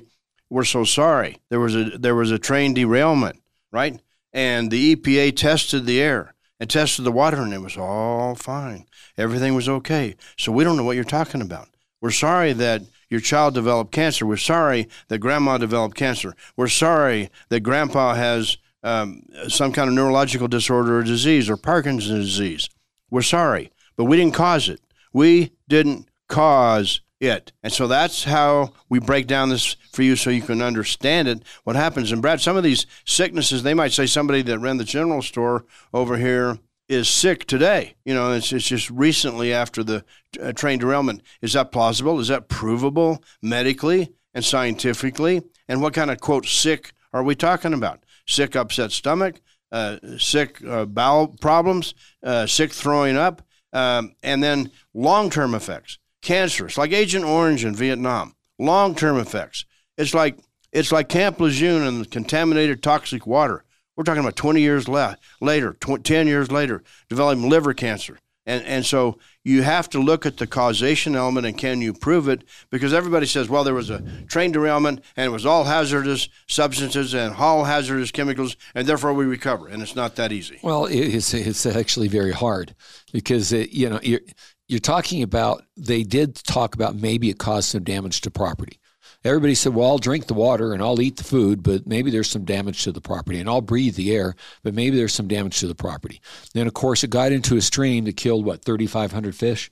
We're 0.49 0.63
so 0.63 0.83
sorry. 0.83 1.37
There 1.49 1.59
was 1.59 1.75
a 1.75 1.97
there 1.97 2.15
was 2.15 2.31
a 2.31 2.39
train 2.39 2.73
derailment, 2.73 3.41
right? 3.71 3.99
And 4.31 4.69
the 4.69 4.95
EPA 4.95 5.35
tested 5.35 5.85
the 5.85 6.01
air 6.01 6.33
and 6.59 6.69
tested 6.69 7.05
the 7.05 7.11
water 7.11 7.41
and 7.41 7.53
it 7.53 7.61
was 7.61 7.77
all 7.77 8.35
fine. 8.35 8.85
Everything 9.17 9.55
was 9.55 9.69
okay. 9.69 10.15
So 10.37 10.51
we 10.51 10.63
don't 10.63 10.77
know 10.77 10.83
what 10.83 10.95
you're 10.95 11.03
talking 11.03 11.41
about. 11.41 11.69
We're 12.01 12.11
sorry 12.11 12.53
that 12.53 12.83
your 13.09 13.19
child 13.19 13.53
developed 13.53 13.91
cancer. 13.91 14.25
We're 14.25 14.37
sorry 14.37 14.87
that 15.07 15.19
grandma 15.19 15.57
developed 15.57 15.95
cancer. 15.95 16.35
We're 16.55 16.67
sorry 16.67 17.29
that 17.49 17.61
grandpa 17.61 18.15
has 18.15 18.57
um, 18.83 19.23
some 19.47 19.71
kind 19.71 19.89
of 19.89 19.95
neurological 19.95 20.47
disorder 20.47 20.99
or 20.99 21.03
disease 21.03 21.49
or 21.49 21.57
Parkinson's 21.57 22.25
disease. 22.25 22.69
We're 23.09 23.21
sorry, 23.21 23.71
but 23.95 24.05
we 24.05 24.17
didn't 24.17 24.33
cause 24.33 24.69
it. 24.69 24.81
We 25.13 25.51
didn't 25.67 26.09
cause 26.27 27.01
it. 27.19 27.51
And 27.63 27.73
so 27.73 27.87
that's 27.87 28.25
how 28.25 28.73
we 28.89 28.99
break 28.99 29.27
down 29.27 29.49
this 29.49 29.75
for 29.91 30.03
you 30.03 30.15
so 30.15 30.29
you 30.29 30.41
can 30.41 30.61
understand 30.61 31.27
it, 31.27 31.43
what 31.63 31.75
happens. 31.75 32.11
And 32.11 32.21
Brad, 32.21 32.41
some 32.41 32.57
of 32.57 32.63
these 32.63 32.85
sicknesses, 33.05 33.63
they 33.63 33.73
might 33.73 33.91
say 33.91 34.05
somebody 34.05 34.41
that 34.43 34.59
ran 34.59 34.77
the 34.77 34.83
general 34.83 35.21
store 35.21 35.65
over 35.93 36.17
here 36.17 36.59
is 36.87 37.09
sick 37.09 37.45
today. 37.45 37.95
You 38.05 38.13
know, 38.13 38.31
it's, 38.33 38.53
it's 38.53 38.67
just 38.67 38.89
recently 38.89 39.53
after 39.53 39.83
the 39.83 40.05
uh, 40.41 40.53
train 40.53 40.79
derailment. 40.79 41.21
Is 41.41 41.53
that 41.53 41.71
plausible? 41.71 42.19
Is 42.19 42.27
that 42.29 42.49
provable 42.49 43.23
medically 43.41 44.13
and 44.33 44.45
scientifically? 44.45 45.41
And 45.67 45.81
what 45.81 45.93
kind 45.93 46.11
of, 46.11 46.19
quote, 46.19 46.45
sick 46.45 46.93
are 47.11 47.23
we 47.23 47.35
talking 47.35 47.73
about? 47.73 48.03
Sick, 48.27 48.55
upset 48.55 48.91
stomach, 48.91 49.41
uh, 49.71 49.97
sick 50.17 50.63
uh, 50.65 50.85
bowel 50.85 51.27
problems, 51.27 51.93
uh, 52.23 52.45
sick 52.45 52.71
throwing 52.71 53.17
up, 53.17 53.41
um, 53.73 54.13
and 54.23 54.43
then 54.43 54.71
long 54.93 55.29
term 55.29 55.53
effects. 55.53 55.99
Cancerous, 56.21 56.77
like 56.77 56.91
Agent 56.91 57.25
Orange 57.25 57.63
in 57.63 57.75
Vietnam. 57.75 58.35
Long 58.59 58.95
term 58.95 59.17
effects. 59.17 59.65
It's 59.97 60.13
like 60.13 60.37
it's 60.71 60.91
like 60.91 61.09
Camp 61.09 61.39
Lejeune 61.39 61.83
and 61.83 62.09
contaminated 62.09 62.83
toxic 62.83 63.25
water. 63.25 63.63
We're 63.95 64.03
talking 64.03 64.21
about 64.21 64.35
20 64.35 64.61
years 64.61 64.87
le- 64.87 65.17
later, 65.41 65.73
tw- 65.73 66.03
10 66.03 66.27
years 66.27 66.51
later, 66.51 66.83
developing 67.09 67.49
liver 67.49 67.73
cancer. 67.73 68.19
And, 68.45 68.63
and 68.63 68.85
so 68.85 69.17
you 69.47 69.63
have 69.63 69.89
to 69.89 69.99
look 69.99 70.25
at 70.25 70.37
the 70.37 70.45
causation 70.45 71.15
element 71.15 71.45
and 71.45 71.57
can 71.57 71.81
you 71.81 71.93
prove 71.93 72.27
it? 72.27 72.43
Because 72.69 72.93
everybody 72.93 73.25
says, 73.25 73.47
well, 73.47 73.63
there 73.63 73.73
was 73.73 73.89
a 73.89 74.01
train 74.27 74.51
derailment 74.51 75.01
and 75.15 75.25
it 75.25 75.29
was 75.29 75.45
all 75.45 75.63
hazardous 75.63 76.27
substances 76.47 77.13
and 77.13 77.33
all 77.35 77.63
hazardous 77.63 78.11
chemicals, 78.11 78.57
and 78.75 78.85
therefore 78.85 79.13
we 79.13 79.25
recover. 79.25 79.67
And 79.67 79.81
it's 79.81 79.95
not 79.95 80.15
that 80.17 80.31
easy. 80.31 80.59
Well, 80.61 80.85
it's, 80.85 81.33
it's 81.33 81.65
actually 81.65 82.09
very 82.09 82.33
hard 82.33 82.75
because, 83.13 83.53
it, 83.53 83.71
you 83.71 83.89
know, 83.89 83.99
you're, 84.03 84.21
you're 84.67 84.79
talking 84.79 85.23
about, 85.23 85.63
they 85.77 86.03
did 86.03 86.35
talk 86.35 86.75
about 86.75 86.95
maybe 86.95 87.29
it 87.29 87.37
caused 87.37 87.69
some 87.69 87.83
damage 87.83 88.21
to 88.21 88.31
property 88.31 88.79
everybody 89.23 89.55
said, 89.55 89.73
well, 89.73 89.89
I'll 89.89 89.97
drink 89.97 90.27
the 90.27 90.33
water 90.33 90.73
and 90.73 90.81
I'll 90.81 91.01
eat 91.01 91.17
the 91.17 91.23
food, 91.23 91.63
but 91.63 91.87
maybe 91.87 92.11
there's 92.11 92.29
some 92.29 92.45
damage 92.45 92.83
to 92.83 92.91
the 92.91 93.01
property. 93.01 93.39
And 93.39 93.49
I'll 93.49 93.61
breathe 93.61 93.95
the 93.95 94.15
air, 94.15 94.35
but 94.63 94.73
maybe 94.73 94.97
there's 94.97 95.13
some 95.13 95.27
damage 95.27 95.59
to 95.59 95.67
the 95.67 95.75
property. 95.75 96.21
Then, 96.53 96.67
of 96.67 96.73
course, 96.73 97.03
it 97.03 97.09
got 97.09 97.31
into 97.31 97.57
a 97.57 97.61
stream 97.61 98.05
that 98.05 98.17
killed, 98.17 98.45
what, 98.45 98.63
3,500 98.63 99.35
fish? 99.35 99.71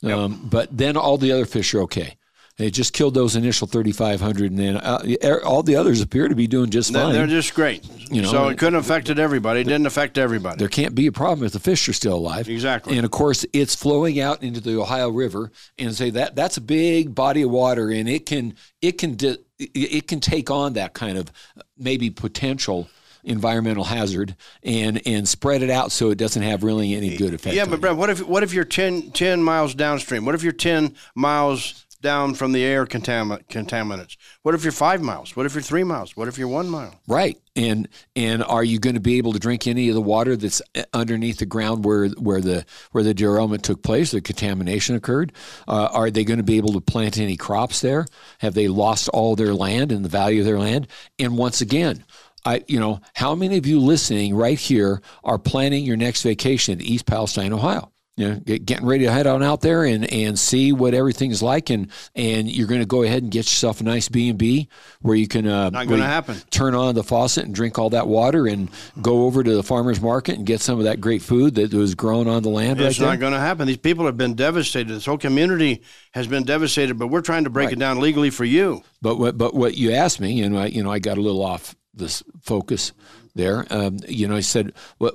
Yep. 0.00 0.16
Um, 0.16 0.48
but 0.50 0.76
then 0.76 0.96
all 0.96 1.18
the 1.18 1.32
other 1.32 1.46
fish 1.46 1.74
are 1.74 1.82
okay. 1.82 2.16
They 2.56 2.70
just 2.70 2.92
killed 2.92 3.14
those 3.14 3.34
initial 3.34 3.66
3,500, 3.66 4.50
and 4.52 4.58
then 4.60 4.76
uh, 4.76 5.04
er, 5.24 5.44
all 5.44 5.64
the 5.64 5.74
others 5.74 6.00
appear 6.00 6.28
to 6.28 6.36
be 6.36 6.46
doing 6.46 6.70
just 6.70 6.92
fine. 6.92 7.12
They're 7.12 7.26
just 7.26 7.52
great. 7.52 7.84
You 8.12 8.22
know, 8.22 8.30
so 8.30 8.48
it 8.48 8.58
couldn't 8.58 8.74
have 8.74 8.84
affected 8.84 9.18
everybody. 9.18 9.60
It 9.60 9.64
didn't 9.64 9.86
affect 9.86 10.18
everybody. 10.18 10.58
There 10.58 10.68
can't 10.68 10.94
be 10.94 11.08
a 11.08 11.12
problem 11.12 11.44
if 11.44 11.52
the 11.52 11.58
fish 11.58 11.88
are 11.88 11.92
still 11.92 12.14
alive. 12.14 12.48
Exactly. 12.48 12.96
And 12.96 13.04
of 13.04 13.10
course, 13.10 13.44
it's 13.52 13.74
flowing 13.74 14.20
out 14.20 14.44
into 14.44 14.60
the 14.60 14.80
Ohio 14.80 15.08
River, 15.08 15.50
and 15.78 15.92
say 15.96 16.10
that 16.10 16.36
that's 16.36 16.56
a 16.56 16.60
big 16.60 17.12
body 17.12 17.42
of 17.42 17.50
water, 17.50 17.90
and 17.90 18.08
it 18.08 18.24
can 18.24 18.54
it 18.80 18.98
can 18.98 19.16
it 19.58 20.06
can 20.06 20.20
take 20.20 20.48
on 20.48 20.74
that 20.74 20.94
kind 20.94 21.18
of 21.18 21.32
maybe 21.76 22.08
potential 22.08 22.88
environmental 23.24 23.84
hazard 23.84 24.36
and 24.62 25.00
and 25.06 25.28
spread 25.28 25.62
it 25.62 25.70
out 25.70 25.90
so 25.90 26.10
it 26.10 26.18
doesn't 26.18 26.42
have 26.42 26.62
really 26.62 26.94
any 26.94 27.16
good 27.16 27.34
effect. 27.34 27.56
Yeah, 27.56 27.64
but 27.64 27.80
Brad, 27.80 27.96
what 27.96 28.10
if 28.10 28.26
what 28.26 28.42
if 28.42 28.52
you're 28.52 28.64
10, 28.64 29.10
10 29.10 29.42
miles 29.42 29.74
downstream? 29.74 30.24
What 30.24 30.34
if 30.34 30.42
you're 30.42 30.52
ten 30.52 30.94
miles 31.14 31.83
down 32.04 32.34
from 32.34 32.52
the 32.52 32.62
air 32.62 32.86
contaminants? 32.86 34.16
What 34.42 34.54
if 34.54 34.62
you're 34.62 34.70
five 34.70 35.02
miles? 35.02 35.34
What 35.34 35.46
if 35.46 35.54
you're 35.54 35.62
three 35.62 35.82
miles? 35.82 36.16
What 36.16 36.28
if 36.28 36.38
you're 36.38 36.46
one 36.46 36.68
mile? 36.68 36.94
Right. 37.08 37.36
And 37.56 37.88
and 38.14 38.44
are 38.44 38.62
you 38.62 38.78
going 38.78 38.94
to 38.94 39.00
be 39.00 39.18
able 39.18 39.32
to 39.32 39.40
drink 39.40 39.66
any 39.66 39.88
of 39.88 39.96
the 39.96 40.00
water 40.00 40.36
that's 40.36 40.62
underneath 40.92 41.38
the 41.38 41.46
ground 41.46 41.84
where 41.84 42.08
where 42.10 42.40
the 42.40 42.64
where 42.92 43.02
the 43.02 43.14
derailment 43.14 43.64
took 43.64 43.82
place, 43.82 44.12
the 44.12 44.20
contamination 44.20 44.94
occurred? 44.94 45.32
Uh, 45.66 45.88
are 45.92 46.10
they 46.10 46.22
going 46.22 46.38
to 46.38 46.44
be 46.44 46.58
able 46.58 46.74
to 46.74 46.80
plant 46.80 47.18
any 47.18 47.36
crops 47.36 47.80
there? 47.80 48.06
Have 48.38 48.54
they 48.54 48.68
lost 48.68 49.08
all 49.08 49.34
their 49.34 49.54
land 49.54 49.90
and 49.90 50.04
the 50.04 50.08
value 50.08 50.40
of 50.40 50.46
their 50.46 50.60
land? 50.60 50.86
And 51.18 51.36
once 51.36 51.60
again, 51.60 52.04
I, 52.44 52.62
you 52.68 52.78
know, 52.78 53.00
how 53.14 53.34
many 53.34 53.56
of 53.56 53.66
you 53.66 53.80
listening 53.80 54.34
right 54.34 54.58
here 54.58 55.00
are 55.24 55.38
planning 55.38 55.84
your 55.84 55.96
next 55.96 56.22
vacation 56.22 56.78
to 56.78 56.84
East 56.84 57.06
Palestine, 57.06 57.52
Ohio? 57.52 57.90
You 58.16 58.28
know, 58.28 58.36
get, 58.36 58.64
getting 58.64 58.86
ready 58.86 59.04
to 59.04 59.12
head 59.12 59.26
on 59.26 59.42
out 59.42 59.60
there 59.60 59.84
and, 59.84 60.10
and 60.12 60.38
see 60.38 60.72
what 60.72 60.94
everything's 60.94 61.42
like, 61.42 61.70
and 61.70 61.88
and 62.14 62.48
you're 62.48 62.68
going 62.68 62.80
to 62.80 62.86
go 62.86 63.02
ahead 63.02 63.22
and 63.24 63.32
get 63.32 63.40
yourself 63.40 63.80
a 63.80 63.84
nice 63.84 64.08
B 64.08 64.28
and 64.28 64.38
B 64.38 64.68
where 65.00 65.16
you 65.16 65.26
can 65.26 65.46
uh, 65.48 65.70
not 65.70 65.88
going 65.88 66.00
to 66.00 66.06
happen. 66.06 66.36
Turn 66.50 66.74
on 66.74 66.94
the 66.94 67.02
faucet 67.02 67.44
and 67.44 67.54
drink 67.54 67.78
all 67.78 67.90
that 67.90 68.06
water, 68.06 68.46
and 68.46 68.70
go 69.02 69.24
over 69.24 69.42
to 69.42 69.54
the 69.54 69.64
farmers 69.64 70.00
market 70.00 70.36
and 70.36 70.46
get 70.46 70.60
some 70.60 70.78
of 70.78 70.84
that 70.84 71.00
great 71.00 71.22
food 71.22 71.56
that 71.56 71.74
was 71.74 71.96
grown 71.96 72.28
on 72.28 72.44
the 72.44 72.50
land. 72.50 72.80
It's 72.80 73.00
right 73.00 73.06
not 73.08 73.20
going 73.20 73.32
to 73.32 73.40
happen. 73.40 73.66
These 73.66 73.78
people 73.78 74.06
have 74.06 74.16
been 74.16 74.34
devastated. 74.34 74.92
This 74.92 75.06
whole 75.06 75.18
community 75.18 75.82
has 76.12 76.28
been 76.28 76.44
devastated, 76.44 76.98
but 76.98 77.08
we're 77.08 77.20
trying 77.20 77.44
to 77.44 77.50
break 77.50 77.66
right. 77.66 77.72
it 77.72 77.80
down 77.80 77.98
legally 77.98 78.30
for 78.30 78.44
you. 78.44 78.82
But 79.02 79.18
what 79.18 79.36
but 79.36 79.54
what 79.54 79.76
you 79.76 79.90
asked 79.90 80.20
me, 80.20 80.42
and 80.42 80.56
I, 80.56 80.66
you 80.66 80.84
know, 80.84 80.92
I 80.92 81.00
got 81.00 81.18
a 81.18 81.20
little 81.20 81.44
off 81.44 81.74
this 81.92 82.22
focus 82.42 82.92
there. 83.34 83.66
Um, 83.70 83.98
you 84.06 84.28
know, 84.28 84.36
I 84.36 84.40
said 84.40 84.72
what 84.98 85.14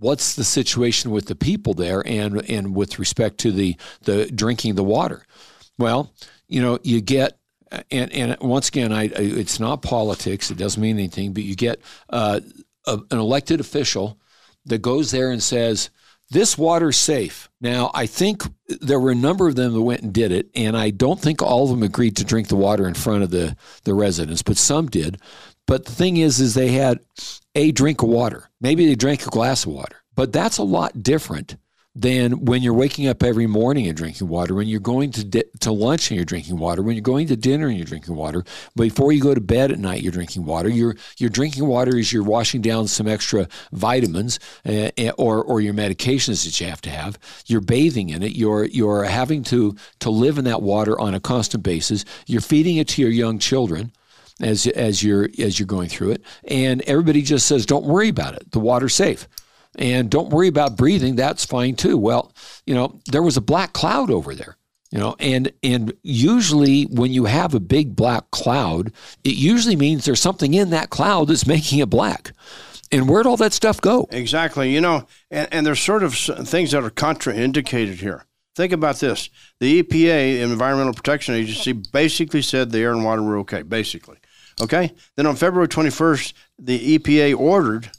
what's 0.00 0.34
the 0.34 0.44
situation 0.44 1.10
with 1.10 1.26
the 1.26 1.34
people 1.34 1.74
there 1.74 2.02
and 2.06 2.42
and 2.50 2.74
with 2.74 2.98
respect 2.98 3.38
to 3.38 3.52
the 3.52 3.76
the 4.02 4.30
drinking 4.30 4.74
the 4.74 4.84
water 4.84 5.24
well 5.78 6.12
you 6.48 6.60
know 6.60 6.78
you 6.82 7.00
get 7.00 7.38
and 7.90 8.12
and 8.12 8.36
once 8.40 8.68
again 8.68 8.92
I, 8.92 9.04
it's 9.04 9.60
not 9.60 9.82
politics 9.82 10.50
it 10.50 10.58
doesn't 10.58 10.82
mean 10.82 10.98
anything 10.98 11.32
but 11.32 11.44
you 11.44 11.54
get 11.54 11.80
uh, 12.08 12.40
a, 12.86 12.98
an 13.10 13.18
elected 13.18 13.60
official 13.60 14.18
that 14.66 14.82
goes 14.82 15.10
there 15.10 15.30
and 15.30 15.42
says 15.42 15.90
this 16.30 16.56
water's 16.56 16.96
safe. 16.96 17.50
Now, 17.60 17.90
I 17.92 18.06
think 18.06 18.44
there 18.80 19.00
were 19.00 19.10
a 19.10 19.16
number 19.16 19.48
of 19.48 19.56
them 19.56 19.72
that 19.72 19.82
went 19.82 20.02
and 20.02 20.12
did 20.12 20.30
it, 20.30 20.48
and 20.54 20.76
I 20.76 20.90
don't 20.90 21.20
think 21.20 21.42
all 21.42 21.64
of 21.64 21.70
them 21.70 21.82
agreed 21.82 22.16
to 22.16 22.24
drink 22.24 22.48
the 22.48 22.56
water 22.56 22.86
in 22.86 22.94
front 22.94 23.24
of 23.24 23.30
the, 23.30 23.56
the 23.82 23.94
residents, 23.94 24.42
but 24.42 24.56
some 24.56 24.86
did. 24.86 25.18
But 25.70 25.84
the 25.84 25.92
thing 25.92 26.16
is, 26.16 26.40
is 26.40 26.54
they 26.54 26.72
had 26.72 26.98
a 27.54 27.70
drink 27.70 28.02
of 28.02 28.08
water. 28.08 28.50
Maybe 28.60 28.86
they 28.86 28.96
drank 28.96 29.24
a 29.24 29.30
glass 29.30 29.64
of 29.66 29.70
water, 29.70 30.02
but 30.16 30.32
that's 30.32 30.58
a 30.58 30.64
lot 30.64 31.00
different 31.00 31.54
than 31.94 32.44
when 32.44 32.60
you're 32.60 32.74
waking 32.74 33.06
up 33.06 33.22
every 33.22 33.46
morning 33.46 33.86
and 33.86 33.96
drinking 33.96 34.26
water, 34.26 34.52
when 34.52 34.66
you're 34.66 34.80
going 34.80 35.12
to 35.12 35.22
di- 35.22 35.44
to 35.60 35.70
lunch 35.70 36.10
and 36.10 36.16
you're 36.16 36.24
drinking 36.24 36.58
water, 36.58 36.82
when 36.82 36.96
you're 36.96 37.02
going 37.02 37.28
to 37.28 37.36
dinner 37.36 37.68
and 37.68 37.76
you're 37.76 37.86
drinking 37.86 38.16
water, 38.16 38.42
before 38.74 39.12
you 39.12 39.22
go 39.22 39.32
to 39.32 39.40
bed 39.40 39.70
at 39.70 39.78
night 39.78 40.02
you're 40.02 40.10
drinking 40.10 40.44
water. 40.44 40.68
You're 40.68 40.96
you're 41.18 41.30
drinking 41.30 41.68
water 41.68 41.96
as 41.96 42.12
you're 42.12 42.24
washing 42.24 42.62
down 42.62 42.88
some 42.88 43.06
extra 43.06 43.46
vitamins 43.70 44.40
uh, 44.66 44.90
or 45.18 45.40
or 45.40 45.60
your 45.60 45.74
medications 45.74 46.44
that 46.46 46.60
you 46.60 46.66
have 46.66 46.80
to 46.80 46.90
have. 46.90 47.16
You're 47.46 47.60
bathing 47.60 48.08
in 48.08 48.24
it. 48.24 48.32
You're 48.32 48.64
you're 48.64 49.04
having 49.04 49.44
to 49.44 49.76
to 50.00 50.10
live 50.10 50.36
in 50.36 50.46
that 50.46 50.62
water 50.62 50.98
on 50.98 51.14
a 51.14 51.20
constant 51.20 51.62
basis. 51.62 52.04
You're 52.26 52.40
feeding 52.40 52.76
it 52.78 52.88
to 52.88 53.02
your 53.02 53.12
young 53.12 53.38
children 53.38 53.92
as 54.40 54.66
as 54.66 55.02
you're 55.02 55.28
as 55.38 55.58
you're 55.58 55.66
going 55.66 55.88
through 55.88 56.12
it, 56.12 56.22
and 56.44 56.82
everybody 56.82 57.22
just 57.22 57.46
says, 57.46 57.66
"Don't 57.66 57.86
worry 57.86 58.08
about 58.08 58.34
it. 58.34 58.50
The 58.52 58.60
water's 58.60 58.94
safe." 58.94 59.28
and 59.78 60.10
don't 60.10 60.30
worry 60.30 60.48
about 60.48 60.76
breathing. 60.76 61.16
That's 61.16 61.44
fine 61.44 61.76
too. 61.76 61.96
Well 61.96 62.32
you 62.66 62.74
know 62.74 63.00
there 63.10 63.22
was 63.22 63.36
a 63.36 63.42
black 63.42 63.72
cloud 63.72 64.10
over 64.10 64.34
there 64.34 64.56
you 64.90 64.98
know 64.98 65.16
and 65.18 65.52
and 65.62 65.92
usually 66.02 66.84
when 66.84 67.12
you 67.12 67.24
have 67.24 67.54
a 67.54 67.60
big 67.60 67.94
black 67.96 68.30
cloud 68.30 68.92
it 69.24 69.34
usually 69.34 69.76
means 69.76 70.04
there's 70.04 70.20
something 70.20 70.54
in 70.54 70.70
that 70.70 70.90
cloud 70.90 71.28
that's 71.28 71.46
making 71.46 71.78
it 71.78 71.90
black. 71.90 72.32
And 72.92 73.08
where'd 73.08 73.24
all 73.26 73.36
that 73.36 73.52
stuff 73.52 73.80
go? 73.80 74.08
Exactly. 74.10 74.72
You 74.74 74.80
know 74.80 75.06
and, 75.30 75.48
and 75.52 75.66
there's 75.66 75.80
sort 75.80 76.02
of 76.02 76.14
things 76.14 76.72
that 76.72 76.82
are 76.82 76.90
contraindicated 76.90 77.94
here. 77.94 78.24
Think 78.56 78.72
about 78.72 78.96
this. 78.96 79.30
The 79.60 79.82
epa 79.82 80.40
environmental 80.40 80.92
protection 80.92 81.34
agency 81.34 81.72
basically 81.72 82.42
said 82.42 82.72
the 82.72 82.80
air 82.80 82.92
and 82.92 83.04
water 83.04 83.22
were 83.22 83.38
okay 83.38 83.62
basically 83.62 84.18
okay 84.62 84.92
then 85.16 85.26
on 85.26 85.36
february 85.36 85.68
21st 85.68 86.32
the 86.58 86.98
epa 86.98 87.36
ordered 87.38 87.90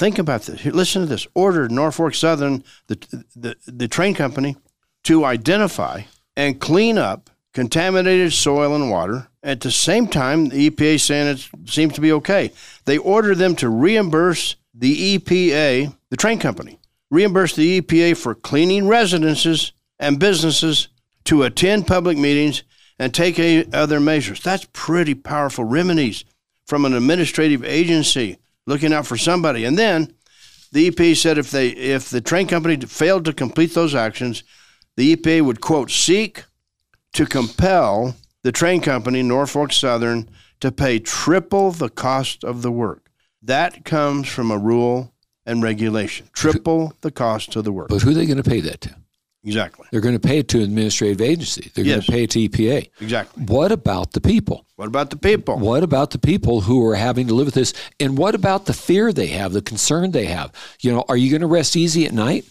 Think 0.00 0.18
about 0.18 0.44
this. 0.44 0.64
Listen 0.64 1.02
to 1.02 1.06
this. 1.06 1.26
Ordered 1.34 1.70
Norfolk 1.70 2.14
Southern, 2.14 2.64
the, 2.86 2.96
the, 3.36 3.54
the 3.66 3.86
train 3.86 4.14
company, 4.14 4.56
to 5.04 5.26
identify 5.26 6.04
and 6.36 6.58
clean 6.58 6.96
up 6.96 7.28
contaminated 7.52 8.32
soil 8.32 8.74
and 8.74 8.90
water. 8.90 9.28
At 9.42 9.60
the 9.60 9.70
same 9.70 10.06
time, 10.06 10.48
the 10.48 10.70
EPA 10.70 11.00
saying 11.00 11.28
it 11.28 11.68
seems 11.68 11.92
to 11.94 12.00
be 12.00 12.12
okay. 12.12 12.50
They 12.86 12.96
ordered 12.96 13.36
them 13.36 13.54
to 13.56 13.68
reimburse 13.68 14.56
the 14.72 15.18
EPA, 15.18 15.94
the 16.08 16.16
train 16.16 16.38
company, 16.38 16.78
reimburse 17.10 17.54
the 17.54 17.82
EPA 17.82 18.16
for 18.16 18.34
cleaning 18.34 18.88
residences 18.88 19.72
and 19.98 20.18
businesses 20.18 20.88
to 21.24 21.42
attend 21.42 21.86
public 21.86 22.16
meetings 22.16 22.62
and 23.00 23.14
take 23.14 23.40
other 23.72 23.98
measures. 23.98 24.42
That's 24.42 24.68
pretty 24.74 25.14
powerful 25.14 25.64
remedies 25.64 26.22
from 26.66 26.84
an 26.84 26.92
administrative 26.92 27.64
agency 27.64 28.36
looking 28.66 28.92
out 28.92 29.06
for 29.06 29.16
somebody. 29.16 29.64
And 29.64 29.78
then 29.78 30.12
the 30.70 30.90
EPA 30.90 31.16
said 31.16 31.38
if 31.38 31.50
they 31.50 31.68
if 31.70 32.10
the 32.10 32.20
train 32.20 32.46
company 32.46 32.76
failed 32.76 33.24
to 33.24 33.32
complete 33.32 33.72
those 33.72 33.94
actions, 33.94 34.44
the 34.96 35.16
EPA 35.16 35.40
would 35.42 35.62
quote 35.62 35.90
seek 35.90 36.44
to 37.14 37.24
compel 37.24 38.16
the 38.42 38.52
train 38.52 38.82
company 38.82 39.22
Norfolk 39.22 39.72
Southern 39.72 40.28
to 40.60 40.70
pay 40.70 40.98
triple 40.98 41.70
the 41.70 41.88
cost 41.88 42.44
of 42.44 42.60
the 42.60 42.70
work. 42.70 43.10
That 43.42 43.86
comes 43.86 44.28
from 44.28 44.50
a 44.50 44.58
rule 44.58 45.14
and 45.46 45.62
regulation. 45.62 46.28
Triple 46.34 46.92
the 47.00 47.10
cost 47.10 47.56
of 47.56 47.64
the 47.64 47.72
work. 47.72 47.88
But 47.88 48.02
who 48.02 48.10
are 48.10 48.14
they 48.14 48.26
going 48.26 48.36
to 48.36 48.48
pay 48.48 48.60
that 48.60 48.82
to? 48.82 48.94
Exactly. 49.42 49.86
They're 49.90 50.02
going 50.02 50.18
to 50.18 50.28
pay 50.28 50.38
it 50.38 50.48
to 50.48 50.58
an 50.58 50.64
administrative 50.64 51.20
agency. 51.20 51.70
They're 51.74 51.84
yes. 51.84 51.94
going 51.94 52.02
to 52.02 52.12
pay 52.12 52.22
it 52.24 52.30
to 52.30 52.48
EPA. 52.48 52.90
Exactly. 53.00 53.44
What 53.44 53.72
about 53.72 54.12
the 54.12 54.20
people? 54.20 54.66
What 54.76 54.88
about 54.88 55.10
the 55.10 55.16
people? 55.16 55.58
What 55.58 55.82
about 55.82 56.10
the 56.10 56.18
people 56.18 56.60
who 56.60 56.86
are 56.86 56.94
having 56.94 57.26
to 57.28 57.34
live 57.34 57.46
with 57.46 57.54
this? 57.54 57.72
And 57.98 58.18
what 58.18 58.34
about 58.34 58.66
the 58.66 58.74
fear 58.74 59.12
they 59.12 59.28
have, 59.28 59.52
the 59.52 59.62
concern 59.62 60.10
they 60.10 60.26
have? 60.26 60.52
You 60.80 60.92
know, 60.92 61.04
are 61.08 61.16
you 61.16 61.30
going 61.30 61.40
to 61.40 61.46
rest 61.46 61.74
easy 61.74 62.04
at 62.04 62.12
night? 62.12 62.44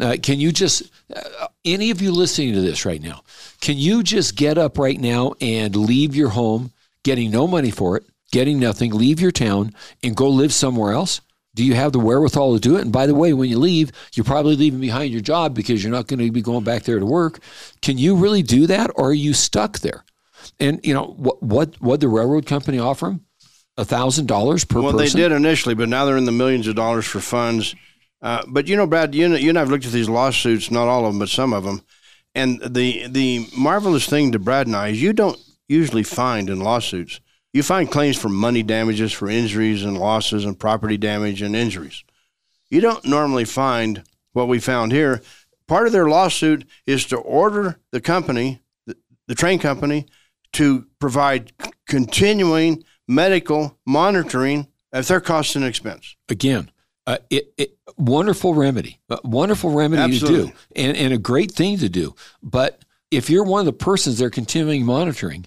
Uh, 0.00 0.16
can 0.20 0.40
you 0.40 0.50
just, 0.52 0.82
uh, 1.14 1.48
any 1.64 1.90
of 1.90 2.00
you 2.00 2.10
listening 2.10 2.54
to 2.54 2.60
this 2.60 2.84
right 2.84 3.02
now, 3.02 3.22
can 3.60 3.76
you 3.76 4.02
just 4.02 4.36
get 4.36 4.58
up 4.58 4.78
right 4.78 4.98
now 4.98 5.34
and 5.40 5.76
leave 5.76 6.16
your 6.16 6.30
home, 6.30 6.72
getting 7.04 7.30
no 7.30 7.46
money 7.46 7.70
for 7.70 7.98
it, 7.98 8.04
getting 8.32 8.58
nothing, 8.58 8.92
leave 8.92 9.20
your 9.20 9.30
town, 9.30 9.74
and 10.02 10.16
go 10.16 10.28
live 10.28 10.52
somewhere 10.52 10.92
else? 10.92 11.20
Do 11.54 11.64
you 11.64 11.74
have 11.74 11.92
the 11.92 11.98
wherewithal 11.98 12.54
to 12.54 12.60
do 12.60 12.76
it? 12.76 12.82
And 12.82 12.92
by 12.92 13.06
the 13.06 13.14
way, 13.14 13.32
when 13.32 13.50
you 13.50 13.58
leave, 13.58 13.92
you're 14.14 14.24
probably 14.24 14.56
leaving 14.56 14.80
behind 14.80 15.12
your 15.12 15.20
job 15.20 15.54
because 15.54 15.82
you're 15.82 15.92
not 15.92 16.06
going 16.06 16.20
to 16.20 16.30
be 16.30 16.40
going 16.40 16.64
back 16.64 16.84
there 16.84 16.98
to 16.98 17.06
work. 17.06 17.40
Can 17.82 17.98
you 17.98 18.16
really 18.16 18.42
do 18.42 18.66
that, 18.66 18.90
or 18.94 19.10
are 19.10 19.14
you 19.14 19.34
stuck 19.34 19.80
there? 19.80 20.04
And 20.58 20.80
you 20.84 20.94
know 20.94 21.14
what? 21.16 21.42
What 21.42 21.80
what 21.80 22.00
the 22.00 22.08
railroad 22.08 22.46
company 22.46 22.78
offer 22.78 23.06
them? 23.06 23.26
A 23.76 23.84
thousand 23.84 24.26
dollars 24.26 24.64
per 24.64 24.80
month. 24.80 24.94
well, 24.94 25.04
person. 25.04 25.20
they 25.20 25.28
did 25.28 25.34
initially, 25.34 25.74
but 25.74 25.88
now 25.88 26.04
they're 26.04 26.16
in 26.16 26.24
the 26.24 26.32
millions 26.32 26.66
of 26.66 26.74
dollars 26.74 27.06
for 27.06 27.20
funds. 27.20 27.74
Uh, 28.20 28.42
but 28.48 28.68
you 28.68 28.76
know, 28.76 28.86
Brad, 28.86 29.14
you, 29.14 29.28
you 29.34 29.48
and 29.50 29.58
I've 29.58 29.70
looked 29.70 29.86
at 29.86 29.92
these 29.92 30.08
lawsuits, 30.08 30.70
not 30.70 30.88
all 30.88 31.06
of 31.06 31.12
them, 31.12 31.18
but 31.18 31.28
some 31.28 31.52
of 31.52 31.64
them. 31.64 31.82
And 32.34 32.60
the 32.62 33.06
the 33.08 33.48
marvelous 33.56 34.06
thing 34.06 34.32
to 34.32 34.38
Brad 34.38 34.66
and 34.66 34.76
I 34.76 34.88
is 34.88 35.02
you 35.02 35.12
don't 35.12 35.38
usually 35.68 36.02
find 36.02 36.48
in 36.48 36.60
lawsuits 36.60 37.20
you 37.52 37.62
find 37.62 37.90
claims 37.90 38.16
for 38.16 38.28
money 38.28 38.62
damages 38.62 39.12
for 39.12 39.28
injuries 39.28 39.84
and 39.84 39.98
losses 39.98 40.44
and 40.44 40.58
property 40.58 40.96
damage 40.96 41.42
and 41.42 41.54
injuries. 41.54 42.04
You 42.70 42.80
don't 42.80 43.04
normally 43.04 43.44
find 43.44 44.02
what 44.32 44.48
we 44.48 44.58
found 44.58 44.92
here. 44.92 45.22
Part 45.66 45.86
of 45.86 45.92
their 45.92 46.08
lawsuit 46.08 46.66
is 46.86 47.04
to 47.06 47.16
order 47.16 47.78
the 47.90 48.00
company, 48.00 48.60
the, 48.86 49.34
train 49.34 49.58
company, 49.58 50.06
to 50.54 50.86
provide 50.98 51.52
continuing 51.86 52.84
medical 53.06 53.78
monitoring 53.86 54.68
at 54.92 55.04
their 55.06 55.20
cost 55.20 55.56
and 55.56 55.64
expense. 55.64 56.16
Again, 56.28 56.70
uh, 57.06 57.18
it, 57.30 57.52
it, 57.58 57.78
wonderful 57.96 58.54
remedy, 58.54 59.00
uh, 59.10 59.18
wonderful 59.24 59.70
remedy 59.70 60.02
Absolutely. 60.02 60.40
to 60.40 60.46
do, 60.46 60.58
and, 60.76 60.96
and 60.96 61.12
a 61.12 61.18
great 61.18 61.52
thing 61.52 61.78
to 61.78 61.88
do. 61.88 62.14
But 62.42 62.84
if 63.10 63.28
you're 63.28 63.44
one 63.44 63.60
of 63.60 63.66
the 63.66 63.72
persons 63.72 64.18
they're 64.18 64.30
continuing 64.30 64.84
monitoring, 64.84 65.46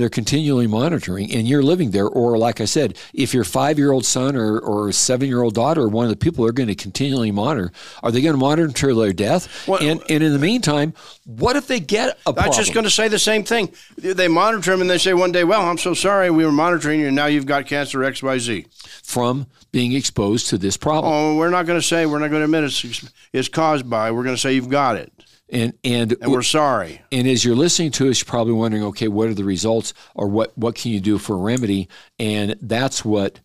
they're 0.00 0.08
continually 0.08 0.66
monitoring 0.66 1.32
and 1.32 1.46
you're 1.46 1.62
living 1.62 1.90
there. 1.90 2.06
Or 2.06 2.38
like 2.38 2.60
i 2.60 2.64
said 2.64 2.96
if 3.12 3.34
your 3.34 3.44
five-year-old 3.44 4.04
son 4.04 4.36
or, 4.36 4.58
or 4.58 4.92
seven-year-old 4.92 5.54
daughter 5.54 5.82
or 5.82 5.88
one 5.88 6.04
of 6.04 6.10
the 6.10 6.16
people 6.16 6.44
are 6.46 6.52
going 6.52 6.68
to 6.68 6.74
continually 6.74 7.30
monitor. 7.30 7.72
Are 8.02 8.10
they 8.10 8.22
going 8.22 8.34
to 8.34 8.38
monitor 8.38 8.66
until 8.66 8.96
their 8.96 9.12
death? 9.12 9.68
Well, 9.68 9.80
and, 9.80 10.02
and 10.08 10.22
in 10.22 10.32
the 10.32 10.38
meantime 10.38 10.94
what 11.24 11.56
if 11.56 11.66
they 11.66 11.80
get 11.80 12.10
a 12.26 12.32
problem? 12.32 12.46
i'm 12.46 12.52
just 12.52 12.74
going 12.74 12.84
to 12.84 12.90
say 12.90 13.08
the 13.08 13.18
same 13.18 13.44
thing. 13.44 13.72
They 13.96 14.28
monitor 14.28 14.70
them 14.72 14.80
and 14.80 14.90
they 14.90 14.98
say 14.98 15.14
one 15.14 15.32
day 15.32 15.44
well 15.44 15.62
i'm 15.62 15.78
so 15.78 15.94
sorry 15.94 16.30
we 16.30 16.44
were 16.44 16.52
monitoring 16.52 17.00
you 17.00 17.06
and 17.06 17.16
now 17.16 17.26
you've 17.26 17.46
got 17.46 17.66
cancer 17.66 17.98
xyz 17.98 18.66
from 19.04 19.46
being 19.72 19.92
exposed 19.92 20.48
to 20.48 20.58
this 20.58 20.76
problem. 20.76 21.12
Oh 21.12 21.36
we're 21.36 21.50
not 21.50 21.66
going 21.66 21.78
to 21.78 21.86
say 21.86 22.06
we're 22.06 22.18
not 22.18 22.30
going 22.30 22.40
to 22.40 22.44
admit 22.44 22.64
it's, 22.64 23.10
it's 23.32 23.48
caused 23.48 23.88
by 23.88 24.10
we're 24.10 24.24
going 24.24 24.36
to 24.36 24.40
say 24.40 24.54
you've 24.54 24.68
got 24.68 24.96
it 24.96 25.12
and 25.52 25.72
and, 25.84 26.16
and 26.20 26.32
we're 26.32 26.42
sorry. 26.42 27.02
And 27.12 27.26
as 27.26 27.44
you're 27.44 27.56
listening 27.56 27.90
to 27.92 28.08
us, 28.08 28.20
you're 28.20 28.30
probably 28.30 28.54
wondering, 28.54 28.84
okay, 28.84 29.08
what 29.08 29.28
are 29.28 29.34
the 29.34 29.44
results, 29.44 29.94
or 30.14 30.28
what 30.28 30.56
what 30.56 30.74
can 30.74 30.92
you 30.92 31.00
do 31.00 31.18
for 31.18 31.34
a 31.34 31.38
remedy? 31.38 31.88
And 32.18 32.56
that's 32.60 33.04
what 33.04 33.40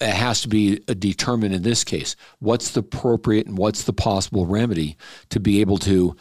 has 0.00 0.42
to 0.42 0.48
be 0.48 0.78
determined 0.78 1.54
in 1.54 1.62
this 1.62 1.84
case. 1.84 2.16
What's 2.38 2.70
the 2.72 2.80
appropriate 2.80 3.46
and 3.46 3.58
what's 3.58 3.84
the 3.84 3.92
possible 3.92 4.46
remedy 4.46 4.96
to 5.30 5.40
be 5.40 5.60
able 5.60 5.78
to 5.78 6.16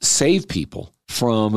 save 0.00 0.48
people 0.48 0.94
from 1.08 1.54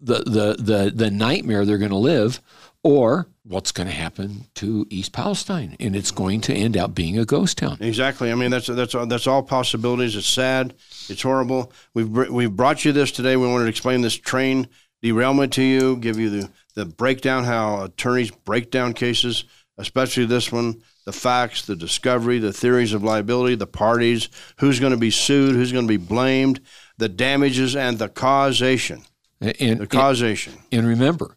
the 0.00 0.18
the 0.24 0.56
the, 0.58 0.92
the 0.94 1.10
nightmare 1.10 1.64
they're 1.64 1.78
going 1.78 1.90
to 1.90 1.96
live, 1.96 2.40
or 2.82 3.28
what's 3.44 3.72
going 3.72 3.88
to 3.88 3.94
happen 3.94 4.46
to 4.54 4.86
East 4.90 5.12
Palestine, 5.12 5.76
and 5.78 5.94
it's 5.94 6.10
going 6.10 6.40
to 6.42 6.54
end 6.54 6.76
up 6.76 6.94
being 6.94 7.18
a 7.18 7.24
ghost 7.24 7.58
town. 7.58 7.78
Exactly. 7.80 8.30
I 8.30 8.34
mean, 8.34 8.50
that's 8.50 8.66
that's 8.66 8.94
that's 9.06 9.26
all 9.26 9.42
possibilities. 9.42 10.16
It's 10.16 10.26
sad. 10.26 10.74
It's 11.08 11.22
horrible. 11.22 11.72
We've 11.94 12.08
we've 12.08 12.54
brought 12.54 12.84
you 12.84 12.92
this 12.92 13.12
today. 13.12 13.36
We 13.36 13.48
wanted 13.48 13.64
to 13.64 13.70
explain 13.70 14.00
this 14.00 14.16
train 14.16 14.68
derailment 15.02 15.52
to 15.54 15.62
you, 15.62 15.96
give 15.96 16.18
you 16.18 16.30
the 16.30 16.50
the 16.74 16.84
breakdown 16.84 17.44
how 17.44 17.84
attorneys 17.84 18.30
break 18.30 18.70
down 18.70 18.92
cases, 18.92 19.44
especially 19.78 20.26
this 20.26 20.52
one, 20.52 20.82
the 21.04 21.12
facts, 21.12 21.62
the 21.62 21.76
discovery, 21.76 22.38
the 22.38 22.52
theories 22.52 22.92
of 22.92 23.02
liability, 23.02 23.54
the 23.54 23.66
parties, 23.66 24.28
who's 24.58 24.78
going 24.78 24.92
to 24.92 24.98
be 24.98 25.10
sued, 25.10 25.54
who's 25.54 25.72
going 25.72 25.86
to 25.86 25.98
be 25.98 26.04
blamed, 26.04 26.60
the 26.98 27.08
damages, 27.08 27.74
and 27.74 27.98
the 27.98 28.08
causation. 28.08 29.02
And, 29.40 29.80
the 29.80 29.86
causation. 29.86 30.54
And, 30.72 30.80
and 30.80 30.88
remember, 30.88 31.36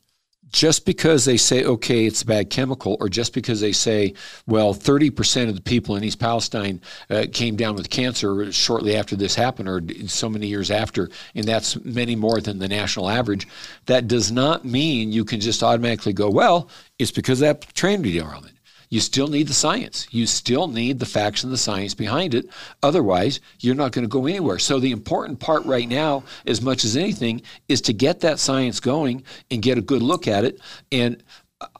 just 0.51 0.85
because 0.85 1.25
they 1.25 1.37
say, 1.37 1.63
okay, 1.63 2.05
it's 2.05 2.21
a 2.21 2.25
bad 2.25 2.49
chemical, 2.49 2.97
or 2.99 3.09
just 3.09 3.33
because 3.33 3.61
they 3.61 3.71
say, 3.71 4.13
well, 4.47 4.73
30% 4.73 5.49
of 5.49 5.55
the 5.55 5.61
people 5.61 5.95
in 5.95 6.03
East 6.03 6.19
Palestine 6.19 6.81
uh, 7.09 7.25
came 7.31 7.55
down 7.55 7.75
with 7.75 7.89
cancer 7.89 8.51
shortly 8.51 8.95
after 8.95 9.15
this 9.15 9.35
happened, 9.35 9.69
or 9.69 9.81
so 10.07 10.29
many 10.29 10.47
years 10.47 10.71
after, 10.71 11.09
and 11.35 11.45
that's 11.45 11.83
many 11.83 12.15
more 12.15 12.41
than 12.41 12.59
the 12.59 12.67
national 12.67 13.09
average, 13.09 13.47
that 13.85 14.07
does 14.07 14.31
not 14.31 14.65
mean 14.65 15.11
you 15.11 15.25
can 15.25 15.39
just 15.39 15.63
automatically 15.63 16.13
go, 16.13 16.29
well, 16.29 16.69
it's 16.97 17.11
because 17.11 17.41
of 17.41 17.47
that 17.47 17.73
train 17.75 18.01
derailment. 18.01 18.58
You 18.89 18.99
still 18.99 19.27
need 19.27 19.47
the 19.47 19.53
science. 19.53 20.07
You 20.09 20.25
still 20.25 20.67
need 20.67 20.99
the 20.99 21.05
facts 21.05 21.43
and 21.43 21.53
the 21.53 21.57
science 21.57 21.93
behind 21.93 22.33
it. 22.33 22.47
Otherwise, 22.81 23.39
you're 23.59 23.75
not 23.75 23.91
going 23.91 24.03
to 24.03 24.09
go 24.09 24.25
anywhere. 24.25 24.57
So, 24.57 24.79
the 24.79 24.91
important 24.91 25.39
part 25.39 25.63
right 25.65 25.87
now, 25.87 26.23
as 26.47 26.61
much 26.61 26.83
as 26.83 26.97
anything, 26.97 27.41
is 27.67 27.81
to 27.81 27.93
get 27.93 28.21
that 28.21 28.39
science 28.39 28.79
going 28.79 29.23
and 29.51 29.61
get 29.61 29.77
a 29.77 29.81
good 29.81 30.01
look 30.01 30.27
at 30.27 30.43
it. 30.43 30.59
And 30.91 31.23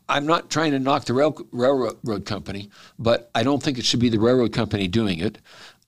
I'm 0.07 0.26
not 0.26 0.49
trying 0.49 0.72
to 0.72 0.80
knock 0.80 1.05
the 1.05 1.14
rail, 1.14 1.38
railroad 1.51 2.26
company, 2.26 2.70
but 2.97 3.30
I 3.34 3.43
don't 3.43 3.62
think 3.62 3.78
it 3.78 3.86
should 3.86 3.99
be 3.99 4.10
the 4.10 4.20
railroad 4.20 4.53
company 4.53 4.88
doing 4.88 5.20
it. 5.20 5.39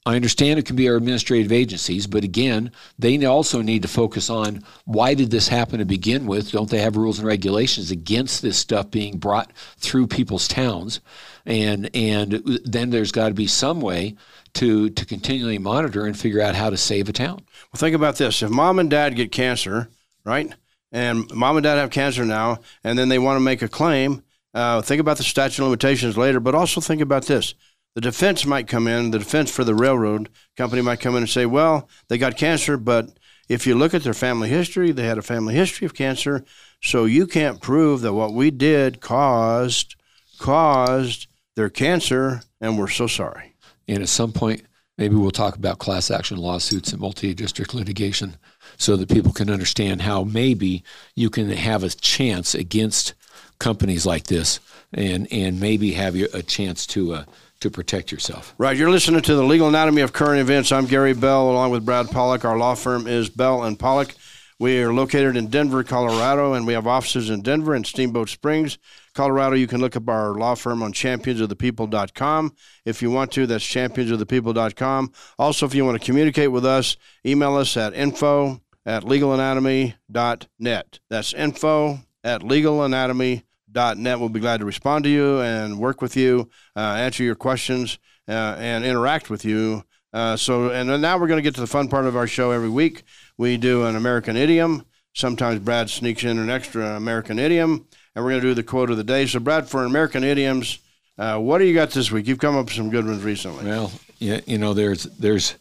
I 0.03 0.15
understand 0.15 0.57
it 0.57 0.65
can 0.65 0.75
be 0.75 0.89
our 0.89 0.95
administrative 0.95 1.51
agencies, 1.51 2.07
but 2.07 2.23
again, 2.23 2.71
they 2.97 3.23
also 3.23 3.61
need 3.61 3.83
to 3.83 3.87
focus 3.87 4.31
on 4.31 4.63
why 4.85 5.13
did 5.13 5.29
this 5.29 5.47
happen 5.47 5.77
to 5.77 5.85
begin 5.85 6.25
with? 6.25 6.51
Don't 6.51 6.71
they 6.71 6.79
have 6.79 6.97
rules 6.97 7.19
and 7.19 7.27
regulations 7.27 7.91
against 7.91 8.41
this 8.41 8.57
stuff 8.57 8.89
being 8.89 9.19
brought 9.19 9.51
through 9.77 10.07
people's 10.07 10.47
towns? 10.47 11.01
And 11.45 11.95
and 11.95 12.33
then 12.65 12.89
there's 12.89 13.11
got 13.11 13.27
to 13.27 13.35
be 13.35 13.45
some 13.45 13.79
way 13.79 14.15
to 14.53 14.89
to 14.89 15.05
continually 15.05 15.59
monitor 15.59 16.05
and 16.07 16.17
figure 16.17 16.41
out 16.41 16.55
how 16.55 16.71
to 16.71 16.77
save 16.77 17.07
a 17.07 17.13
town. 17.13 17.41
Well, 17.71 17.77
think 17.77 17.95
about 17.95 18.17
this: 18.17 18.41
if 18.41 18.49
mom 18.49 18.79
and 18.79 18.89
dad 18.89 19.15
get 19.15 19.31
cancer, 19.31 19.89
right, 20.23 20.51
and 20.91 21.29
mom 21.31 21.57
and 21.57 21.63
dad 21.63 21.75
have 21.75 21.91
cancer 21.91 22.25
now, 22.25 22.59
and 22.83 22.97
then 22.97 23.09
they 23.09 23.19
want 23.19 23.37
to 23.37 23.43
make 23.43 23.61
a 23.61 23.67
claim, 23.67 24.23
uh, 24.53 24.81
think 24.81 24.99
about 24.99 25.17
the 25.17 25.23
statute 25.23 25.61
of 25.61 25.67
limitations 25.67 26.17
later. 26.17 26.39
But 26.39 26.55
also 26.55 26.81
think 26.81 27.01
about 27.01 27.25
this: 27.25 27.53
the 27.95 28.01
defense 28.01 28.45
might 28.45 28.67
come 28.67 28.87
in, 28.87 29.11
the 29.11 29.19
defense 29.19 29.51
for 29.51 29.63
the 29.63 29.75
railroad 29.75 30.29
company 30.55 30.81
might 30.81 30.99
come 30.99 31.15
in 31.15 31.23
and 31.23 31.29
say, 31.29 31.45
well, 31.45 31.89
they 32.07 32.17
got 32.17 32.37
cancer, 32.37 32.77
but 32.77 33.09
if 33.49 33.67
you 33.67 33.75
look 33.75 33.93
at 33.93 34.03
their 34.03 34.13
family 34.13 34.47
history, 34.47 34.91
they 34.91 35.05
had 35.05 35.17
a 35.17 35.23
family 35.23 35.53
history 35.53 35.85
of 35.85 35.93
cancer, 35.93 36.45
so 36.81 37.05
you 37.05 37.27
can't 37.27 37.61
prove 37.61 38.01
that 38.01 38.13
what 38.13 38.33
we 38.33 38.49
did 38.49 39.01
caused 39.01 39.95
caused 40.39 41.27
their 41.55 41.69
cancer, 41.69 42.41
and 42.59 42.77
we're 42.79 42.87
so 42.87 43.07
sorry. 43.07 43.53
And 43.87 44.01
at 44.01 44.09
some 44.09 44.31
point, 44.31 44.63
maybe 44.97 45.15
we'll 45.15 45.31
talk 45.31 45.55
about 45.55 45.79
class 45.79 46.09
action 46.09 46.37
lawsuits 46.37 46.93
and 46.93 47.01
multi 47.01 47.33
district 47.33 47.73
litigation 47.73 48.37
so 48.77 48.95
that 48.95 49.09
people 49.09 49.33
can 49.33 49.49
understand 49.49 50.01
how 50.01 50.23
maybe 50.23 50.83
you 51.15 51.29
can 51.29 51.49
have 51.49 51.83
a 51.83 51.89
chance 51.89 52.55
against 52.55 53.13
companies 53.59 54.05
like 54.05 54.27
this 54.27 54.59
and, 54.93 55.27
and 55.31 55.59
maybe 55.59 55.91
have 55.91 56.15
a 56.15 56.41
chance 56.41 56.87
to. 56.87 57.13
Uh, 57.15 57.23
to 57.61 57.69
protect 57.69 58.11
yourself. 58.11 58.53
Right. 58.57 58.75
You're 58.75 58.89
listening 58.89 59.21
to 59.21 59.35
the 59.35 59.43
Legal 59.43 59.67
Anatomy 59.67 60.01
of 60.01 60.13
Current 60.13 60.41
Events. 60.41 60.71
I'm 60.71 60.85
Gary 60.85 61.13
Bell, 61.13 61.49
along 61.49 61.71
with 61.71 61.85
Brad 61.85 62.11
Pollock. 62.11 62.43
Our 62.43 62.57
law 62.57 62.75
firm 62.75 63.07
is 63.07 63.29
Bell 63.29 63.63
and 63.63 63.79
Pollock. 63.79 64.13
We 64.59 64.83
are 64.83 64.93
located 64.93 65.37
in 65.37 65.47
Denver, 65.47 65.83
Colorado, 65.83 66.53
and 66.53 66.67
we 66.67 66.73
have 66.73 66.85
offices 66.85 67.31
in 67.31 67.41
Denver 67.41 67.73
and 67.73 67.85
Steamboat 67.85 68.29
Springs. 68.29 68.77
Colorado, 69.15 69.55
you 69.55 69.65
can 69.65 69.81
look 69.81 69.95
up 69.95 70.07
our 70.07 70.35
law 70.35 70.53
firm 70.53 70.83
on 70.83 70.93
championsofthepeople.com. 70.93 72.53
If 72.85 73.01
you 73.01 73.09
want 73.09 73.31
to, 73.31 73.47
that's 73.47 73.65
championsofthepeople.com. 73.65 75.11
Also, 75.39 75.65
if 75.65 75.73
you 75.73 75.83
want 75.83 75.99
to 75.99 76.05
communicate 76.05 76.51
with 76.51 76.63
us, 76.63 76.95
email 77.25 77.55
us 77.55 77.75
at 77.75 77.95
info 77.95 78.61
at 78.85 79.03
legalanatomy.net. 79.03 80.99
That's 81.09 81.33
info 81.33 81.99
at 82.23 82.41
legalanatomy.net. 82.41 83.43
We'll 83.73 84.29
be 84.29 84.39
glad 84.39 84.59
to 84.59 84.65
respond 84.65 85.03
to 85.05 85.09
you 85.09 85.41
and 85.41 85.79
work 85.79 86.01
with 86.01 86.15
you, 86.15 86.49
uh, 86.75 86.79
answer 86.79 87.23
your 87.23 87.35
questions, 87.35 87.97
uh, 88.27 88.55
and 88.57 88.83
interact 88.85 89.29
with 89.29 89.45
you. 89.45 89.83
Uh, 90.13 90.35
so, 90.35 90.69
and 90.71 91.01
now 91.01 91.17
we're 91.17 91.27
going 91.27 91.37
to 91.37 91.43
get 91.43 91.55
to 91.55 91.61
the 91.61 91.67
fun 91.67 91.87
part 91.87 92.05
of 92.05 92.15
our 92.15 92.27
show 92.27 92.51
every 92.51 92.69
week. 92.69 93.03
We 93.37 93.57
do 93.57 93.85
an 93.85 93.95
American 93.95 94.35
idiom. 94.35 94.85
Sometimes 95.13 95.59
Brad 95.59 95.89
sneaks 95.89 96.23
in 96.23 96.37
an 96.37 96.49
extra 96.49 96.95
American 96.95 97.39
idiom 97.39 97.87
and 98.15 98.23
we're 98.23 98.31
going 98.31 98.41
to 98.41 98.47
do 98.47 98.53
the 98.53 98.63
quote 98.63 98.89
of 98.89 98.97
the 98.97 99.03
day. 99.03 99.25
So, 99.25 99.39
Brad, 99.39 99.69
for 99.69 99.83
American 99.83 100.23
idioms, 100.23 100.79
uh, 101.17 101.37
what 101.37 101.59
do 101.59 101.65
you 101.65 101.73
got 101.73 101.91
this 101.91 102.11
week? 102.11 102.27
You've 102.27 102.39
come 102.39 102.55
up 102.55 102.65
with 102.65 102.73
some 102.73 102.89
good 102.89 103.05
ones 103.05 103.23
recently. 103.23 103.65
Well, 103.65 103.91
yeah, 104.19 104.41
you 104.45 104.57
know, 104.57 104.73
there's 104.73 105.03
there's 105.03 105.55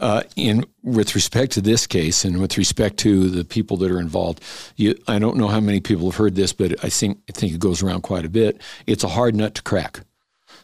uh, 0.00 0.22
in 0.36 0.64
with 0.82 1.14
respect 1.14 1.52
to 1.52 1.60
this 1.60 1.86
case 1.86 2.24
and 2.24 2.40
with 2.40 2.56
respect 2.58 2.96
to 2.98 3.28
the 3.28 3.44
people 3.44 3.76
that 3.78 3.90
are 3.90 4.00
involved. 4.00 4.42
You, 4.76 4.94
I 5.08 5.18
don't 5.18 5.36
know 5.36 5.48
how 5.48 5.60
many 5.60 5.80
people 5.80 6.10
have 6.10 6.16
heard 6.16 6.34
this, 6.34 6.52
but 6.52 6.84
I 6.84 6.88
think 6.88 7.18
I 7.28 7.32
think 7.32 7.52
it 7.52 7.60
goes 7.60 7.82
around 7.82 8.02
quite 8.02 8.24
a 8.24 8.30
bit. 8.30 8.60
It's 8.86 9.04
a 9.04 9.08
hard 9.08 9.34
nut 9.34 9.54
to 9.56 9.62
crack. 9.62 10.00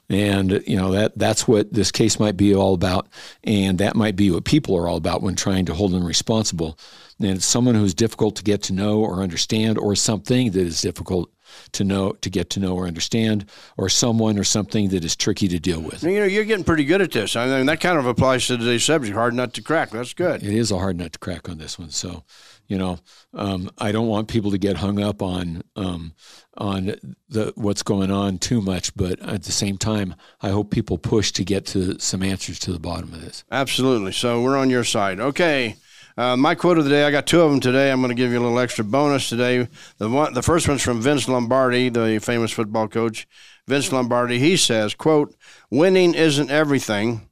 And 0.08 0.62
you 0.66 0.76
know 0.76 0.92
that 0.92 1.16
that's 1.16 1.48
what 1.48 1.72
this 1.72 1.90
case 1.90 2.20
might 2.20 2.36
be 2.36 2.54
all 2.54 2.74
about, 2.74 3.08
and 3.44 3.78
that 3.78 3.96
might 3.96 4.16
be 4.16 4.30
what 4.30 4.44
people 4.44 4.76
are 4.76 4.86
all 4.86 4.96
about 4.96 5.22
when 5.22 5.36
trying 5.36 5.64
to 5.66 5.74
hold 5.74 5.92
them 5.92 6.04
responsible. 6.04 6.78
And 7.18 7.30
it's 7.30 7.46
someone 7.46 7.76
who's 7.76 7.94
difficult 7.94 8.36
to 8.36 8.42
get 8.42 8.62
to 8.64 8.74
know 8.74 9.00
or 9.00 9.22
understand, 9.22 9.78
or 9.78 9.94
something 9.94 10.50
that 10.50 10.60
is 10.60 10.82
difficult 10.82 11.30
to 11.72 11.84
know, 11.84 12.12
to 12.12 12.30
get 12.30 12.50
to 12.50 12.60
know 12.60 12.74
or 12.74 12.86
understand, 12.86 13.46
or 13.76 13.88
someone 13.88 14.38
or 14.38 14.44
something 14.44 14.88
that 14.90 15.04
is 15.04 15.16
tricky 15.16 15.48
to 15.48 15.58
deal 15.58 15.80
with. 15.80 16.02
You 16.02 16.20
know, 16.20 16.24
you're 16.24 16.44
getting 16.44 16.64
pretty 16.64 16.84
good 16.84 17.00
at 17.00 17.12
this. 17.12 17.36
I 17.36 17.46
mean, 17.46 17.66
that 17.66 17.80
kind 17.80 17.98
of 17.98 18.06
applies 18.06 18.46
to 18.46 18.56
today's 18.56 18.84
subject. 18.84 19.14
Hard 19.14 19.34
nut 19.34 19.54
to 19.54 19.62
crack. 19.62 19.90
That's 19.90 20.14
good. 20.14 20.42
It 20.42 20.54
is 20.54 20.70
a 20.70 20.78
hard 20.78 20.96
nut 20.96 21.12
to 21.12 21.18
crack 21.18 21.48
on 21.48 21.58
this 21.58 21.78
one. 21.78 21.90
So, 21.90 22.24
you 22.66 22.78
know, 22.78 22.98
um, 23.34 23.70
I 23.78 23.92
don't 23.92 24.08
want 24.08 24.28
people 24.28 24.50
to 24.50 24.58
get 24.58 24.76
hung 24.76 25.02
up 25.02 25.22
on 25.22 25.62
um, 25.76 26.14
on 26.56 26.94
the 27.28 27.52
what's 27.56 27.82
going 27.82 28.10
on 28.10 28.38
too 28.38 28.60
much, 28.60 28.94
but 28.94 29.20
at 29.20 29.44
the 29.44 29.52
same 29.52 29.78
time, 29.78 30.14
I 30.40 30.50
hope 30.50 30.70
people 30.70 30.98
push 30.98 31.32
to 31.32 31.44
get 31.44 31.66
to 31.66 31.98
some 31.98 32.22
answers 32.22 32.58
to 32.60 32.72
the 32.72 32.78
bottom 32.78 33.12
of 33.12 33.20
this. 33.20 33.44
Absolutely. 33.50 34.12
So 34.12 34.42
we're 34.42 34.56
on 34.56 34.70
your 34.70 34.84
side. 34.84 35.20
Okay. 35.20 35.76
Uh, 36.16 36.36
my 36.36 36.54
quote 36.54 36.78
of 36.78 36.84
the 36.84 36.90
day, 36.90 37.04
I 37.04 37.10
got 37.10 37.26
two 37.26 37.40
of 37.40 37.50
them 37.50 37.60
today. 37.60 37.90
I'm 37.90 38.00
going 38.00 38.14
to 38.14 38.20
give 38.20 38.32
you 38.32 38.38
a 38.38 38.42
little 38.42 38.58
extra 38.58 38.84
bonus 38.84 39.28
today. 39.28 39.68
The 39.98 40.08
one, 40.08 40.34
the 40.34 40.42
first 40.42 40.68
one's 40.68 40.82
from 40.82 41.00
Vince 41.00 41.28
Lombardi, 41.28 41.88
the 41.88 42.18
famous 42.20 42.50
football 42.50 42.88
coach. 42.88 43.26
Vince 43.66 43.92
Lombardi, 43.92 44.38
he 44.38 44.56
says, 44.56 44.94
quote, 44.94 45.34
winning 45.70 46.14
isn't 46.14 46.50
everything, 46.50 47.28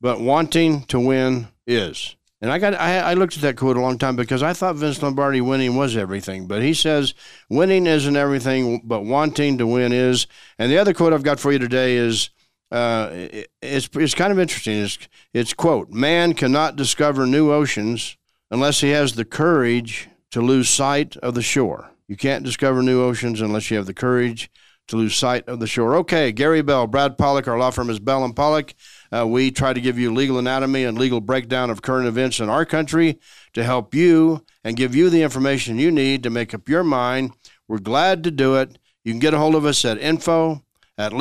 but 0.00 0.20
wanting 0.20 0.84
to 0.84 1.00
win 1.00 1.48
is. 1.66 2.16
And 2.40 2.52
I 2.52 2.58
got 2.58 2.74
I, 2.74 2.98
I, 2.98 3.14
looked 3.14 3.36
at 3.36 3.42
that 3.42 3.56
quote 3.56 3.78
a 3.78 3.80
long 3.80 3.96
time 3.96 4.16
because 4.16 4.42
I 4.42 4.52
thought 4.52 4.76
Vince 4.76 5.02
Lombardi 5.02 5.40
winning 5.40 5.76
was 5.76 5.96
everything, 5.96 6.46
but 6.46 6.60
he 6.60 6.74
says 6.74 7.14
winning 7.48 7.86
isn't 7.86 8.16
everything, 8.16 8.82
but 8.84 9.02
wanting 9.02 9.56
to 9.56 9.66
win 9.66 9.92
is. 9.92 10.26
And 10.58 10.70
the 10.70 10.76
other 10.76 10.92
quote 10.92 11.14
I've 11.14 11.22
got 11.22 11.40
for 11.40 11.52
you 11.52 11.58
today 11.58 11.96
is 11.96 12.28
uh, 12.74 13.28
it's 13.62 13.88
it's 13.94 14.14
kind 14.14 14.32
of 14.32 14.38
interesting. 14.40 14.78
It's 14.78 14.98
it's 15.32 15.54
quote 15.54 15.90
Man 15.90 16.34
cannot 16.34 16.74
discover 16.74 17.24
new 17.24 17.52
oceans 17.52 18.16
unless 18.50 18.80
he 18.80 18.90
has 18.90 19.14
the 19.14 19.24
courage 19.24 20.08
to 20.32 20.40
lose 20.40 20.68
sight 20.68 21.16
of 21.18 21.34
the 21.34 21.42
shore. 21.42 21.92
You 22.08 22.16
can't 22.16 22.44
discover 22.44 22.82
new 22.82 23.00
oceans 23.00 23.40
unless 23.40 23.70
you 23.70 23.76
have 23.76 23.86
the 23.86 23.94
courage 23.94 24.50
to 24.88 24.96
lose 24.96 25.14
sight 25.14 25.48
of 25.48 25.60
the 25.60 25.68
shore. 25.68 25.94
Okay, 25.98 26.32
Gary 26.32 26.62
Bell, 26.62 26.88
Brad 26.88 27.16
Pollock, 27.16 27.46
our 27.46 27.56
law 27.56 27.70
firm 27.70 27.90
is 27.90 28.00
Bell 28.00 28.24
and 28.24 28.34
Pollock. 28.34 28.74
Uh, 29.12 29.24
we 29.24 29.52
try 29.52 29.72
to 29.72 29.80
give 29.80 29.96
you 29.96 30.12
legal 30.12 30.38
anatomy 30.38 30.82
and 30.82 30.98
legal 30.98 31.20
breakdown 31.20 31.70
of 31.70 31.80
current 31.80 32.08
events 32.08 32.40
in 32.40 32.48
our 32.48 32.64
country 32.64 33.20
to 33.52 33.62
help 33.62 33.94
you 33.94 34.44
and 34.64 34.76
give 34.76 34.96
you 34.96 35.10
the 35.10 35.22
information 35.22 35.78
you 35.78 35.92
need 35.92 36.24
to 36.24 36.28
make 36.28 36.52
up 36.52 36.68
your 36.68 36.82
mind. 36.82 37.30
We're 37.68 37.78
glad 37.78 38.24
to 38.24 38.32
do 38.32 38.56
it. 38.56 38.78
You 39.04 39.12
can 39.12 39.20
get 39.20 39.32
a 39.32 39.38
hold 39.38 39.54
of 39.54 39.64
us 39.64 39.84
at 39.84 39.98
info 39.98 40.64
at 40.98 41.12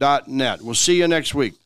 legalanatomy.net. 0.00 0.62
We'll 0.62 0.74
see 0.74 0.96
you 0.96 1.08
next 1.08 1.34
week. 1.34 1.59